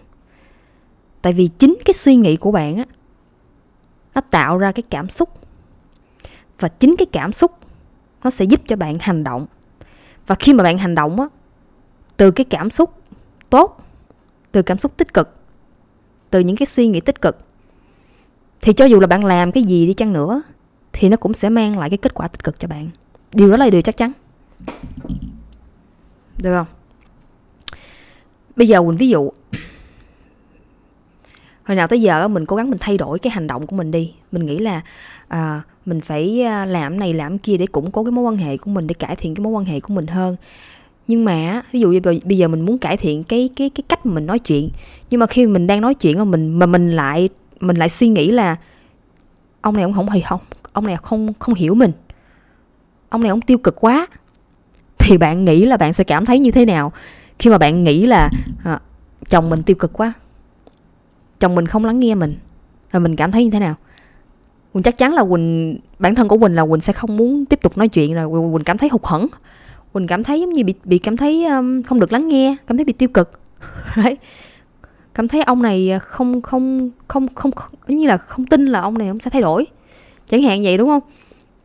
tại 1.22 1.32
vì 1.32 1.48
chính 1.58 1.78
cái 1.84 1.94
suy 1.94 2.16
nghĩ 2.16 2.36
của 2.36 2.52
bạn 2.52 2.76
á, 2.76 2.84
nó 4.14 4.20
tạo 4.20 4.58
ra 4.58 4.72
cái 4.72 4.82
cảm 4.90 5.08
xúc. 5.08 5.28
Và 6.58 6.68
chính 6.68 6.94
cái 6.98 7.06
cảm 7.12 7.32
xúc 7.32 7.52
nó 8.24 8.30
sẽ 8.30 8.44
giúp 8.44 8.60
cho 8.66 8.76
bạn 8.76 8.98
hành 9.00 9.24
động. 9.24 9.46
Và 10.26 10.34
khi 10.34 10.54
mà 10.54 10.64
bạn 10.64 10.78
hành 10.78 10.94
động 10.94 11.20
á, 11.20 11.26
từ 12.16 12.30
cái 12.30 12.44
cảm 12.44 12.70
xúc 12.70 12.94
tốt, 13.50 13.84
từ 14.52 14.62
cảm 14.62 14.78
xúc 14.78 14.96
tích 14.96 15.14
cực, 15.14 15.36
từ 16.30 16.40
những 16.40 16.56
cái 16.56 16.66
suy 16.66 16.86
nghĩ 16.86 17.00
tích 17.00 17.20
cực, 17.20 17.38
thì 18.60 18.72
cho 18.72 18.84
dù 18.84 19.00
là 19.00 19.06
bạn 19.06 19.24
làm 19.24 19.52
cái 19.52 19.62
gì 19.62 19.86
đi 19.86 19.94
chăng 19.94 20.12
nữa, 20.12 20.42
thì 20.92 21.08
nó 21.08 21.16
cũng 21.16 21.34
sẽ 21.34 21.48
mang 21.48 21.78
lại 21.78 21.90
cái 21.90 21.98
kết 21.98 22.14
quả 22.14 22.28
tích 22.28 22.44
cực 22.44 22.58
cho 22.58 22.68
bạn. 22.68 22.90
Điều 23.34 23.50
đó 23.50 23.56
là 23.56 23.70
điều 23.70 23.82
chắc 23.82 23.96
chắn. 23.96 24.12
Được 26.38 26.56
không? 26.56 26.66
Bây 28.56 28.68
giờ 28.68 28.82
mình 28.82 28.96
ví 28.96 29.08
dụ 29.08 29.30
hồi 31.64 31.76
nào 31.76 31.86
tới 31.86 32.00
giờ 32.00 32.28
mình 32.28 32.46
cố 32.46 32.56
gắng 32.56 32.70
mình 32.70 32.78
thay 32.80 32.98
đổi 32.98 33.18
cái 33.18 33.30
hành 33.30 33.46
động 33.46 33.66
của 33.66 33.76
mình 33.76 33.90
đi. 33.90 34.12
Mình 34.32 34.46
nghĩ 34.46 34.58
là 34.58 34.80
à, 35.28 35.62
mình 35.86 36.00
phải 36.00 36.42
à, 36.42 36.64
làm 36.64 37.00
này 37.00 37.14
làm 37.14 37.38
kia 37.38 37.56
để 37.56 37.66
củng 37.66 37.90
cố 37.90 38.04
cái 38.04 38.12
mối 38.12 38.24
quan 38.24 38.36
hệ 38.36 38.56
của 38.56 38.70
mình 38.70 38.86
để 38.86 38.94
cải 38.94 39.16
thiện 39.16 39.34
cái 39.34 39.44
mối 39.44 39.52
quan 39.52 39.64
hệ 39.64 39.80
của 39.80 39.94
mình 39.94 40.06
hơn. 40.06 40.36
Nhưng 41.08 41.24
mà 41.24 41.62
ví 41.72 41.80
dụ 41.80 41.90
như 41.90 42.00
bây 42.00 42.38
giờ 42.38 42.48
mình 42.48 42.60
muốn 42.60 42.78
cải 42.78 42.96
thiện 42.96 43.24
cái 43.24 43.48
cái 43.56 43.70
cái 43.70 43.82
cách 43.88 44.06
mà 44.06 44.14
mình 44.14 44.26
nói 44.26 44.38
chuyện. 44.38 44.70
Nhưng 45.10 45.20
mà 45.20 45.26
khi 45.26 45.46
mình 45.46 45.66
đang 45.66 45.80
nói 45.80 45.94
chuyện 45.94 46.18
mà 46.18 46.24
mình 46.24 46.58
mà 46.58 46.66
mình 46.66 46.90
lại 46.90 47.28
mình 47.60 47.76
lại 47.76 47.88
suy 47.88 48.08
nghĩ 48.08 48.30
là 48.30 48.56
ông 49.60 49.74
này 49.74 49.82
ông 49.82 49.92
không 49.92 50.08
hay 50.08 50.20
không 50.20 50.40
ông 50.72 50.86
này 50.86 50.96
không 50.96 51.28
không 51.38 51.54
hiểu 51.54 51.74
mình. 51.74 51.92
Ông 53.08 53.20
này 53.20 53.30
ông 53.30 53.40
tiêu 53.40 53.58
cực 53.58 53.80
quá. 53.80 54.06
Thì 54.98 55.18
bạn 55.18 55.44
nghĩ 55.44 55.64
là 55.64 55.76
bạn 55.76 55.92
sẽ 55.92 56.04
cảm 56.04 56.26
thấy 56.26 56.38
như 56.38 56.50
thế 56.50 56.66
nào? 56.66 56.92
Khi 57.38 57.50
mà 57.50 57.58
bạn 57.58 57.84
nghĩ 57.84 58.06
là 58.06 58.30
à, 58.64 58.80
chồng 59.28 59.50
mình 59.50 59.62
tiêu 59.62 59.76
cực 59.76 59.92
quá 59.92 60.12
chồng 61.42 61.54
mình 61.54 61.66
không 61.66 61.84
lắng 61.84 62.00
nghe 62.00 62.14
mình. 62.14 62.32
Và 62.90 62.98
mình 62.98 63.16
cảm 63.16 63.32
thấy 63.32 63.44
như 63.44 63.50
thế 63.50 63.58
nào? 63.58 63.74
Quỳnh 64.72 64.82
chắc 64.82 64.96
chắn 64.96 65.14
là 65.14 65.24
quỳnh 65.24 65.78
bản 65.98 66.14
thân 66.14 66.28
của 66.28 66.38
quỳnh 66.38 66.54
là 66.54 66.66
quỳnh 66.66 66.80
sẽ 66.80 66.92
không 66.92 67.16
muốn 67.16 67.44
tiếp 67.44 67.58
tục 67.62 67.78
nói 67.78 67.88
chuyện 67.88 68.14
rồi. 68.14 68.52
Quỳnh 68.52 68.64
cảm 68.64 68.78
thấy 68.78 68.88
hụt 68.88 69.04
hẫng. 69.04 69.26
Quỳnh 69.92 70.06
cảm 70.06 70.24
thấy 70.24 70.40
giống 70.40 70.52
như 70.52 70.64
bị 70.64 70.74
bị 70.84 70.98
cảm 70.98 71.16
thấy 71.16 71.44
um, 71.46 71.82
không 71.82 72.00
được 72.00 72.12
lắng 72.12 72.28
nghe 72.28 72.56
cảm 72.66 72.76
thấy 72.76 72.84
bị 72.84 72.92
tiêu 72.92 73.08
cực. 73.08 73.40
Đấy. 73.96 74.16
Cảm 75.14 75.28
thấy 75.28 75.42
ông 75.42 75.62
này 75.62 75.98
không 76.02 76.42
không 76.42 76.90
không 77.08 77.28
không, 77.28 77.50
giống 77.88 77.98
như 77.98 78.06
là 78.06 78.16
không 78.16 78.46
tin 78.46 78.66
là 78.66 78.80
ông 78.80 78.98
này 78.98 79.08
ông 79.08 79.18
sẽ 79.18 79.30
thay 79.30 79.42
đổi. 79.42 79.66
Chẳng 80.26 80.42
hạn 80.42 80.62
vậy 80.62 80.78
đúng 80.78 80.88
không? 80.88 81.02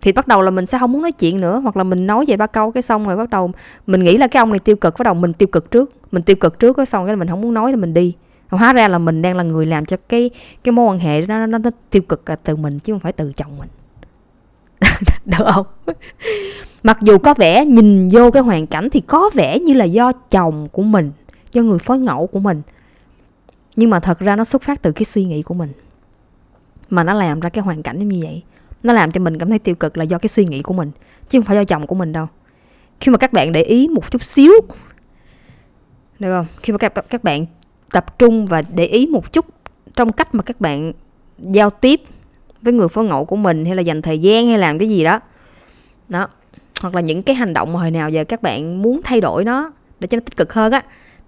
Thì 0.02 0.12
bắt 0.12 0.28
đầu 0.28 0.42
là 0.42 0.52
mình 0.52 0.66
sẽ 0.66 0.80
không 0.80 0.92
muốn 0.92 1.02
nói 1.02 1.12
chuyện 1.12 1.42
nữa 1.42 1.60
hoặc 1.60 1.78
là 1.78 1.84
mình 1.84 2.08
nói 2.08 2.26
vậy 2.28 2.38
ba 2.38 2.48
câu 2.48 2.72
cái 2.72 2.82
xong 2.82 3.06
rồi 3.06 3.18
bắt 3.18 3.30
đầu 3.30 3.52
mình 3.88 4.04
nghĩ 4.04 4.18
là 4.18 4.28
cái 4.28 4.42
ông 4.42 4.50
này 4.50 4.60
tiêu 4.60 4.76
cực 4.76 4.94
bắt 5.00 5.04
đầu 5.04 5.14
mình 5.14 5.34
tiêu 5.34 5.48
cực 5.48 5.72
trước. 5.72 5.92
Mình 6.12 6.24
tiêu 6.24 6.36
cực 6.36 6.60
trước 6.60 6.74
cái 6.78 6.86
xong 6.86 7.06
cái 7.06 7.16
mình 7.16 7.28
không 7.28 7.42
muốn 7.42 7.54
nói 7.54 7.72
là 7.72 7.78
mình 7.78 7.94
đi 7.94 8.16
hóa 8.50 8.74
ra 8.74 8.88
là 8.88 8.98
mình 8.98 9.22
đang 9.22 9.38
là 9.38 9.44
người 9.44 9.66
làm 9.66 9.86
cho 9.86 9.98
cái 10.10 10.30
cái 10.64 10.72
mối 10.72 10.86
quan 10.86 11.00
hệ 11.00 11.22
nó 11.22 11.46
nó, 11.46 11.58
nó 11.58 11.70
tiêu 11.90 12.02
cực 12.02 12.24
từ 12.44 12.56
mình 12.56 12.80
chứ 12.80 12.94
không 12.94 13.00
phải 13.00 13.12
từ 13.12 13.32
chồng 13.36 13.58
mình. 13.58 13.70
Được 15.26 15.46
không? 15.54 15.66
Mặc 16.84 16.98
dù 17.02 17.18
có 17.18 17.34
vẻ 17.34 17.66
nhìn 17.66 18.08
vô 18.12 18.32
cái 18.32 18.44
hoàn 18.44 18.68
cảnh 18.68 18.90
thì 18.90 19.02
có 19.02 19.30
vẻ 19.34 19.60
như 19.60 19.74
là 19.74 19.86
do 19.86 20.12
chồng 20.12 20.68
của 20.72 20.84
mình 20.84 21.12
do 21.52 21.62
người 21.62 21.80
phối 21.80 22.00
ngẫu 22.00 22.28
của 22.28 22.40
mình. 22.40 22.62
Nhưng 23.76 23.90
mà 23.90 24.00
thật 24.00 24.20
ra 24.20 24.36
nó 24.36 24.44
xuất 24.44 24.62
phát 24.62 24.82
từ 24.82 24.92
cái 24.92 25.04
suy 25.04 25.26
nghĩ 25.26 25.42
của 25.42 25.54
mình. 25.54 25.70
Mà 26.90 27.04
nó 27.04 27.14
làm 27.14 27.40
ra 27.40 27.50
cái 27.50 27.64
hoàn 27.64 27.84
cảnh 27.84 28.00
như 28.00 28.20
vậy. 28.24 28.44
Nó 28.84 28.94
làm 28.94 29.12
cho 29.12 29.22
mình 29.22 29.38
cảm 29.38 29.50
thấy 29.50 29.60
tiêu 29.60 29.76
cực 29.76 29.98
là 29.98 30.04
do 30.04 30.18
cái 30.18 30.28
suy 30.28 30.46
nghĩ 30.46 30.62
của 30.62 30.74
mình 30.74 30.92
chứ 31.28 31.40
không 31.40 31.46
phải 31.46 31.56
do 31.56 31.64
chồng 31.64 31.88
của 31.88 31.96
mình 31.96 32.12
đâu. 32.12 32.28
Khi 33.00 33.12
mà 33.12 33.18
các 33.18 33.34
bạn 33.34 33.52
để 33.52 33.62
ý 33.62 33.88
một 33.88 34.12
chút 34.12 34.24
xíu. 34.24 34.54
Được 36.20 36.38
không? 36.38 36.46
Khi 36.62 36.74
mà 36.74 36.78
các 36.78 36.94
các 37.10 37.24
bạn 37.24 37.46
tập 37.92 38.20
trung 38.20 38.46
và 38.46 38.62
để 38.62 38.86
ý 38.86 39.08
một 39.08 39.34
chút 39.34 39.46
trong 39.96 40.12
cách 40.12 40.36
mà 40.36 40.44
các 40.44 40.62
bạn 40.62 40.94
giao 41.40 41.70
tiếp 41.70 42.02
với 42.62 42.74
người 42.74 42.88
phối 42.88 43.06
ngẫu 43.06 43.26
của 43.26 43.36
mình 43.36 43.66
hay 43.66 43.76
là 43.76 43.82
dành 43.82 44.02
thời 44.02 44.20
gian 44.20 44.48
hay 44.48 44.58
làm 44.58 44.80
cái 44.80 44.90
gì 44.90 45.04
đó. 45.04 45.20
Đó, 46.10 46.28
hoặc 46.82 46.96
là 46.96 47.02
những 47.02 47.24
cái 47.24 47.36
hành 47.36 47.54
động 47.54 47.74
mà 47.74 47.80
hồi 47.80 47.92
nào 47.92 48.10
giờ 48.10 48.24
các 48.24 48.42
bạn 48.42 48.82
muốn 48.82 49.02
thay 49.04 49.22
đổi 49.22 49.46
nó 49.46 49.72
để 50.00 50.08
cho 50.08 50.16
nó 50.16 50.22
tích 50.26 50.38
cực 50.38 50.54
hơn 50.54 50.72
á, 50.72 50.82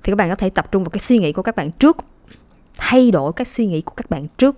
thì 0.03 0.11
các 0.11 0.15
bạn 0.15 0.29
có 0.29 0.35
thể 0.35 0.49
tập 0.49 0.71
trung 0.71 0.83
vào 0.83 0.89
cái 0.89 0.99
suy 0.99 1.17
nghĩ 1.17 1.31
của 1.31 1.41
các 1.41 1.55
bạn 1.55 1.71
trước. 1.71 1.97
Thay 2.77 3.11
đổi 3.11 3.33
cái 3.33 3.45
suy 3.45 3.65
nghĩ 3.65 3.81
của 3.81 3.93
các 3.95 4.09
bạn 4.09 4.27
trước. 4.37 4.57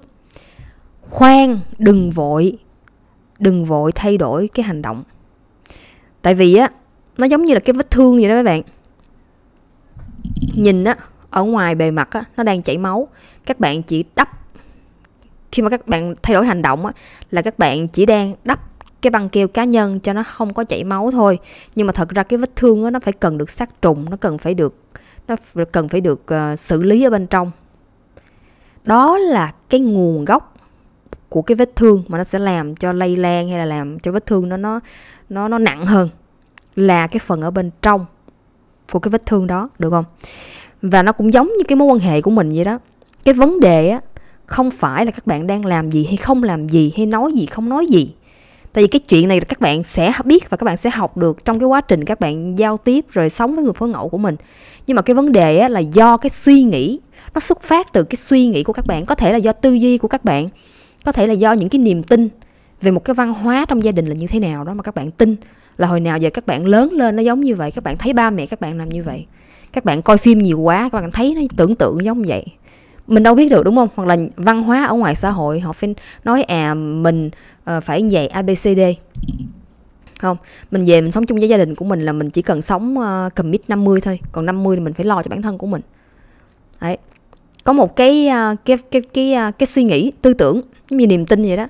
Khoan, 1.01 1.59
đừng 1.77 2.11
vội. 2.11 2.57
Đừng 3.39 3.65
vội 3.65 3.91
thay 3.91 4.17
đổi 4.17 4.49
cái 4.53 4.63
hành 4.63 4.81
động. 4.81 5.03
Tại 6.21 6.33
vì 6.33 6.55
á, 6.55 6.69
nó 7.17 7.25
giống 7.25 7.43
như 7.43 7.53
là 7.53 7.59
cái 7.59 7.73
vết 7.73 7.91
thương 7.91 8.15
vậy 8.15 8.29
đó 8.29 8.35
các 8.35 8.43
bạn. 8.43 8.61
Nhìn 10.55 10.83
á 10.83 10.95
ở 11.31 11.43
ngoài 11.43 11.75
bề 11.75 11.91
mặt 11.91 12.11
á 12.11 12.23
nó 12.37 12.43
đang 12.43 12.61
chảy 12.61 12.77
máu. 12.77 13.07
Các 13.45 13.59
bạn 13.59 13.83
chỉ 13.83 14.03
đắp 14.15 14.29
khi 15.51 15.63
mà 15.63 15.69
các 15.69 15.87
bạn 15.87 16.15
thay 16.23 16.33
đổi 16.33 16.45
hành 16.45 16.61
động 16.61 16.85
á 16.85 16.91
là 17.31 17.41
các 17.41 17.59
bạn 17.59 17.87
chỉ 17.87 18.05
đang 18.05 18.33
đắp 18.43 18.59
cái 19.01 19.11
băng 19.11 19.29
keo 19.29 19.47
cá 19.47 19.63
nhân 19.63 19.99
cho 19.99 20.13
nó 20.13 20.23
không 20.23 20.53
có 20.53 20.63
chảy 20.63 20.83
máu 20.83 21.11
thôi. 21.11 21.39
Nhưng 21.75 21.87
mà 21.87 21.93
thật 21.93 22.09
ra 22.09 22.23
cái 22.23 22.37
vết 22.37 22.55
thương 22.55 22.83
á 22.83 22.91
nó 22.91 22.99
phải 22.99 23.13
cần 23.13 23.37
được 23.37 23.49
sát 23.49 23.81
trùng 23.81 24.09
nó 24.09 24.17
cần 24.17 24.37
phải 24.37 24.53
được 24.53 24.75
nó 25.27 25.35
cần 25.71 25.89
phải 25.89 26.01
được 26.01 26.21
uh, 26.33 26.59
xử 26.59 26.83
lý 26.83 27.03
ở 27.03 27.09
bên 27.09 27.27
trong. 27.27 27.51
Đó 28.83 29.17
là 29.17 29.53
cái 29.69 29.79
nguồn 29.79 30.25
gốc 30.25 30.55
của 31.29 31.41
cái 31.41 31.55
vết 31.55 31.75
thương 31.75 32.03
mà 32.07 32.17
nó 32.17 32.23
sẽ 32.23 32.39
làm 32.39 32.75
cho 32.75 32.93
lây 32.93 33.17
lan 33.17 33.49
hay 33.49 33.57
là 33.57 33.65
làm 33.65 33.99
cho 33.99 34.11
vết 34.11 34.25
thương 34.25 34.49
nó 34.49 34.57
nó 34.57 34.79
nó 35.29 35.47
nó 35.47 35.57
nặng 35.57 35.85
hơn 35.85 36.09
là 36.75 37.07
cái 37.07 37.19
phần 37.19 37.41
ở 37.41 37.51
bên 37.51 37.71
trong 37.81 38.05
của 38.91 38.99
cái 38.99 39.09
vết 39.09 39.25
thương 39.25 39.47
đó 39.47 39.69
được 39.79 39.89
không? 39.89 40.05
Và 40.81 41.03
nó 41.03 41.11
cũng 41.11 41.33
giống 41.33 41.47
như 41.47 41.63
cái 41.67 41.75
mối 41.75 41.87
quan 41.87 41.99
hệ 41.99 42.21
của 42.21 42.31
mình 42.31 42.49
vậy 42.55 42.65
đó. 42.65 42.79
Cái 43.23 43.33
vấn 43.33 43.59
đề 43.59 43.89
á 43.89 44.01
không 44.45 44.71
phải 44.71 45.05
là 45.05 45.11
các 45.11 45.27
bạn 45.27 45.47
đang 45.47 45.65
làm 45.65 45.91
gì 45.91 46.05
hay 46.05 46.17
không 46.17 46.43
làm 46.43 46.69
gì 46.69 46.93
hay 46.97 47.05
nói 47.05 47.33
gì 47.33 47.45
không 47.45 47.69
nói 47.69 47.85
gì. 47.85 48.13
Tại 48.73 48.83
vì 48.83 48.87
cái 48.87 48.99
chuyện 48.99 49.27
này 49.27 49.39
là 49.39 49.45
các 49.45 49.59
bạn 49.59 49.83
sẽ 49.83 50.11
biết 50.25 50.49
và 50.49 50.57
các 50.57 50.65
bạn 50.65 50.77
sẽ 50.77 50.89
học 50.89 51.17
được 51.17 51.45
trong 51.45 51.59
cái 51.59 51.67
quá 51.67 51.81
trình 51.81 52.05
các 52.05 52.19
bạn 52.19 52.57
giao 52.57 52.77
tiếp 52.77 53.05
rồi 53.09 53.29
sống 53.29 53.55
với 53.55 53.63
người 53.63 53.73
phối 53.73 53.89
ngẫu 53.89 54.09
của 54.09 54.17
mình. 54.17 54.35
Nhưng 54.87 54.95
mà 54.95 55.01
cái 55.01 55.15
vấn 55.15 55.31
đề 55.31 55.57
á, 55.57 55.69
là 55.69 55.79
do 55.79 56.17
cái 56.17 56.29
suy 56.29 56.63
nghĩ 56.63 56.99
nó 57.33 57.39
xuất 57.39 57.61
phát 57.61 57.93
từ 57.93 58.03
cái 58.03 58.15
suy 58.15 58.47
nghĩ 58.47 58.63
của 58.63 58.73
các 58.73 58.85
bạn 58.87 59.05
có 59.05 59.15
thể 59.15 59.31
là 59.31 59.37
do 59.37 59.51
tư 59.51 59.73
duy 59.73 59.97
của 59.97 60.07
các 60.07 60.25
bạn 60.25 60.49
có 61.05 61.11
thể 61.11 61.27
là 61.27 61.33
do 61.33 61.51
những 61.51 61.69
cái 61.69 61.79
niềm 61.79 62.03
tin 62.03 62.29
về 62.81 62.91
một 62.91 63.05
cái 63.05 63.13
văn 63.13 63.33
hóa 63.33 63.65
trong 63.67 63.83
gia 63.83 63.91
đình 63.91 64.05
là 64.05 64.15
như 64.15 64.27
thế 64.27 64.39
nào 64.39 64.63
đó 64.63 64.73
mà 64.73 64.83
các 64.83 64.95
bạn 64.95 65.11
tin. 65.11 65.35
Là 65.77 65.87
hồi 65.87 65.99
nào 65.99 66.17
giờ 66.17 66.29
các 66.29 66.45
bạn 66.45 66.65
lớn 66.65 66.91
lên 66.91 67.15
nó 67.15 67.21
giống 67.21 67.41
như 67.41 67.55
vậy 67.55 67.71
các 67.71 67.83
bạn 67.83 67.97
thấy 67.97 68.13
ba 68.13 68.29
mẹ 68.29 68.45
các 68.45 68.61
bạn 68.61 68.77
làm 68.77 68.89
như 68.89 69.03
vậy 69.03 69.25
các 69.73 69.85
bạn 69.85 70.01
coi 70.01 70.17
phim 70.17 70.39
nhiều 70.39 70.59
quá 70.59 70.89
các 70.91 71.01
bạn 71.01 71.11
thấy 71.11 71.35
nó 71.35 71.41
tưởng 71.55 71.75
tượng 71.75 72.05
giống 72.05 72.23
vậy. 72.23 72.45
Mình 73.07 73.23
đâu 73.23 73.35
biết 73.35 73.49
được 73.49 73.63
đúng 73.63 73.75
không? 73.75 73.89
Hoặc 73.95 74.05
là 74.05 74.17
văn 74.35 74.63
hóa 74.63 74.85
ở 74.85 74.95
ngoài 74.95 75.15
xã 75.15 75.29
hội 75.31 75.59
họ 75.59 75.71
phải 75.71 75.95
nói 76.23 76.43
à 76.43 76.73
mình 76.73 77.29
uh, 77.77 77.83
phải 77.83 78.07
vậy 78.11 78.27
abcd 78.27 78.79
không 80.21 80.37
mình 80.71 80.83
về 80.85 81.01
mình 81.01 81.11
sống 81.11 81.25
chung 81.25 81.39
với 81.39 81.49
gia 81.49 81.57
đình 81.57 81.75
của 81.75 81.85
mình 81.85 82.01
là 82.01 82.13
mình 82.13 82.29
chỉ 82.29 82.41
cần 82.41 82.61
sống 82.61 82.97
uh, 82.97 83.35
commit 83.35 83.61
50 83.67 84.01
thôi 84.01 84.19
còn 84.31 84.45
50 84.45 84.75
thì 84.75 84.79
mình 84.83 84.93
phải 84.93 85.05
lo 85.05 85.23
cho 85.23 85.29
bản 85.29 85.41
thân 85.41 85.57
của 85.57 85.67
mình. 85.67 85.81
Đấy. 86.81 86.97
Có 87.63 87.73
một 87.73 87.95
cái 87.95 88.27
uh, 88.27 88.65
cái 88.65 88.77
cái 88.91 89.01
cái 89.01 89.01
cái, 89.13 89.51
cái 89.51 89.67
suy 89.67 89.83
nghĩ 89.83 90.11
tư 90.21 90.33
tưởng 90.33 90.61
giống 90.89 90.97
như 90.97 91.07
niềm 91.07 91.25
tin 91.25 91.41
vậy 91.41 91.57
đó 91.57 91.67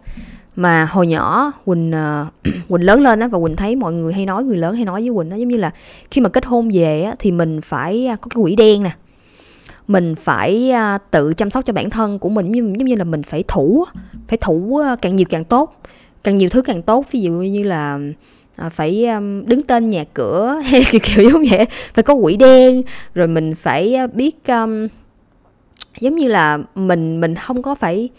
mà 0.55 0.85
hồi 0.85 1.07
nhỏ 1.07 1.51
quỳnh 1.65 1.91
uh, 1.91 2.53
quỳnh 2.69 2.85
lớn 2.85 3.01
lên 3.01 3.19
á 3.19 3.27
và 3.27 3.39
quỳnh 3.39 3.55
thấy 3.55 3.75
mọi 3.75 3.93
người 3.93 4.13
hay 4.13 4.25
nói 4.25 4.43
người 4.43 4.57
lớn 4.57 4.75
hay 4.75 4.85
nói 4.85 5.01
với 5.01 5.11
quỳnh 5.15 5.29
đó 5.29 5.35
giống 5.35 5.49
như 5.49 5.57
là 5.57 5.71
khi 6.11 6.21
mà 6.21 6.29
kết 6.29 6.45
hôn 6.45 6.69
về 6.73 7.01
á 7.01 7.15
thì 7.19 7.31
mình 7.31 7.61
phải 7.61 8.07
à, 8.07 8.15
có 8.15 8.29
cái 8.29 8.43
quỹ 8.43 8.55
đen 8.55 8.83
nè. 8.83 8.91
Mình 9.87 10.15
phải 10.15 10.71
uh, 10.95 11.01
tự 11.11 11.33
chăm 11.33 11.49
sóc 11.49 11.65
cho 11.65 11.73
bản 11.73 11.89
thân 11.89 12.19
của 12.19 12.29
mình 12.29 12.45
giống 12.45 12.51
như, 12.51 12.73
giống 12.77 12.87
như 12.87 12.95
là 12.95 13.03
mình 13.03 13.23
phải 13.23 13.43
thủ 13.47 13.85
phải 14.27 14.37
thủ 14.41 14.81
uh, 14.93 15.01
càng 15.01 15.15
nhiều 15.15 15.25
càng 15.29 15.43
tốt. 15.43 15.81
Càng 16.23 16.35
nhiều 16.35 16.49
thứ 16.49 16.61
càng 16.61 16.81
tốt 16.81 17.05
ví 17.11 17.21
dụ 17.21 17.31
như 17.31 17.63
là 17.63 17.99
à, 18.55 18.69
phải 18.69 19.05
um, 19.05 19.45
đứng 19.45 19.63
tên 19.63 19.89
nhà 19.89 20.03
cửa 20.13 20.61
hay 20.65 20.83
kiểu, 20.91 21.01
kiểu 21.03 21.29
giống 21.29 21.43
vậy 21.49 21.65
phải 21.93 22.03
có 22.03 22.15
quỹ 22.21 22.37
đen 22.37 22.81
rồi 23.13 23.27
mình 23.27 23.53
phải 23.53 23.97
biết 24.13 24.47
um, 24.47 24.87
giống 25.99 26.15
như 26.15 26.27
là 26.27 26.57
mình 26.75 27.21
mình 27.21 27.35
không 27.35 27.61
có 27.61 27.75
phải 27.75 28.09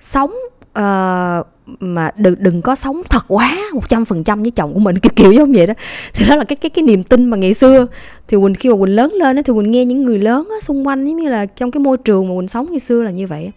sống 0.00 0.32
uh, 0.78 1.46
mà 1.80 2.10
đừng 2.16 2.34
đừng 2.38 2.62
có 2.62 2.74
sống 2.74 3.02
thật 3.10 3.24
quá 3.28 3.58
một 3.74 3.88
trăm 3.88 4.04
phần 4.04 4.24
trăm 4.24 4.42
với 4.42 4.50
chồng 4.50 4.74
của 4.74 4.80
mình 4.80 4.98
kiểu 4.98 5.12
kiểu 5.16 5.32
giống 5.32 5.52
vậy 5.52 5.66
đó. 5.66 5.74
Thì 6.14 6.26
đó 6.28 6.36
là 6.36 6.44
cái 6.44 6.56
cái 6.56 6.70
cái 6.70 6.82
niềm 6.82 7.04
tin 7.04 7.24
mà 7.24 7.36
ngày 7.36 7.54
xưa. 7.54 7.86
Thì 8.28 8.36
quỳnh 8.36 8.54
khi 8.54 8.68
mà 8.68 8.76
quỳnh 8.76 8.96
lớn 8.96 9.12
lên 9.12 9.42
thì 9.42 9.52
quỳnh 9.52 9.70
nghe 9.70 9.84
những 9.84 10.04
người 10.04 10.18
lớn 10.18 10.48
á, 10.50 10.56
xung 10.62 10.86
quanh 10.86 11.04
giống 11.04 11.16
như 11.16 11.28
là 11.28 11.46
trong 11.46 11.70
cái 11.70 11.80
môi 11.80 11.96
trường 11.96 12.28
mà 12.28 12.34
quỳnh 12.38 12.48
sống 12.48 12.66
ngày 12.70 12.80
xưa 12.80 13.02
là 13.02 13.10
như 13.10 13.26
vậy 13.26 13.52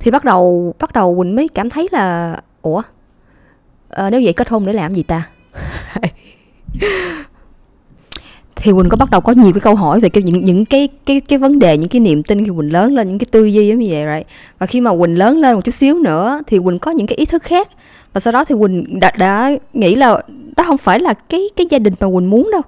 thì 0.00 0.10
bắt 0.10 0.24
đầu 0.24 0.74
bắt 0.80 0.92
đầu 0.92 1.16
quỳnh 1.18 1.36
mới 1.36 1.48
cảm 1.48 1.70
thấy 1.70 1.88
là 1.92 2.36
ủa? 2.62 2.82
À, 3.88 4.10
nếu 4.10 4.20
vậy 4.24 4.32
kết 4.32 4.48
hôn 4.48 4.66
để 4.66 4.72
làm 4.72 4.94
gì 4.94 5.02
ta? 5.02 5.28
thì 8.62 8.72
quỳnh 8.72 8.88
có 8.88 8.96
bắt 8.96 9.10
đầu 9.10 9.20
có 9.20 9.32
nhiều 9.32 9.52
cái 9.52 9.60
câu 9.60 9.74
hỏi 9.74 10.00
về 10.00 10.08
cái 10.08 10.22
những 10.22 10.44
những 10.44 10.64
cái 10.64 10.88
cái 11.06 11.20
cái 11.20 11.38
vấn 11.38 11.58
đề 11.58 11.78
những 11.78 11.88
cái 11.88 12.00
niềm 12.00 12.22
tin 12.22 12.44
khi 12.44 12.50
quỳnh 12.56 12.72
lớn 12.72 12.94
lên 12.94 13.08
những 13.08 13.18
cái 13.18 13.26
tư 13.30 13.44
duy 13.44 13.68
giống 13.68 13.78
như 13.78 13.86
vậy 13.90 14.04
right? 14.14 14.26
Và 14.58 14.66
khi 14.66 14.80
mà 14.80 14.90
quỳnh 14.96 15.18
lớn 15.18 15.38
lên 15.38 15.54
một 15.54 15.60
chút 15.64 15.74
xíu 15.74 15.98
nữa 15.98 16.40
thì 16.46 16.58
quỳnh 16.58 16.78
có 16.78 16.90
những 16.90 17.06
cái 17.06 17.16
ý 17.16 17.26
thức 17.26 17.42
khác. 17.42 17.68
Và 18.12 18.20
sau 18.20 18.32
đó 18.32 18.44
thì 18.44 18.54
quỳnh 18.60 19.00
đã, 19.00 19.12
đã 19.18 19.50
nghĩ 19.72 19.94
là 19.94 20.22
đó 20.56 20.64
không 20.64 20.78
phải 20.78 21.00
là 21.00 21.14
cái 21.14 21.48
cái 21.56 21.66
gia 21.70 21.78
đình 21.78 21.94
mà 22.00 22.06
quỳnh 22.06 22.30
muốn 22.30 22.50
đâu. 22.52 22.62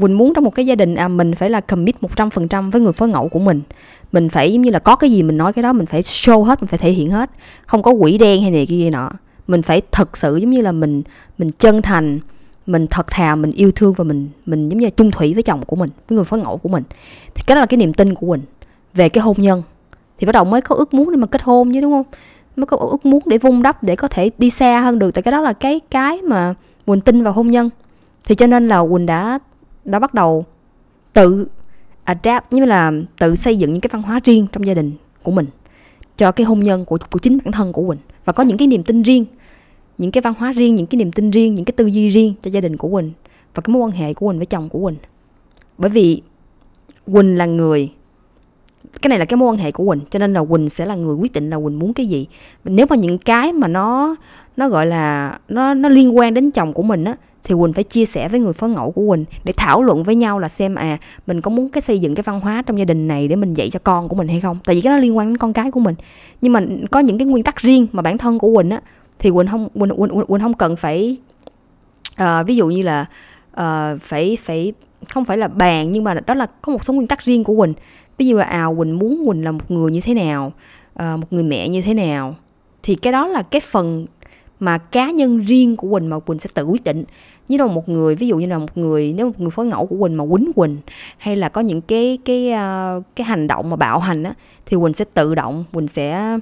Quỳnh 0.00 0.18
muốn 0.18 0.34
trong 0.34 0.44
một 0.44 0.54
cái 0.54 0.66
gia 0.66 0.74
đình 0.74 0.94
à 0.94 1.08
mình 1.08 1.32
phải 1.34 1.50
là 1.50 1.60
commit 1.60 1.96
100% 2.00 2.70
với 2.70 2.80
người 2.80 2.92
phối 2.92 3.08
ngẫu 3.08 3.28
của 3.28 3.38
mình. 3.38 3.60
Mình 4.12 4.28
phải 4.28 4.52
giống 4.52 4.62
như 4.62 4.70
là 4.70 4.78
có 4.78 4.96
cái 4.96 5.10
gì 5.10 5.22
mình 5.22 5.36
nói 5.36 5.52
cái 5.52 5.62
đó 5.62 5.72
mình 5.72 5.86
phải 5.86 6.02
show 6.02 6.42
hết, 6.42 6.62
mình 6.62 6.68
phải 6.68 6.78
thể 6.78 6.90
hiện 6.90 7.10
hết. 7.10 7.30
Không 7.66 7.82
có 7.82 7.90
quỷ 7.90 8.18
đen 8.18 8.42
hay 8.42 8.50
này 8.50 8.66
kia 8.66 8.76
gì 8.76 8.90
nọ. 8.90 9.10
Mình 9.46 9.62
phải 9.62 9.82
thật 9.92 10.16
sự 10.16 10.36
giống 10.36 10.50
như 10.50 10.62
là 10.62 10.72
mình 10.72 11.02
mình 11.38 11.50
chân 11.58 11.82
thành 11.82 12.20
mình 12.70 12.86
thật 12.86 13.06
thà 13.10 13.36
mình 13.36 13.50
yêu 13.52 13.70
thương 13.72 13.92
và 13.92 14.04
mình 14.04 14.28
mình 14.46 14.68
giống 14.68 14.78
như 14.78 14.86
là 14.86 14.90
chung 14.90 15.10
thủy 15.10 15.34
với 15.34 15.42
chồng 15.42 15.64
của 15.64 15.76
mình, 15.76 15.90
với 16.08 16.16
người 16.16 16.24
phối 16.24 16.40
ngẫu 16.40 16.56
của 16.56 16.68
mình. 16.68 16.82
Thì 17.34 17.42
cái 17.46 17.54
đó 17.54 17.60
là 17.60 17.66
cái 17.66 17.78
niềm 17.78 17.94
tin 17.94 18.14
của 18.14 18.26
mình 18.26 18.42
về 18.94 19.08
cái 19.08 19.22
hôn 19.22 19.36
nhân. 19.38 19.62
Thì 20.18 20.26
bắt 20.26 20.32
đầu 20.32 20.44
mới 20.44 20.60
có 20.60 20.74
ước 20.74 20.94
muốn 20.94 21.10
để 21.10 21.16
mà 21.16 21.26
kết 21.26 21.42
hôn 21.42 21.72
chứ, 21.72 21.80
đúng 21.80 21.92
không? 21.92 22.06
Mới 22.56 22.66
có 22.66 22.76
ước 22.76 23.06
muốn 23.06 23.22
để 23.26 23.38
vun 23.38 23.62
đắp, 23.62 23.82
để 23.82 23.96
có 23.96 24.08
thể 24.08 24.30
đi 24.38 24.50
xa 24.50 24.80
hơn 24.80 24.98
được. 24.98 25.10
Tại 25.10 25.22
cái 25.22 25.32
đó 25.32 25.40
là 25.40 25.52
cái 25.52 25.80
cái 25.90 26.22
mà 26.22 26.54
quỳnh 26.86 27.00
tin 27.00 27.22
vào 27.22 27.32
hôn 27.32 27.48
nhân. 27.48 27.70
Thì 28.24 28.34
cho 28.34 28.46
nên 28.46 28.68
là 28.68 28.84
quỳnh 28.90 29.06
đã 29.06 29.38
đã 29.84 29.98
bắt 29.98 30.14
đầu 30.14 30.44
tự 31.12 31.46
adapt 32.04 32.52
như 32.52 32.64
là 32.64 32.92
tự 33.18 33.34
xây 33.34 33.58
dựng 33.58 33.72
những 33.72 33.80
cái 33.80 33.90
văn 33.92 34.02
hóa 34.02 34.20
riêng 34.24 34.46
trong 34.52 34.66
gia 34.66 34.74
đình 34.74 34.92
của 35.22 35.32
mình 35.32 35.46
cho 36.16 36.32
cái 36.32 36.44
hôn 36.44 36.60
nhân 36.60 36.84
của 36.84 36.98
của 37.10 37.18
chính 37.18 37.38
bản 37.44 37.52
thân 37.52 37.72
của 37.72 37.88
quỳnh. 37.88 37.98
Và 38.24 38.32
có 38.32 38.42
những 38.42 38.56
cái 38.56 38.68
niềm 38.68 38.84
tin 38.84 39.02
riêng 39.02 39.24
những 40.00 40.10
cái 40.10 40.22
văn 40.22 40.34
hóa 40.38 40.52
riêng, 40.52 40.74
những 40.74 40.86
cái 40.86 40.96
niềm 40.96 41.12
tin 41.12 41.30
riêng, 41.30 41.54
những 41.54 41.64
cái 41.64 41.72
tư 41.72 41.86
duy 41.86 42.08
riêng 42.08 42.34
cho 42.42 42.50
gia 42.50 42.60
đình 42.60 42.76
của 42.76 42.88
quỳnh 42.88 43.12
và 43.54 43.60
cái 43.60 43.72
mối 43.72 43.82
quan 43.82 43.90
hệ 43.90 44.14
của 44.14 44.26
quỳnh 44.26 44.38
với 44.38 44.46
chồng 44.46 44.68
của 44.68 44.78
quỳnh. 44.84 44.96
Bởi 45.78 45.90
vì 45.90 46.22
quỳnh 47.12 47.38
là 47.38 47.46
người, 47.46 47.90
cái 49.02 49.08
này 49.08 49.18
là 49.18 49.24
cái 49.24 49.36
mối 49.36 49.48
quan 49.48 49.58
hệ 49.58 49.70
của 49.70 49.86
quỳnh, 49.86 50.00
cho 50.10 50.18
nên 50.18 50.32
là 50.32 50.44
quỳnh 50.44 50.68
sẽ 50.68 50.86
là 50.86 50.94
người 50.94 51.14
quyết 51.14 51.32
định 51.32 51.50
là 51.50 51.56
quỳnh 51.56 51.78
muốn 51.78 51.94
cái 51.94 52.06
gì. 52.06 52.26
Nếu 52.64 52.86
mà 52.90 52.96
những 52.96 53.18
cái 53.18 53.52
mà 53.52 53.68
nó 53.68 54.16
nó 54.56 54.68
gọi 54.68 54.86
là, 54.86 55.38
nó 55.48 55.74
nó 55.74 55.88
liên 55.88 56.16
quan 56.16 56.34
đến 56.34 56.50
chồng 56.50 56.72
của 56.72 56.82
mình 56.82 57.04
á, 57.04 57.16
thì 57.44 57.54
quỳnh 57.60 57.72
phải 57.72 57.84
chia 57.84 58.04
sẻ 58.04 58.28
với 58.28 58.40
người 58.40 58.52
phối 58.52 58.70
ngẫu 58.70 58.90
của 58.90 59.10
quỳnh 59.10 59.24
để 59.44 59.52
thảo 59.56 59.82
luận 59.82 60.02
với 60.02 60.14
nhau 60.14 60.38
là 60.38 60.48
xem 60.48 60.74
à 60.74 60.98
mình 61.26 61.40
có 61.40 61.50
muốn 61.50 61.68
cái 61.68 61.80
xây 61.80 61.98
dựng 61.98 62.14
cái 62.14 62.22
văn 62.22 62.40
hóa 62.40 62.62
trong 62.66 62.78
gia 62.78 62.84
đình 62.84 63.08
này 63.08 63.28
để 63.28 63.36
mình 63.36 63.54
dạy 63.54 63.70
cho 63.70 63.80
con 63.82 64.08
của 64.08 64.16
mình 64.16 64.28
hay 64.28 64.40
không. 64.40 64.58
Tại 64.64 64.76
vì 64.76 64.82
cái 64.82 64.92
nó 64.92 64.98
liên 64.98 65.16
quan 65.16 65.30
đến 65.30 65.36
con 65.36 65.52
cái 65.52 65.70
của 65.70 65.80
mình. 65.80 65.94
Nhưng 66.40 66.52
mà 66.52 66.60
có 66.90 67.00
những 67.00 67.18
cái 67.18 67.26
nguyên 67.26 67.44
tắc 67.44 67.56
riêng 67.56 67.86
mà 67.92 68.02
bản 68.02 68.18
thân 68.18 68.38
của 68.38 68.54
quỳnh 68.56 68.70
á 68.70 68.80
thì 69.20 69.30
quỳnh 69.30 69.46
không 69.46 69.68
quỳnh 69.68 69.90
quỳnh, 69.96 70.26
quỳnh 70.26 70.40
không 70.40 70.54
cần 70.54 70.76
phải 70.76 71.16
uh, 72.22 72.46
ví 72.46 72.56
dụ 72.56 72.66
như 72.68 72.82
là 72.82 73.06
uh, 73.52 74.00
phải 74.00 74.38
phải 74.40 74.72
không 75.08 75.24
phải 75.24 75.38
là 75.38 75.48
bàn 75.48 75.92
nhưng 75.92 76.04
mà 76.04 76.14
đó 76.14 76.34
là 76.34 76.46
có 76.62 76.72
một 76.72 76.84
số 76.84 76.92
nguyên 76.92 77.06
tắc 77.06 77.22
riêng 77.22 77.44
của 77.44 77.56
quỳnh. 77.56 77.74
Ví 78.18 78.26
dụ 78.26 78.36
là 78.36 78.44
à 78.44 78.66
quỳnh 78.78 78.98
muốn 78.98 79.26
quỳnh 79.26 79.44
là 79.44 79.52
một 79.52 79.70
người 79.70 79.90
như 79.90 80.00
thế 80.00 80.14
nào 80.14 80.52
uh, 80.92 81.18
một 81.18 81.26
người 81.30 81.42
mẹ 81.42 81.68
như 81.68 81.82
thế 81.82 81.94
nào 81.94 82.34
thì 82.82 82.94
cái 82.94 83.12
đó 83.12 83.26
là 83.26 83.42
cái 83.42 83.60
phần 83.60 84.06
mà 84.60 84.78
cá 84.78 85.10
nhân 85.10 85.38
riêng 85.38 85.76
của 85.76 85.90
quỳnh 85.90 86.10
mà 86.10 86.18
quỳnh 86.18 86.38
sẽ 86.38 86.50
tự 86.54 86.64
quyết 86.64 86.84
định. 86.84 87.04
Như 87.48 87.56
là 87.56 87.66
một 87.66 87.88
người 87.88 88.14
ví 88.14 88.28
dụ 88.28 88.36
như 88.36 88.46
là 88.46 88.58
một 88.58 88.78
người 88.78 89.14
nếu 89.16 89.26
một 89.26 89.40
người 89.40 89.50
phối 89.50 89.66
ngẫu 89.66 89.86
của 89.86 89.96
quỳnh 90.00 90.16
mà 90.16 90.24
quýnh 90.30 90.52
quỳnh 90.52 90.76
hay 91.18 91.36
là 91.36 91.48
có 91.48 91.60
những 91.60 91.80
cái 91.80 92.18
cái 92.24 92.52
uh, 92.52 93.04
cái 93.16 93.24
hành 93.24 93.46
động 93.46 93.70
mà 93.70 93.76
bạo 93.76 93.98
hành 93.98 94.22
á 94.22 94.34
thì 94.66 94.76
quỳnh 94.76 94.94
sẽ 94.94 95.04
tự 95.14 95.34
động 95.34 95.64
quỳnh 95.72 95.88
sẽ 95.88 96.38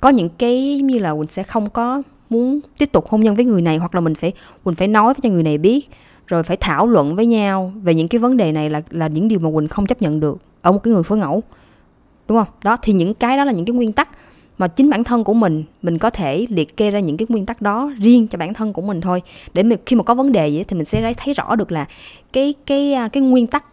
có 0.00 0.08
những 0.08 0.28
cái 0.28 0.80
như 0.80 0.98
là 0.98 1.14
quỳnh 1.14 1.28
sẽ 1.28 1.42
không 1.42 1.70
có 1.70 2.02
muốn 2.30 2.60
tiếp 2.78 2.92
tục 2.92 3.08
hôn 3.08 3.20
nhân 3.20 3.34
với 3.34 3.44
người 3.44 3.62
này 3.62 3.76
hoặc 3.76 3.94
là 3.94 4.00
mình 4.00 4.14
phải 4.14 4.32
mình 4.64 4.74
phải 4.74 4.88
nói 4.88 5.14
với 5.14 5.20
cho 5.22 5.28
người 5.28 5.42
này 5.42 5.58
biết 5.58 5.90
rồi 6.26 6.42
phải 6.42 6.56
thảo 6.56 6.86
luận 6.86 7.16
với 7.16 7.26
nhau 7.26 7.72
về 7.82 7.94
những 7.94 8.08
cái 8.08 8.18
vấn 8.18 8.36
đề 8.36 8.52
này 8.52 8.70
là 8.70 8.82
là 8.90 9.08
những 9.08 9.28
điều 9.28 9.38
mà 9.38 9.50
quỳnh 9.54 9.68
không 9.68 9.86
chấp 9.86 10.02
nhận 10.02 10.20
được 10.20 10.38
ở 10.62 10.72
một 10.72 10.82
cái 10.82 10.94
người 10.94 11.02
phối 11.02 11.18
ngẫu. 11.18 11.42
Đúng 12.28 12.38
không? 12.38 12.48
Đó 12.64 12.76
thì 12.82 12.92
những 12.92 13.14
cái 13.14 13.36
đó 13.36 13.44
là 13.44 13.52
những 13.52 13.64
cái 13.64 13.74
nguyên 13.74 13.92
tắc 13.92 14.08
mà 14.58 14.68
chính 14.68 14.90
bản 14.90 15.04
thân 15.04 15.24
của 15.24 15.34
mình 15.34 15.64
mình 15.82 15.98
có 15.98 16.10
thể 16.10 16.46
liệt 16.50 16.76
kê 16.76 16.90
ra 16.90 17.00
những 17.00 17.16
cái 17.16 17.26
nguyên 17.28 17.46
tắc 17.46 17.62
đó 17.62 17.92
riêng 17.98 18.28
cho 18.28 18.38
bản 18.38 18.54
thân 18.54 18.72
của 18.72 18.82
mình 18.82 19.00
thôi. 19.00 19.22
Để 19.54 19.62
mình, 19.62 19.78
khi 19.86 19.96
mà 19.96 20.02
có 20.02 20.14
vấn 20.14 20.32
đề 20.32 20.48
gì 20.48 20.64
thì 20.68 20.76
mình 20.76 20.84
sẽ 20.84 21.12
thấy 21.16 21.34
rõ 21.34 21.56
được 21.56 21.72
là 21.72 21.86
cái 22.32 22.54
cái 22.66 22.92
à, 22.92 23.08
cái 23.08 23.22
nguyên 23.22 23.46
tắc 23.46 23.64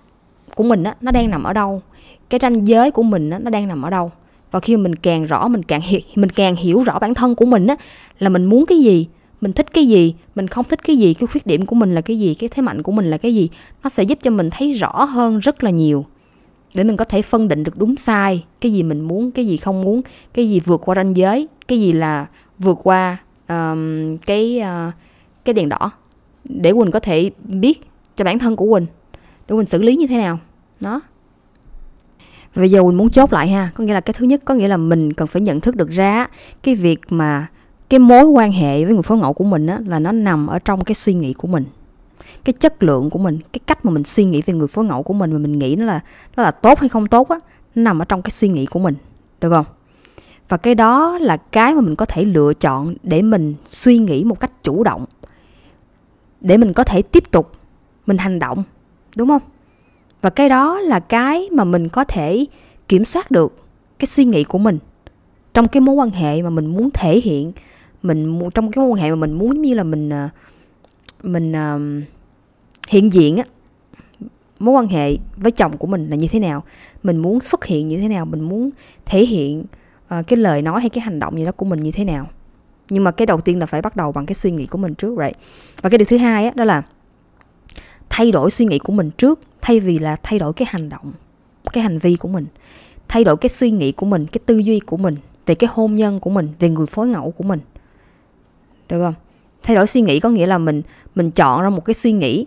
của 0.55 0.63
mình 0.63 0.83
á 0.83 0.95
nó 1.01 1.11
đang 1.11 1.29
nằm 1.29 1.43
ở 1.43 1.53
đâu. 1.53 1.81
Cái 2.29 2.39
ranh 2.39 2.67
giới 2.67 2.91
của 2.91 3.03
mình 3.03 3.29
á 3.29 3.39
nó 3.39 3.49
đang 3.49 3.67
nằm 3.67 3.81
ở 3.81 3.89
đâu 3.89 4.11
và 4.53 4.59
khi 4.59 4.77
mình 4.77 4.95
càng 4.95 5.25
rõ 5.25 5.47
mình 5.47 5.63
càng 5.63 5.81
hiểu 5.81 5.99
mình 6.15 6.29
càng 6.29 6.55
hiểu 6.55 6.83
rõ 6.83 6.99
bản 6.99 7.13
thân 7.13 7.35
của 7.35 7.45
mình 7.45 7.67
á 7.67 7.75
là 8.19 8.29
mình 8.29 8.45
muốn 8.45 8.65
cái 8.65 8.79
gì 8.79 9.07
mình 9.41 9.53
thích 9.53 9.73
cái 9.73 9.87
gì 9.87 10.15
mình 10.35 10.47
không 10.47 10.65
thích 10.69 10.83
cái 10.83 10.97
gì 10.97 11.13
cái 11.13 11.27
khuyết 11.27 11.45
điểm 11.45 11.65
của 11.65 11.75
mình 11.75 11.95
là 11.95 12.01
cái 12.01 12.19
gì 12.19 12.33
cái 12.33 12.49
thế 12.49 12.61
mạnh 12.61 12.83
của 12.83 12.91
mình 12.91 13.05
là 13.05 13.17
cái 13.17 13.35
gì 13.35 13.49
nó 13.83 13.89
sẽ 13.89 14.03
giúp 14.03 14.19
cho 14.21 14.31
mình 14.31 14.49
thấy 14.49 14.71
rõ 14.71 15.03
hơn 15.03 15.39
rất 15.39 15.63
là 15.63 15.69
nhiều. 15.69 16.05
Để 16.75 16.83
mình 16.83 16.97
có 16.97 17.05
thể 17.05 17.21
phân 17.21 17.47
định 17.47 17.63
được 17.63 17.77
đúng 17.77 17.95
sai 17.95 18.43
cái 18.61 18.73
gì 18.73 18.83
mình 18.83 19.01
muốn 19.01 19.31
cái 19.31 19.47
gì 19.47 19.57
không 19.57 19.81
muốn 19.81 20.01
cái 20.33 20.49
gì 20.49 20.59
vượt 20.59 20.81
qua 20.85 20.95
ranh 20.95 21.15
giới 21.15 21.47
cái 21.67 21.81
gì 21.81 21.91
là 21.91 22.27
vượt 22.59 22.77
qua 22.83 23.17
um, 23.49 24.17
cái 24.17 24.61
uh, 24.61 24.93
cái 25.45 25.53
đèn 25.53 25.69
đỏ. 25.69 25.91
Để 26.43 26.73
quỳnh 26.73 26.91
có 26.91 26.99
thể 26.99 27.31
biết 27.43 27.81
cho 28.15 28.25
bản 28.25 28.39
thân 28.39 28.55
của 28.55 28.73
quỳnh 28.73 28.85
để 29.47 29.55
quỳnh 29.55 29.65
xử 29.65 29.81
lý 29.81 29.95
như 29.95 30.07
thế 30.07 30.17
nào. 30.17 30.39
Đó 30.79 31.01
bây 32.55 32.71
giờ 32.71 32.83
mình 32.83 32.95
muốn 32.95 33.09
chốt 33.09 33.33
lại 33.33 33.47
ha. 33.47 33.69
Có 33.75 33.83
nghĩa 33.83 33.93
là 33.93 34.01
cái 34.01 34.13
thứ 34.13 34.25
nhất 34.25 34.41
có 34.45 34.53
nghĩa 34.53 34.67
là 34.67 34.77
mình 34.77 35.13
cần 35.13 35.27
phải 35.27 35.41
nhận 35.41 35.59
thức 35.59 35.75
được 35.75 35.89
ra 35.89 36.27
cái 36.63 36.75
việc 36.75 36.99
mà 37.09 37.47
cái 37.89 37.99
mối 37.99 38.23
quan 38.23 38.51
hệ 38.51 38.85
với 38.85 38.93
người 38.93 39.03
phối 39.03 39.17
ngẫu 39.17 39.33
của 39.33 39.43
mình 39.43 39.67
á, 39.67 39.77
là 39.85 39.99
nó 39.99 40.11
nằm 40.11 40.47
ở 40.47 40.59
trong 40.59 40.83
cái 40.83 40.95
suy 40.95 41.13
nghĩ 41.13 41.33
của 41.33 41.47
mình 41.47 41.65
cái 42.43 42.53
chất 42.53 42.83
lượng 42.83 43.09
của 43.09 43.19
mình 43.19 43.39
cái 43.53 43.59
cách 43.67 43.85
mà 43.85 43.91
mình 43.91 44.03
suy 44.03 44.25
nghĩ 44.25 44.41
về 44.45 44.53
người 44.53 44.67
phối 44.67 44.85
ngẫu 44.85 45.03
của 45.03 45.13
mình 45.13 45.31
mà 45.31 45.37
mình 45.37 45.51
nghĩ 45.51 45.75
nó 45.75 45.85
là 45.85 45.99
nó 46.35 46.43
là 46.43 46.51
tốt 46.51 46.79
hay 46.79 46.89
không 46.89 47.07
tốt 47.07 47.29
á 47.29 47.37
nó 47.75 47.83
nằm 47.83 47.99
ở 47.99 48.05
trong 48.05 48.21
cái 48.21 48.31
suy 48.31 48.47
nghĩ 48.47 48.65
của 48.65 48.79
mình 48.79 48.95
được 49.41 49.49
không? 49.49 49.65
Và 50.49 50.57
cái 50.57 50.75
đó 50.75 51.17
là 51.21 51.37
cái 51.37 51.75
mà 51.75 51.81
mình 51.81 51.95
có 51.95 52.05
thể 52.05 52.25
lựa 52.25 52.53
chọn 52.53 52.95
để 53.03 53.21
mình 53.21 53.55
suy 53.65 53.97
nghĩ 53.97 54.23
một 54.23 54.39
cách 54.39 54.63
chủ 54.63 54.83
động 54.83 55.05
để 56.41 56.57
mình 56.57 56.73
có 56.73 56.83
thể 56.83 57.01
tiếp 57.01 57.31
tục 57.31 57.51
mình 58.05 58.17
hành 58.17 58.39
động 58.39 58.63
đúng 59.15 59.27
không? 59.27 59.41
Và 60.23 60.29
cái 60.29 60.49
đó 60.49 60.79
là 60.79 60.99
cái 60.99 61.49
mà 61.51 61.63
mình 61.63 61.89
có 61.89 62.03
thể 62.03 62.45
kiểm 62.87 63.05
soát 63.05 63.31
được 63.31 63.57
cái 63.99 64.07
suy 64.07 64.25
nghĩ 64.25 64.43
của 64.43 64.57
mình 64.57 64.79
trong 65.53 65.67
cái 65.67 65.81
mối 65.81 65.95
quan 65.95 66.09
hệ 66.09 66.41
mà 66.41 66.49
mình 66.49 66.65
muốn 66.65 66.89
thể 66.93 67.19
hiện 67.19 67.51
mình 68.03 68.39
trong 68.53 68.71
cái 68.71 68.81
mối 68.81 68.89
quan 68.89 69.01
hệ 69.01 69.09
mà 69.09 69.15
mình 69.15 69.33
muốn 69.33 69.61
như 69.61 69.73
là 69.73 69.83
mình 69.83 70.09
à, 70.09 70.29
mình 71.23 71.51
uh, 71.51 72.07
hiện 72.91 73.13
diện 73.13 73.37
á. 73.37 73.43
Mối 74.59 74.75
quan 74.75 74.87
hệ 74.87 75.17
với 75.37 75.51
chồng 75.51 75.77
của 75.77 75.87
mình 75.87 76.09
là 76.09 76.15
như 76.15 76.27
thế 76.27 76.39
nào 76.39 76.63
mình 77.03 77.17
muốn 77.17 77.39
xuất 77.39 77.65
hiện 77.65 77.87
như 77.87 77.97
thế 77.97 78.07
nào 78.07 78.25
mình 78.25 78.41
muốn 78.41 78.69
thể 79.05 79.25
hiện 79.25 79.63
uh, 80.19 80.27
cái 80.27 80.37
lời 80.37 80.61
nói 80.61 80.81
hay 80.81 80.89
cái 80.89 81.01
hành 81.01 81.19
động 81.19 81.39
gì 81.39 81.45
đó 81.45 81.51
của 81.51 81.65
mình 81.65 81.79
như 81.79 81.91
thế 81.91 82.03
nào. 82.03 82.29
Nhưng 82.89 83.03
mà 83.03 83.11
cái 83.11 83.25
đầu 83.25 83.41
tiên 83.41 83.59
là 83.59 83.65
phải 83.65 83.81
bắt 83.81 83.95
đầu 83.95 84.11
bằng 84.11 84.25
cái 84.25 84.33
suy 84.33 84.51
nghĩ 84.51 84.65
của 84.65 84.77
mình 84.77 84.95
trước 84.95 85.15
right. 85.19 85.37
Và 85.81 85.89
cái 85.89 85.97
điều 85.97 86.05
thứ 86.05 86.17
hai 86.17 86.45
á 86.45 86.51
đó 86.55 86.63
là 86.63 86.83
thay 88.15 88.31
đổi 88.31 88.51
suy 88.51 88.65
nghĩ 88.65 88.79
của 88.79 88.93
mình 88.93 89.09
trước, 89.17 89.39
thay 89.61 89.79
vì 89.79 89.99
là 89.99 90.15
thay 90.23 90.39
đổi 90.39 90.53
cái 90.53 90.67
hành 90.71 90.89
động, 90.89 91.11
cái 91.73 91.83
hành 91.83 91.97
vi 91.97 92.15
của 92.15 92.27
mình, 92.27 92.45
thay 93.07 93.23
đổi 93.23 93.37
cái 93.37 93.49
suy 93.49 93.71
nghĩ 93.71 93.91
của 93.91 94.05
mình, 94.05 94.25
cái 94.25 94.39
tư 94.45 94.57
duy 94.57 94.79
của 94.79 94.97
mình 94.97 95.15
về 95.45 95.55
cái 95.55 95.69
hôn 95.73 95.95
nhân 95.95 96.19
của 96.19 96.29
mình, 96.29 96.49
về 96.59 96.69
người 96.69 96.85
phối 96.85 97.07
ngẫu 97.07 97.31
của 97.31 97.43
mình. 97.43 97.59
Được 98.89 99.01
không? 99.01 99.13
Thay 99.63 99.75
đổi 99.75 99.87
suy 99.87 100.01
nghĩ 100.01 100.19
có 100.19 100.29
nghĩa 100.29 100.45
là 100.45 100.57
mình 100.57 100.81
mình 101.15 101.31
chọn 101.31 101.61
ra 101.61 101.69
một 101.69 101.85
cái 101.85 101.93
suy 101.93 102.11
nghĩ 102.11 102.45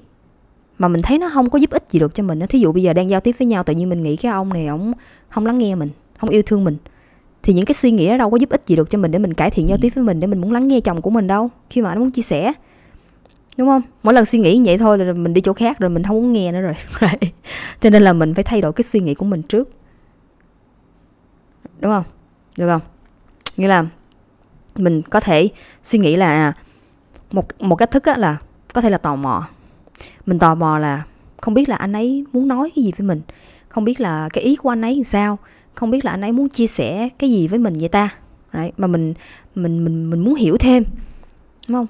mà 0.79 0.89
mình 0.89 1.03
thấy 1.03 1.19
nó 1.19 1.31
không 1.35 1.51
có 1.51 1.59
giúp 1.59 1.71
ích 1.71 1.85
gì 1.91 1.99
được 1.99 2.15
cho 2.15 2.23
mình 2.23 2.41
thí 2.49 2.59
dụ 2.59 2.73
bây 2.73 2.83
giờ 2.83 2.93
đang 2.93 3.11
giao 3.11 3.21
tiếp 3.21 3.35
với 3.39 3.47
nhau, 3.47 3.63
tự 3.63 3.75
nhiên 3.75 3.89
mình 3.89 4.03
nghĩ 4.03 4.17
cái 4.17 4.33
ông 4.33 4.53
này 4.53 4.67
ông 4.67 4.93
không 5.29 5.47
lắng 5.47 5.59
nghe 5.59 5.75
mình, 5.75 5.89
không 6.19 6.31
yêu 6.31 6.43
thương 6.47 6.65
mình, 6.65 6.77
thì 7.43 7.53
những 7.53 7.65
cái 7.65 7.75
suy 7.75 7.91
nghĩ 7.91 8.09
đó 8.09 8.17
đâu 8.17 8.31
có 8.31 8.37
giúp 8.37 8.51
ích 8.51 8.63
gì 8.67 8.77
được 8.77 8.91
cho 8.91 8.99
mình 8.99 9.11
để 9.11 9.19
mình 9.19 9.35
cải 9.35 9.51
thiện 9.51 9.69
giao 9.69 9.79
tiếp 9.81 9.89
với 9.95 10.05
mình, 10.05 10.21
để 10.21 10.27
mình 10.27 10.41
muốn 10.41 10.53
lắng 10.53 10.69
nghe 10.69 10.81
chồng 10.81 11.03
của 11.03 11.11
mình 11.11 11.27
đâu. 11.27 11.51
Khi 11.71 11.83
mà 11.83 11.89
anh 11.89 11.99
muốn 11.99 12.11
chia 12.11 12.23
sẻ 12.23 12.53
đúng 13.57 13.69
không? 13.69 13.83
Mỗi 14.03 14.14
lần 14.14 14.25
suy 14.25 14.38
nghĩ 14.38 14.57
như 14.57 14.62
vậy 14.66 14.79
thôi 14.79 14.99
là 14.99 15.12
mình 15.12 15.35
đi 15.35 15.40
chỗ 15.40 15.53
khác 15.53 15.79
rồi 15.79 15.90
mình 15.90 16.03
không 16.03 16.16
muốn 16.16 16.33
nghe 16.33 16.53
nữa 16.53 16.61
rồi. 16.61 16.75
Cho 17.81 17.90
nên 17.90 18.03
là 18.03 18.12
mình 18.12 18.35
phải 18.35 18.45
thay 18.45 18.61
đổi 18.61 18.73
cái 18.73 18.85
suy 18.85 19.01
nghĩ 19.01 19.14
của 19.14 19.27
mình 19.27 19.42
trước. 19.42 19.69
Đúng 21.81 21.92
không? 21.92 22.05
Được 22.57 22.69
không? 22.69 22.83
Nghĩa 23.57 23.69
là 23.69 23.87
mình 24.77 25.03
có 25.03 25.21
thể 25.21 25.49
suy 25.83 25.99
nghĩ 25.99 26.16
là 26.16 26.53
một 27.31 27.62
một 27.62 27.77
cách 27.77 27.90
thức 27.90 28.05
á 28.05 28.16
là 28.16 28.37
có 28.75 28.81
thể 28.81 28.90
là 28.90 28.99
tò 28.99 29.16
mò. 29.16 29.49
Mình 30.27 30.38
tò 30.38 30.55
mò 30.55 30.79
là 30.79 31.03
không 31.40 31.55
biết 31.55 31.69
là 31.69 31.77
anh 31.77 31.92
ấy 31.92 32.25
muốn 32.33 32.49
nói 32.49 32.71
cái 32.77 32.85
gì 32.85 32.92
với 32.97 33.07
mình. 33.07 33.21
Không 33.69 33.85
biết 33.85 34.01
là 34.01 34.29
cái 34.33 34.45
ý 34.45 34.57
của 34.57 34.69
anh 34.69 34.83
ấy 34.83 34.95
làm 34.95 35.05
sao. 35.05 35.38
Không 35.75 35.90
biết 35.90 36.05
là 36.05 36.11
anh 36.11 36.21
ấy 36.21 36.33
muốn 36.33 36.49
chia 36.49 36.66
sẻ 36.66 37.09
cái 37.19 37.31
gì 37.31 37.49
với 37.49 37.59
mình 37.59 37.75
vậy 37.81 37.88
ta? 37.88 38.09
Đấy, 38.53 38.73
mà 38.77 38.87
mình 38.87 39.14
mình 39.55 39.85
mình 39.85 40.11
mình 40.11 40.21
muốn 40.21 40.35
hiểu 40.35 40.57
thêm. 40.57 40.85
Đúng 41.69 41.77
không? 41.77 41.87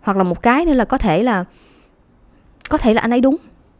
Hoặc 0.00 0.16
là 0.16 0.22
một 0.22 0.42
cái 0.42 0.64
nữa 0.64 0.72
là 0.72 0.84
có 0.84 0.98
thể 0.98 1.22
là, 1.22 1.44
có 2.68 2.78
thể 2.78 2.94
là 2.94 3.00
anh 3.00 3.10
ấy 3.10 3.20
đúng. 3.20 3.36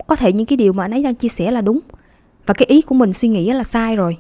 Có 0.07 0.17
thể 0.17 0.33
những 0.33 0.47
cái 0.47 0.57
điều 0.57 0.73
mà 0.73 0.85
anh 0.85 0.91
ấy 0.91 1.03
đang 1.03 1.15
chia 1.15 1.29
sẻ 1.29 1.51
là 1.51 1.61
đúng. 1.61 1.81
Và 2.47 2.55
cái 2.55 2.67
ý 2.67 2.83
của 2.83 2.95
mình 2.95 3.13
suy 3.13 3.29
nghĩ 3.29 3.51
là 3.51 3.65
sai 3.65 3.97
rồi. 3.97 4.19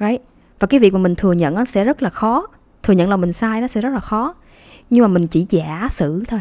Right? 0.00 0.22
Và 0.58 0.66
cái 0.66 0.80
việc 0.80 0.92
mà 0.92 0.98
mình 0.98 1.14
thừa 1.14 1.32
nhận 1.32 1.54
nó 1.54 1.64
sẽ 1.64 1.84
rất 1.84 2.02
là 2.02 2.10
khó. 2.10 2.46
Thừa 2.82 2.92
nhận 2.92 3.10
là 3.10 3.16
mình 3.16 3.32
sai 3.32 3.60
nó 3.60 3.66
sẽ 3.66 3.80
rất 3.80 3.90
là 3.90 4.00
khó. 4.00 4.34
Nhưng 4.90 5.02
mà 5.02 5.08
mình 5.08 5.26
chỉ 5.26 5.46
giả 5.50 5.88
sử 5.90 6.24
thôi. 6.28 6.40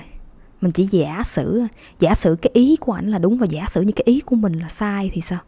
Mình 0.62 0.72
chỉ 0.72 0.84
giả 0.84 1.22
sử 1.26 1.64
giả 2.00 2.14
sử 2.14 2.36
cái 2.42 2.52
ý 2.54 2.76
của 2.76 2.94
ảnh 2.94 3.12
là 3.12 3.20
đúng 3.20 3.38
và 3.38 3.48
giả 3.50 3.66
sử 3.70 3.82
như 3.82 3.92
cái 3.92 4.04
ý 4.06 4.20
của 4.20 4.36
mình 4.36 4.54
là 4.60 4.68
sai 4.68 5.10
thì 5.14 5.22
sao? 5.22 5.40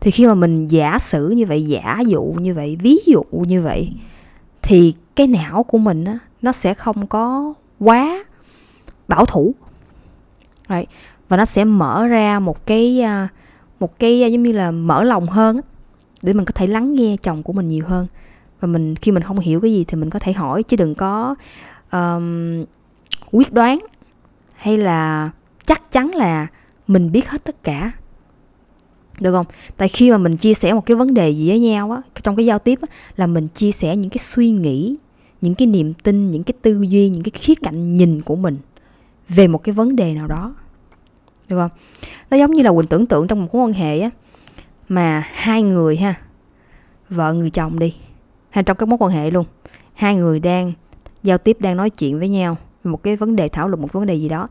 Thì 0.00 0.10
khi 0.10 0.26
mà 0.26 0.34
mình 0.34 0.66
giả 0.66 0.98
sử 0.98 1.28
như 1.28 1.46
vậy, 1.46 1.64
giả 1.64 2.00
dụ 2.06 2.22
như 2.22 2.54
vậy, 2.54 2.76
ví 2.80 2.96
dụ 3.06 3.22
như 3.30 3.62
vậy, 3.62 3.90
thì 4.62 4.94
cái 5.16 5.26
não 5.26 5.62
của 5.62 5.78
mình 5.78 6.04
á, 6.04 6.18
nó 6.42 6.52
sẽ 6.52 6.74
không 6.74 7.06
có 7.06 7.54
quá 7.84 8.24
bảo 9.08 9.24
thủ. 9.24 9.54
Đấy. 10.68 10.86
Và 11.28 11.36
nó 11.36 11.44
sẽ 11.44 11.64
mở 11.64 12.06
ra 12.06 12.38
một 12.38 12.66
cái 12.66 13.00
à, 13.00 13.28
một 13.80 13.98
cái 13.98 14.22
à, 14.22 14.26
giống 14.26 14.42
như 14.42 14.52
là 14.52 14.70
mở 14.70 15.02
lòng 15.02 15.28
hơn 15.28 15.60
để 16.22 16.32
mình 16.32 16.44
có 16.44 16.52
thể 16.54 16.66
lắng 16.66 16.94
nghe 16.94 17.16
chồng 17.16 17.42
của 17.42 17.52
mình 17.52 17.68
nhiều 17.68 17.84
hơn. 17.86 18.06
Và 18.60 18.68
mình 18.68 18.96
khi 18.96 19.12
mình 19.12 19.22
không 19.22 19.38
hiểu 19.38 19.60
cái 19.60 19.72
gì 19.72 19.84
thì 19.88 19.96
mình 19.96 20.10
có 20.10 20.18
thể 20.18 20.32
hỏi 20.32 20.62
chứ 20.62 20.76
đừng 20.76 20.94
có 20.94 21.34
um, 21.92 22.64
quyết 23.30 23.52
đoán 23.52 23.78
hay 24.54 24.76
là 24.76 25.30
chắc 25.66 25.90
chắn 25.90 26.10
là 26.14 26.46
mình 26.86 27.12
biết 27.12 27.28
hết 27.28 27.44
tất 27.44 27.62
cả. 27.62 27.92
Được 29.20 29.32
không? 29.32 29.46
Tại 29.76 29.88
khi 29.88 30.10
mà 30.10 30.18
mình 30.18 30.36
chia 30.36 30.54
sẻ 30.54 30.72
một 30.72 30.86
cái 30.86 30.96
vấn 30.96 31.14
đề 31.14 31.30
gì 31.30 31.48
với 31.48 31.60
nhau 31.60 31.90
á 31.90 32.02
trong 32.22 32.36
cái 32.36 32.46
giao 32.46 32.58
tiếp 32.58 32.78
á, 32.82 32.94
là 33.16 33.26
mình 33.26 33.48
chia 33.48 33.72
sẻ 33.72 33.96
những 33.96 34.10
cái 34.10 34.18
suy 34.18 34.50
nghĩ 34.50 34.96
những 35.44 35.54
cái 35.54 35.66
niềm 35.66 35.94
tin, 35.94 36.30
những 36.30 36.44
cái 36.44 36.54
tư 36.62 36.82
duy, 36.82 37.08
những 37.08 37.22
cái 37.22 37.30
khía 37.34 37.54
cạnh 37.62 37.94
nhìn 37.94 38.22
của 38.22 38.36
mình 38.36 38.56
về 39.28 39.48
một 39.48 39.58
cái 39.58 39.72
vấn 39.72 39.96
đề 39.96 40.14
nào 40.14 40.26
đó. 40.26 40.54
Được 41.48 41.56
không? 41.56 41.70
Nó 42.30 42.36
giống 42.36 42.50
như 42.50 42.62
là 42.62 42.72
quỳnh 42.72 42.86
tưởng 42.86 43.06
tượng 43.06 43.26
trong 43.26 43.40
một 43.40 43.54
mối 43.54 43.62
quan 43.64 43.72
hệ 43.72 44.00
á, 44.00 44.10
mà 44.88 45.22
hai 45.32 45.62
người 45.62 45.96
ha, 45.96 46.14
vợ 47.08 47.34
người 47.34 47.50
chồng 47.50 47.78
đi 47.78 47.94
hay 48.50 48.64
trong 48.64 48.76
các 48.76 48.88
mối 48.88 48.98
quan 49.00 49.12
hệ 49.12 49.30
luôn, 49.30 49.46
hai 49.94 50.16
người 50.16 50.40
đang 50.40 50.72
giao 51.22 51.38
tiếp, 51.38 51.56
đang 51.60 51.76
nói 51.76 51.90
chuyện 51.90 52.18
với 52.18 52.28
nhau 52.28 52.56
về 52.84 52.90
một 52.90 53.02
cái 53.02 53.16
vấn 53.16 53.36
đề, 53.36 53.48
thảo 53.48 53.68
luận 53.68 53.82
một 53.82 53.92
vấn 53.92 54.06
đề 54.06 54.14
gì 54.14 54.28
đó, 54.28 54.48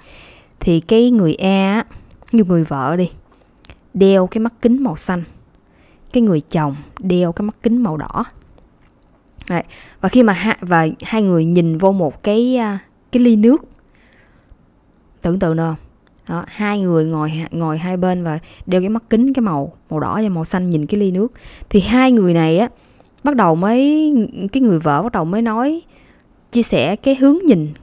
thì 0.59 0.79
cái 0.79 1.11
người 1.11 1.35
A 1.35 1.85
như 2.31 2.43
người 2.43 2.63
vợ 2.63 2.95
đi, 2.95 3.11
đeo 3.93 4.27
cái 4.27 4.39
mắt 4.39 4.53
kính 4.61 4.83
màu 4.83 4.95
xanh, 4.95 5.23
cái 6.13 6.23
người 6.23 6.41
chồng 6.41 6.75
đeo 6.99 7.31
cái 7.31 7.43
mắt 7.43 7.55
kính 7.63 7.83
màu 7.83 7.97
đỏ. 7.97 8.25
Đấy. 9.49 9.63
và 10.01 10.09
khi 10.09 10.23
mà 10.23 10.33
ha, 10.33 10.57
và 10.61 10.87
hai 11.03 11.21
người 11.21 11.45
nhìn 11.45 11.77
vô 11.77 11.91
một 11.91 12.23
cái 12.23 12.57
à, 12.57 12.79
cái 13.11 13.23
ly 13.23 13.35
nước 13.35 13.65
tưởng 15.21 15.39
tượng 15.39 15.55
được 15.55 15.63
không 15.67 15.75
đó, 16.29 16.45
hai 16.47 16.79
người 16.79 17.05
ngồi 17.05 17.31
ngồi 17.51 17.77
hai 17.77 17.97
bên 17.97 18.23
và 18.23 18.39
đeo 18.65 18.81
cái 18.81 18.89
mắt 18.89 19.03
kính 19.09 19.33
cái 19.33 19.41
màu 19.41 19.73
màu 19.89 19.99
đỏ 19.99 20.19
và 20.23 20.29
màu 20.29 20.45
xanh 20.45 20.69
nhìn 20.69 20.85
cái 20.85 20.99
ly 20.99 21.11
nước 21.11 21.31
thì 21.69 21.79
hai 21.79 22.11
người 22.11 22.33
này 22.33 22.57
á 22.57 22.69
bắt 23.23 23.35
đầu 23.35 23.55
mới 23.55 24.13
cái 24.51 24.61
người 24.61 24.79
vợ 24.79 25.03
bắt 25.03 25.11
đầu 25.11 25.25
mới 25.25 25.41
nói 25.41 25.81
chia 26.51 26.61
sẻ 26.61 26.95
cái 26.95 27.15
hướng 27.15 27.37
nhìn 27.45 27.73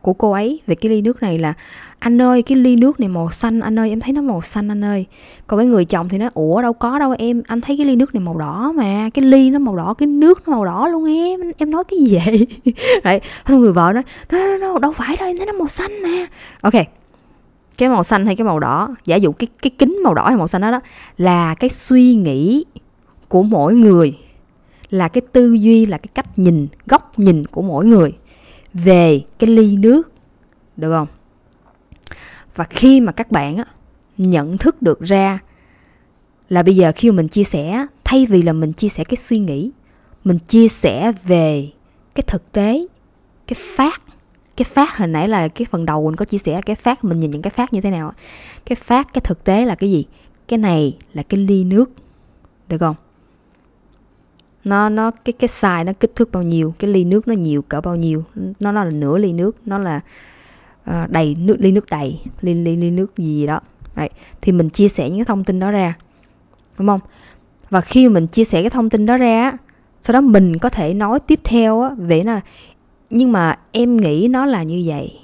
của 0.00 0.12
cô 0.12 0.32
ấy 0.32 0.60
về 0.66 0.74
cái 0.74 0.90
ly 0.90 1.02
nước 1.02 1.22
này 1.22 1.38
là 1.38 1.54
anh 1.98 2.22
ơi 2.22 2.42
cái 2.42 2.58
ly 2.58 2.76
nước 2.76 3.00
này 3.00 3.08
màu 3.08 3.30
xanh 3.30 3.60
anh 3.60 3.78
ơi 3.78 3.90
em 3.90 4.00
thấy 4.00 4.12
nó 4.12 4.20
màu 4.20 4.42
xanh 4.42 4.68
anh 4.68 4.84
ơi. 4.84 5.06
Còn 5.46 5.58
cái 5.58 5.66
người 5.66 5.84
chồng 5.84 6.08
thì 6.08 6.18
nó 6.18 6.28
ủa 6.34 6.62
đâu 6.62 6.72
có 6.72 6.98
đâu 6.98 7.14
em 7.18 7.42
anh 7.46 7.60
thấy 7.60 7.76
cái 7.76 7.86
ly 7.86 7.96
nước 7.96 8.14
này 8.14 8.20
màu 8.20 8.38
đỏ 8.38 8.72
mà 8.76 9.10
cái 9.14 9.24
ly 9.24 9.50
nó 9.50 9.58
màu 9.58 9.76
đỏ 9.76 9.94
cái 9.94 10.06
nước 10.06 10.48
nó 10.48 10.54
màu 10.54 10.64
đỏ 10.64 10.88
luôn 10.88 11.04
em 11.04 11.40
em 11.58 11.70
nói 11.70 11.84
cái 11.84 11.98
gì 11.98 12.18
vậy? 12.24 12.46
Đấy 13.04 13.20
xong 13.46 13.60
người 13.60 13.72
vợ 13.72 13.92
nói 13.94 14.02
no, 14.32 14.38
no, 14.38 14.56
no, 14.56 14.78
đâu 14.78 14.92
phải 14.92 15.16
đâu 15.16 15.28
em 15.28 15.36
thấy 15.36 15.46
nó 15.46 15.52
màu 15.52 15.68
xanh 15.68 16.02
mà. 16.02 16.26
Ok 16.60 16.74
cái 17.78 17.88
màu 17.88 18.04
xanh 18.04 18.26
hay 18.26 18.36
cái 18.36 18.44
màu 18.44 18.60
đỏ 18.60 18.94
giả 19.04 19.16
dụ 19.16 19.32
cái 19.32 19.46
cái 19.62 19.70
kính 19.78 20.00
màu 20.04 20.14
đỏ 20.14 20.26
hay 20.28 20.36
màu 20.36 20.48
xanh 20.48 20.62
đó, 20.62 20.70
đó 20.70 20.80
là 21.18 21.54
cái 21.54 21.70
suy 21.70 22.14
nghĩ 22.14 22.64
của 23.28 23.42
mỗi 23.42 23.74
người 23.74 24.18
là 24.90 25.08
cái 25.08 25.22
tư 25.32 25.52
duy 25.52 25.86
là 25.86 25.98
cái 25.98 26.08
cách 26.14 26.38
nhìn 26.38 26.66
góc 26.86 27.18
nhìn 27.18 27.44
của 27.46 27.62
mỗi 27.62 27.86
người 27.86 28.12
về 28.74 29.22
cái 29.38 29.50
ly 29.50 29.76
nước 29.76 30.12
được 30.76 30.92
không? 30.92 31.08
Và 32.54 32.64
khi 32.70 33.00
mà 33.00 33.12
các 33.12 33.30
bạn 33.30 33.54
á, 33.54 33.64
nhận 34.18 34.58
thức 34.58 34.82
được 34.82 35.00
ra 35.00 35.38
là 36.48 36.62
bây 36.62 36.76
giờ 36.76 36.92
khi 36.96 37.10
mà 37.10 37.16
mình 37.16 37.28
chia 37.28 37.44
sẻ 37.44 37.86
thay 38.04 38.26
vì 38.26 38.42
là 38.42 38.52
mình 38.52 38.72
chia 38.72 38.88
sẻ 38.88 39.04
cái 39.04 39.16
suy 39.16 39.38
nghĩ 39.38 39.70
mình 40.24 40.38
chia 40.38 40.68
sẻ 40.68 41.12
về 41.24 41.70
cái 42.14 42.24
thực 42.26 42.52
tế 42.52 42.86
cái 43.46 43.56
phát 43.76 44.02
cái 44.56 44.64
phát 44.64 44.98
hồi 44.98 45.08
nãy 45.08 45.28
là 45.28 45.48
cái 45.48 45.66
phần 45.70 45.86
đầu 45.86 46.04
mình 46.04 46.16
có 46.16 46.24
chia 46.24 46.38
sẻ 46.38 46.60
cái 46.66 46.76
phát 46.76 47.04
mình 47.04 47.20
nhìn 47.20 47.30
những 47.30 47.42
cái 47.42 47.50
phát 47.50 47.72
như 47.72 47.80
thế 47.80 47.90
nào 47.90 48.12
cái 48.64 48.76
phát 48.76 49.12
cái 49.12 49.20
thực 49.20 49.44
tế 49.44 49.64
là 49.64 49.74
cái 49.74 49.90
gì? 49.90 50.04
Cái 50.48 50.58
này 50.58 50.98
là 51.12 51.22
cái 51.22 51.40
ly 51.40 51.64
nước 51.64 51.90
được 52.68 52.78
không? 52.78 52.96
Nó 54.64 54.88
nó 54.88 55.10
cái 55.10 55.32
cái 55.32 55.48
size 55.48 55.84
nó 55.84 55.92
kích 56.00 56.12
thước 56.16 56.32
bao 56.32 56.42
nhiêu 56.42 56.74
cái 56.78 56.90
ly 56.90 57.04
nước 57.04 57.28
nó 57.28 57.34
nhiều 57.34 57.62
cỡ 57.62 57.80
bao 57.80 57.96
nhiêu? 57.96 58.24
Nó 58.34 58.72
nó 58.72 58.84
là 58.84 58.90
nửa 58.90 59.18
ly 59.18 59.32
nước 59.32 59.56
nó 59.66 59.78
là 59.78 60.00
uh, 60.90 61.10
đầy 61.10 61.34
nước 61.34 61.56
ly 61.60 61.72
nước 61.72 61.86
đầy 61.90 62.20
ly 62.40 62.54
ly 62.54 62.76
ly 62.76 62.90
nước 62.90 63.16
gì 63.16 63.46
đó. 63.46 63.60
Đấy. 63.96 64.10
thì 64.40 64.52
mình 64.52 64.70
chia 64.70 64.88
sẻ 64.88 65.08
những 65.08 65.18
cái 65.18 65.24
thông 65.24 65.44
tin 65.44 65.58
đó 65.58 65.70
ra 65.70 65.94
đúng 66.78 66.88
không? 66.88 67.00
Và 67.70 67.80
khi 67.80 68.08
mình 68.08 68.26
chia 68.26 68.44
sẻ 68.44 68.62
cái 68.62 68.70
thông 68.70 68.90
tin 68.90 69.06
đó 69.06 69.16
ra 69.16 69.52
sau 70.02 70.12
đó 70.12 70.20
mình 70.20 70.58
có 70.58 70.68
thể 70.68 70.94
nói 70.94 71.20
tiếp 71.20 71.40
theo 71.44 71.80
á, 71.80 71.90
về 71.98 72.22
nó 72.22 72.34
là 72.34 72.40
nhưng 73.10 73.32
mà 73.32 73.58
em 73.72 73.96
nghĩ 73.96 74.28
nó 74.28 74.46
là 74.46 74.62
như 74.62 74.82
vậy. 74.86 75.18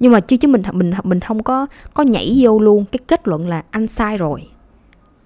Nhưng 0.00 0.12
mà 0.12 0.20
chứ 0.20 0.36
chứ 0.36 0.48
mình 0.48 0.62
mình 0.72 0.90
mình 1.02 1.20
không 1.20 1.42
có 1.42 1.66
có 1.94 2.02
nhảy 2.02 2.36
vô 2.38 2.58
luôn 2.58 2.84
cái 2.92 2.98
kết 3.06 3.28
luận 3.28 3.48
là 3.48 3.62
anh 3.70 3.86
sai 3.86 4.16
rồi 4.16 4.48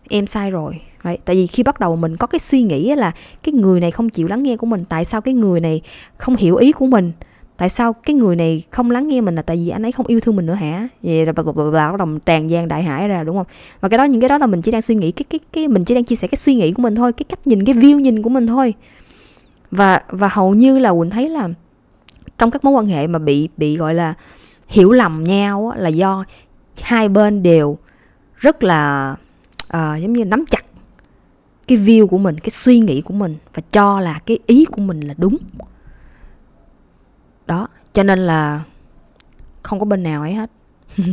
em 0.09 0.27
sai 0.27 0.51
rồi. 0.51 0.81
Đấy, 1.05 1.19
tại 1.25 1.37
vì 1.37 1.47
khi 1.47 1.63
bắt 1.63 1.81
đầu 1.81 1.97
mình 1.97 2.17
có 2.17 2.27
cái 2.27 2.39
suy 2.39 2.63
nghĩ 2.63 2.95
là 2.95 3.13
cái 3.43 3.53
người 3.53 3.81
này 3.81 3.91
không 3.91 4.09
chịu 4.09 4.27
lắng 4.27 4.43
nghe 4.43 4.57
của 4.57 4.67
mình 4.67 4.85
tại 4.89 5.05
sao 5.05 5.21
cái 5.21 5.35
người 5.35 5.61
này 5.61 5.81
không 6.17 6.37
hiểu 6.37 6.57
ý 6.57 6.73
của 6.73 6.87
mình? 6.87 7.13
Tại 7.63 7.69
sao 7.69 7.93
cái 7.93 8.15
người 8.15 8.37
này 8.37 8.63
không 8.71 8.91
lắng 8.91 9.09
nghe 9.09 9.21
mình 9.21 9.35
là 9.35 9.43
tại 9.43 9.57
vì 9.57 9.69
anh 9.69 9.83
ấy 9.83 9.93
không 9.93 10.07
yêu 10.07 10.21
thương 10.21 10.37
mình 10.37 10.47
nữa 10.47 10.55
hả? 10.55 10.89
Vậy 11.03 11.27
là 11.27 11.33
bắt 11.33 11.97
đầu 11.99 12.19
tràn 12.27 12.51
gian 12.51 12.69
đại 12.69 12.83
hải 12.83 13.09
ra 13.09 13.25
đúng 13.25 13.37
không? 13.37 13.47
Và 13.81 13.89
cái 13.89 13.99
đó 13.99 14.05
những 14.05 14.21
cái 14.21 14.29
đó 14.29 14.39
là 14.39 14.47
mình 14.47 14.63
chỉ 14.63 14.71
đang 14.71 14.83
suy 14.83 14.95
nghĩ 14.95 15.13
cái 15.13 15.25
cái 15.31 15.41
cái 15.53 15.69
mình 15.69 15.85
chỉ 15.85 15.95
đang 15.95 16.05
chia 16.05 16.17
sẻ 16.17 16.29
cái 16.29 16.37
suy 16.37 16.55
nghĩ 16.55 16.73
của 16.73 16.83
mình 16.83 16.95
thôi 16.95 17.13
cái 17.13 17.25
cách 17.29 17.47
nhìn 17.47 17.65
cái 17.65 17.75
view 17.75 17.99
nhìn 17.99 18.23
của 18.23 18.31
mình 18.31 18.47
thôi. 18.47 18.75
Và 19.71 20.03
và 20.09 20.29
hầu 20.29 20.55
như 20.55 20.79
là 20.79 20.93
quỳnh 20.93 21.11
thấy 21.11 21.29
là 21.29 21.49
trong 22.39 22.51
các 22.51 22.65
mối 22.65 22.73
quan 22.73 22.87
hệ 22.87 23.07
mà 23.07 23.19
bị 23.19 23.49
bị 23.57 23.77
gọi 23.77 23.95
là 23.95 24.15
hiểu 24.69 24.93
lầm 24.93 25.25
nhau 25.25 25.73
là 25.77 25.89
do 25.89 26.25
hai 26.83 27.09
bên 27.09 27.43
đều 27.43 27.79
rất 28.37 28.63
là 28.63 29.17
uh, 29.77 30.03
giống 30.03 30.13
như 30.13 30.25
nắm 30.25 30.45
chặt 30.47 30.65
cái 31.69 31.79
view 31.79 32.07
của 32.07 32.19
mình 32.19 32.39
cái 32.39 32.51
suy 32.51 32.79
nghĩ 32.79 33.01
của 33.01 33.15
mình 33.15 33.37
và 33.55 33.63
cho 33.71 34.01
là 34.01 34.21
cái 34.27 34.39
ý 34.47 34.65
của 34.65 34.83
mình 34.83 35.01
là 35.01 35.15
đúng 35.19 35.37
đó, 37.47 37.69
cho 37.93 38.03
nên 38.03 38.19
là 38.19 38.63
không 39.63 39.79
có 39.79 39.85
bên 39.85 40.03
nào 40.03 40.23
ấy 40.23 40.35
hết. 40.35 40.51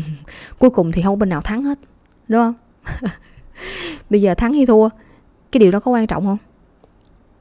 Cuối 0.60 0.70
cùng 0.70 0.92
thì 0.92 1.02
không 1.02 1.16
có 1.16 1.20
bên 1.20 1.30
nào 1.30 1.42
thắng 1.42 1.64
hết, 1.64 1.80
đúng 2.28 2.42
không? 2.42 2.54
Bây 4.10 4.22
giờ 4.22 4.34
thắng 4.34 4.54
hay 4.54 4.66
thua, 4.66 4.90
cái 5.52 5.60
điều 5.60 5.72
đó 5.72 5.80
có 5.80 5.92
quan 5.92 6.08
trọng 6.08 6.26
không? 6.26 6.38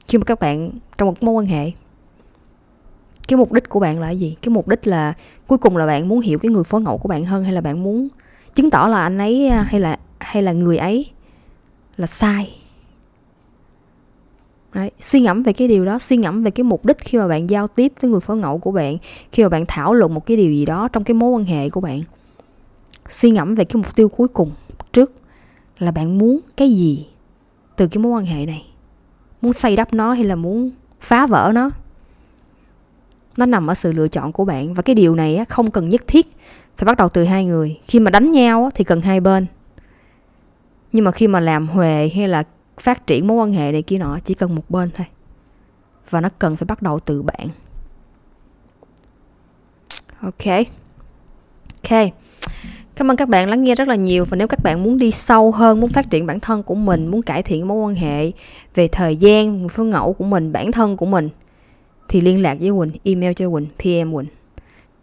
Khi 0.07 0.17
mà 0.17 0.23
các 0.25 0.39
bạn 0.39 0.71
trong 0.97 1.07
một 1.07 1.23
mối 1.23 1.33
quan 1.33 1.45
hệ, 1.45 1.71
cái 3.27 3.37
mục 3.37 3.51
đích 3.51 3.69
của 3.69 3.79
bạn 3.79 3.99
là 3.99 4.09
gì? 4.09 4.35
Cái 4.41 4.49
mục 4.49 4.67
đích 4.67 4.87
là 4.87 5.13
cuối 5.47 5.57
cùng 5.57 5.77
là 5.77 5.85
bạn 5.85 6.07
muốn 6.07 6.19
hiểu 6.19 6.39
cái 6.39 6.49
người 6.49 6.63
phối 6.63 6.81
ngẫu 6.81 6.97
của 6.97 7.09
bạn 7.09 7.25
hơn 7.25 7.43
hay 7.43 7.53
là 7.53 7.61
bạn 7.61 7.83
muốn 7.83 8.07
chứng 8.55 8.69
tỏ 8.69 8.87
là 8.87 9.01
anh 9.01 9.17
ấy 9.17 9.47
à, 9.47 9.61
hay 9.61 9.79
là 9.79 9.99
hay 10.19 10.43
là 10.43 10.51
người 10.51 10.77
ấy 10.77 11.05
là 11.97 12.07
sai? 12.07 12.57
Đấy, 14.73 14.91
suy 14.99 15.19
ngẫm 15.19 15.43
về 15.43 15.53
cái 15.53 15.67
điều 15.67 15.85
đó 15.85 15.99
suy 15.99 16.17
ngẫm 16.17 16.43
về 16.43 16.51
cái 16.51 16.63
mục 16.63 16.85
đích 16.85 16.97
khi 16.99 17.17
mà 17.17 17.27
bạn 17.27 17.49
giao 17.49 17.67
tiếp 17.67 17.93
với 18.01 18.11
người 18.11 18.19
phối 18.19 18.37
ngẫu 18.37 18.57
của 18.57 18.71
bạn 18.71 18.97
khi 19.31 19.43
mà 19.43 19.49
bạn 19.49 19.65
thảo 19.67 19.93
luận 19.93 20.13
một 20.13 20.25
cái 20.25 20.37
điều 20.37 20.51
gì 20.51 20.65
đó 20.65 20.87
trong 20.87 21.03
cái 21.03 21.13
mối 21.13 21.29
quan 21.29 21.43
hệ 21.43 21.69
của 21.69 21.81
bạn. 21.81 22.03
Suy 23.09 23.31
ngẫm 23.31 23.55
về 23.55 23.65
cái 23.65 23.75
mục 23.75 23.95
tiêu 23.95 24.09
cuối 24.09 24.27
cùng 24.27 24.51
trước 24.93 25.13
là 25.79 25.91
bạn 25.91 26.17
muốn 26.17 26.39
cái 26.57 26.71
gì 26.71 27.07
từ 27.75 27.87
cái 27.87 28.03
mối 28.03 28.11
quan 28.11 28.25
hệ 28.25 28.45
này? 28.45 28.65
Muốn 29.41 29.53
xây 29.53 29.75
đắp 29.75 29.93
nó 29.93 30.13
hay 30.13 30.23
là 30.23 30.35
muốn 30.35 30.71
phá 30.99 31.27
vỡ 31.27 31.51
nó? 31.55 31.69
Nó 33.37 33.45
nằm 33.45 33.67
ở 33.69 33.73
sự 33.73 33.91
lựa 33.91 34.07
chọn 34.07 34.31
của 34.31 34.45
bạn 34.45 34.73
và 34.73 34.81
cái 34.81 34.95
điều 34.95 35.15
này 35.15 35.45
không 35.49 35.71
cần 35.71 35.89
nhất 35.89 36.01
thiết 36.07 36.27
phải 36.77 36.85
bắt 36.85 36.97
đầu 36.97 37.09
từ 37.09 37.23
hai 37.23 37.45
người. 37.45 37.79
Khi 37.83 37.99
mà 37.99 38.11
đánh 38.11 38.31
nhau 38.31 38.69
thì 38.75 38.83
cần 38.83 39.01
hai 39.01 39.19
bên. 39.19 39.45
Nhưng 40.91 41.05
mà 41.05 41.11
khi 41.11 41.27
mà 41.27 41.39
làm 41.39 41.67
huề 41.67 42.09
hay 42.15 42.27
là 42.27 42.43
phát 42.79 43.07
triển 43.07 43.27
mối 43.27 43.37
quan 43.37 43.53
hệ 43.53 43.71
này 43.71 43.81
kia 43.81 43.97
nọ 43.97 44.19
chỉ 44.23 44.33
cần 44.33 44.55
một 44.55 44.69
bên 44.69 44.89
thôi 44.93 45.07
và 46.09 46.21
nó 46.21 46.29
cần 46.39 46.55
phải 46.55 46.65
bắt 46.65 46.81
đầu 46.81 46.99
từ 46.99 47.21
bạn 47.21 47.47
ok 50.21 50.65
ok 51.83 52.13
Cảm 52.99 53.11
ơn 53.11 53.17
các 53.17 53.29
bạn 53.29 53.49
lắng 53.49 53.63
nghe 53.63 53.75
rất 53.75 53.87
là 53.87 53.95
nhiều 53.95 54.25
và 54.25 54.37
nếu 54.37 54.47
các 54.47 54.63
bạn 54.63 54.83
muốn 54.83 54.97
đi 54.97 55.11
sâu 55.11 55.51
hơn, 55.51 55.79
muốn 55.79 55.89
phát 55.89 56.09
triển 56.09 56.25
bản 56.25 56.39
thân 56.39 56.63
của 56.63 56.75
mình, 56.75 57.07
muốn 57.07 57.21
cải 57.21 57.43
thiện 57.43 57.67
mối 57.67 57.77
quan 57.77 57.95
hệ 57.95 58.31
về 58.75 58.87
thời 58.87 59.15
gian, 59.15 59.69
phương 59.69 59.89
ngẫu 59.89 60.13
của 60.13 60.25
mình, 60.25 60.51
bản 60.51 60.71
thân 60.71 60.97
của 60.97 61.05
mình 61.05 61.29
thì 62.07 62.21
liên 62.21 62.41
lạc 62.41 62.57
với 62.59 62.71
Quỳnh, 62.71 62.91
email 63.03 63.33
cho 63.33 63.49
Quỳnh, 63.49 63.67
PM 63.77 64.15
Quỳnh. 64.15 64.27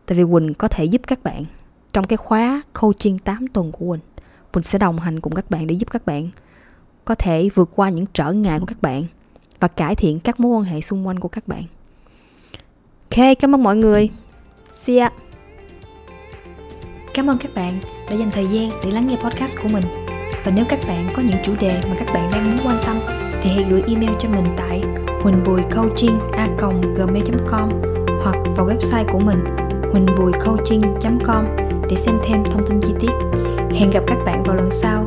Tại 0.07 0.19
vì 0.19 0.25
Quỳnh 0.33 0.55
có 0.55 0.69
thể 0.69 0.85
giúp 0.85 1.03
các 1.07 1.23
bạn 1.23 1.45
trong 1.93 2.05
cái 2.05 2.17
khóa 2.17 2.63
coaching 2.81 3.19
8 3.19 3.49
tuần 3.49 3.73
của 3.73 3.87
Quỳnh. 3.91 4.01
Quỳnh 4.53 4.65
sẽ 4.65 4.79
đồng 4.79 4.99
hành 4.99 5.21
cùng 5.21 5.35
các 5.35 5.51
bạn 5.51 5.67
để 5.67 5.75
giúp 5.75 5.91
các 5.91 6.07
bạn 6.07 6.31
có 7.07 7.15
thể 7.15 7.49
vượt 7.55 7.71
qua 7.77 7.89
những 7.89 8.07
trở 8.15 8.33
ngại 8.33 8.61
của 8.61 8.67
các 8.67 8.83
bạn 8.83 9.05
và 9.61 9.69
cải 9.69 9.95
thiện 9.95 10.21
các 10.21 10.41
mối 10.41 10.59
quan 10.59 10.65
hệ 10.65 10.81
xung 10.81 11.07
quanh 11.07 11.19
của 11.19 11.29
các 11.29 11.49
bạn. 11.49 11.63
Ok, 13.11 13.19
cảm 13.39 13.55
ơn 13.55 13.63
mọi 13.63 13.77
người. 13.77 14.11
See 14.75 14.99
ya. 14.99 15.11
Cảm 17.15 17.31
ơn 17.31 17.39
các 17.39 17.55
bạn 17.55 17.79
đã 18.11 18.17
dành 18.17 18.31
thời 18.31 18.47
gian 18.47 18.71
để 18.85 18.91
lắng 18.91 19.07
nghe 19.07 19.17
podcast 19.17 19.59
của 19.63 19.69
mình. 19.69 19.85
Và 20.45 20.53
nếu 20.55 20.65
các 20.69 20.79
bạn 20.89 21.09
có 21.17 21.23
những 21.23 21.39
chủ 21.45 21.55
đề 21.61 21.83
mà 21.91 21.97
các 21.99 22.09
bạn 22.15 22.31
đang 22.33 22.57
muốn 22.57 22.67
quan 22.67 22.79
tâm 22.87 22.97
thì 23.43 23.51
hãy 23.51 23.65
gửi 23.71 23.83
email 23.87 24.13
cho 24.21 24.29
mình 24.29 24.45
tại 24.57 24.83
huỳnhbùicoaching.com 25.23 27.71
hoặc 28.23 28.37
vào 28.57 28.69
website 28.69 29.13
của 29.13 29.19
mình 29.19 29.45
huỳnhbùicoaching.com 29.93 31.45
để 31.91 31.97
xem 31.97 32.19
thêm 32.25 32.45
thông 32.51 32.67
tin 32.67 32.81
chi 32.81 32.93
tiết. 33.01 33.11
Hẹn 33.75 33.91
gặp 33.91 34.03
các 34.07 34.19
bạn 34.27 34.43
vào 34.43 34.57
lần 34.57 34.69
sau 34.71 35.07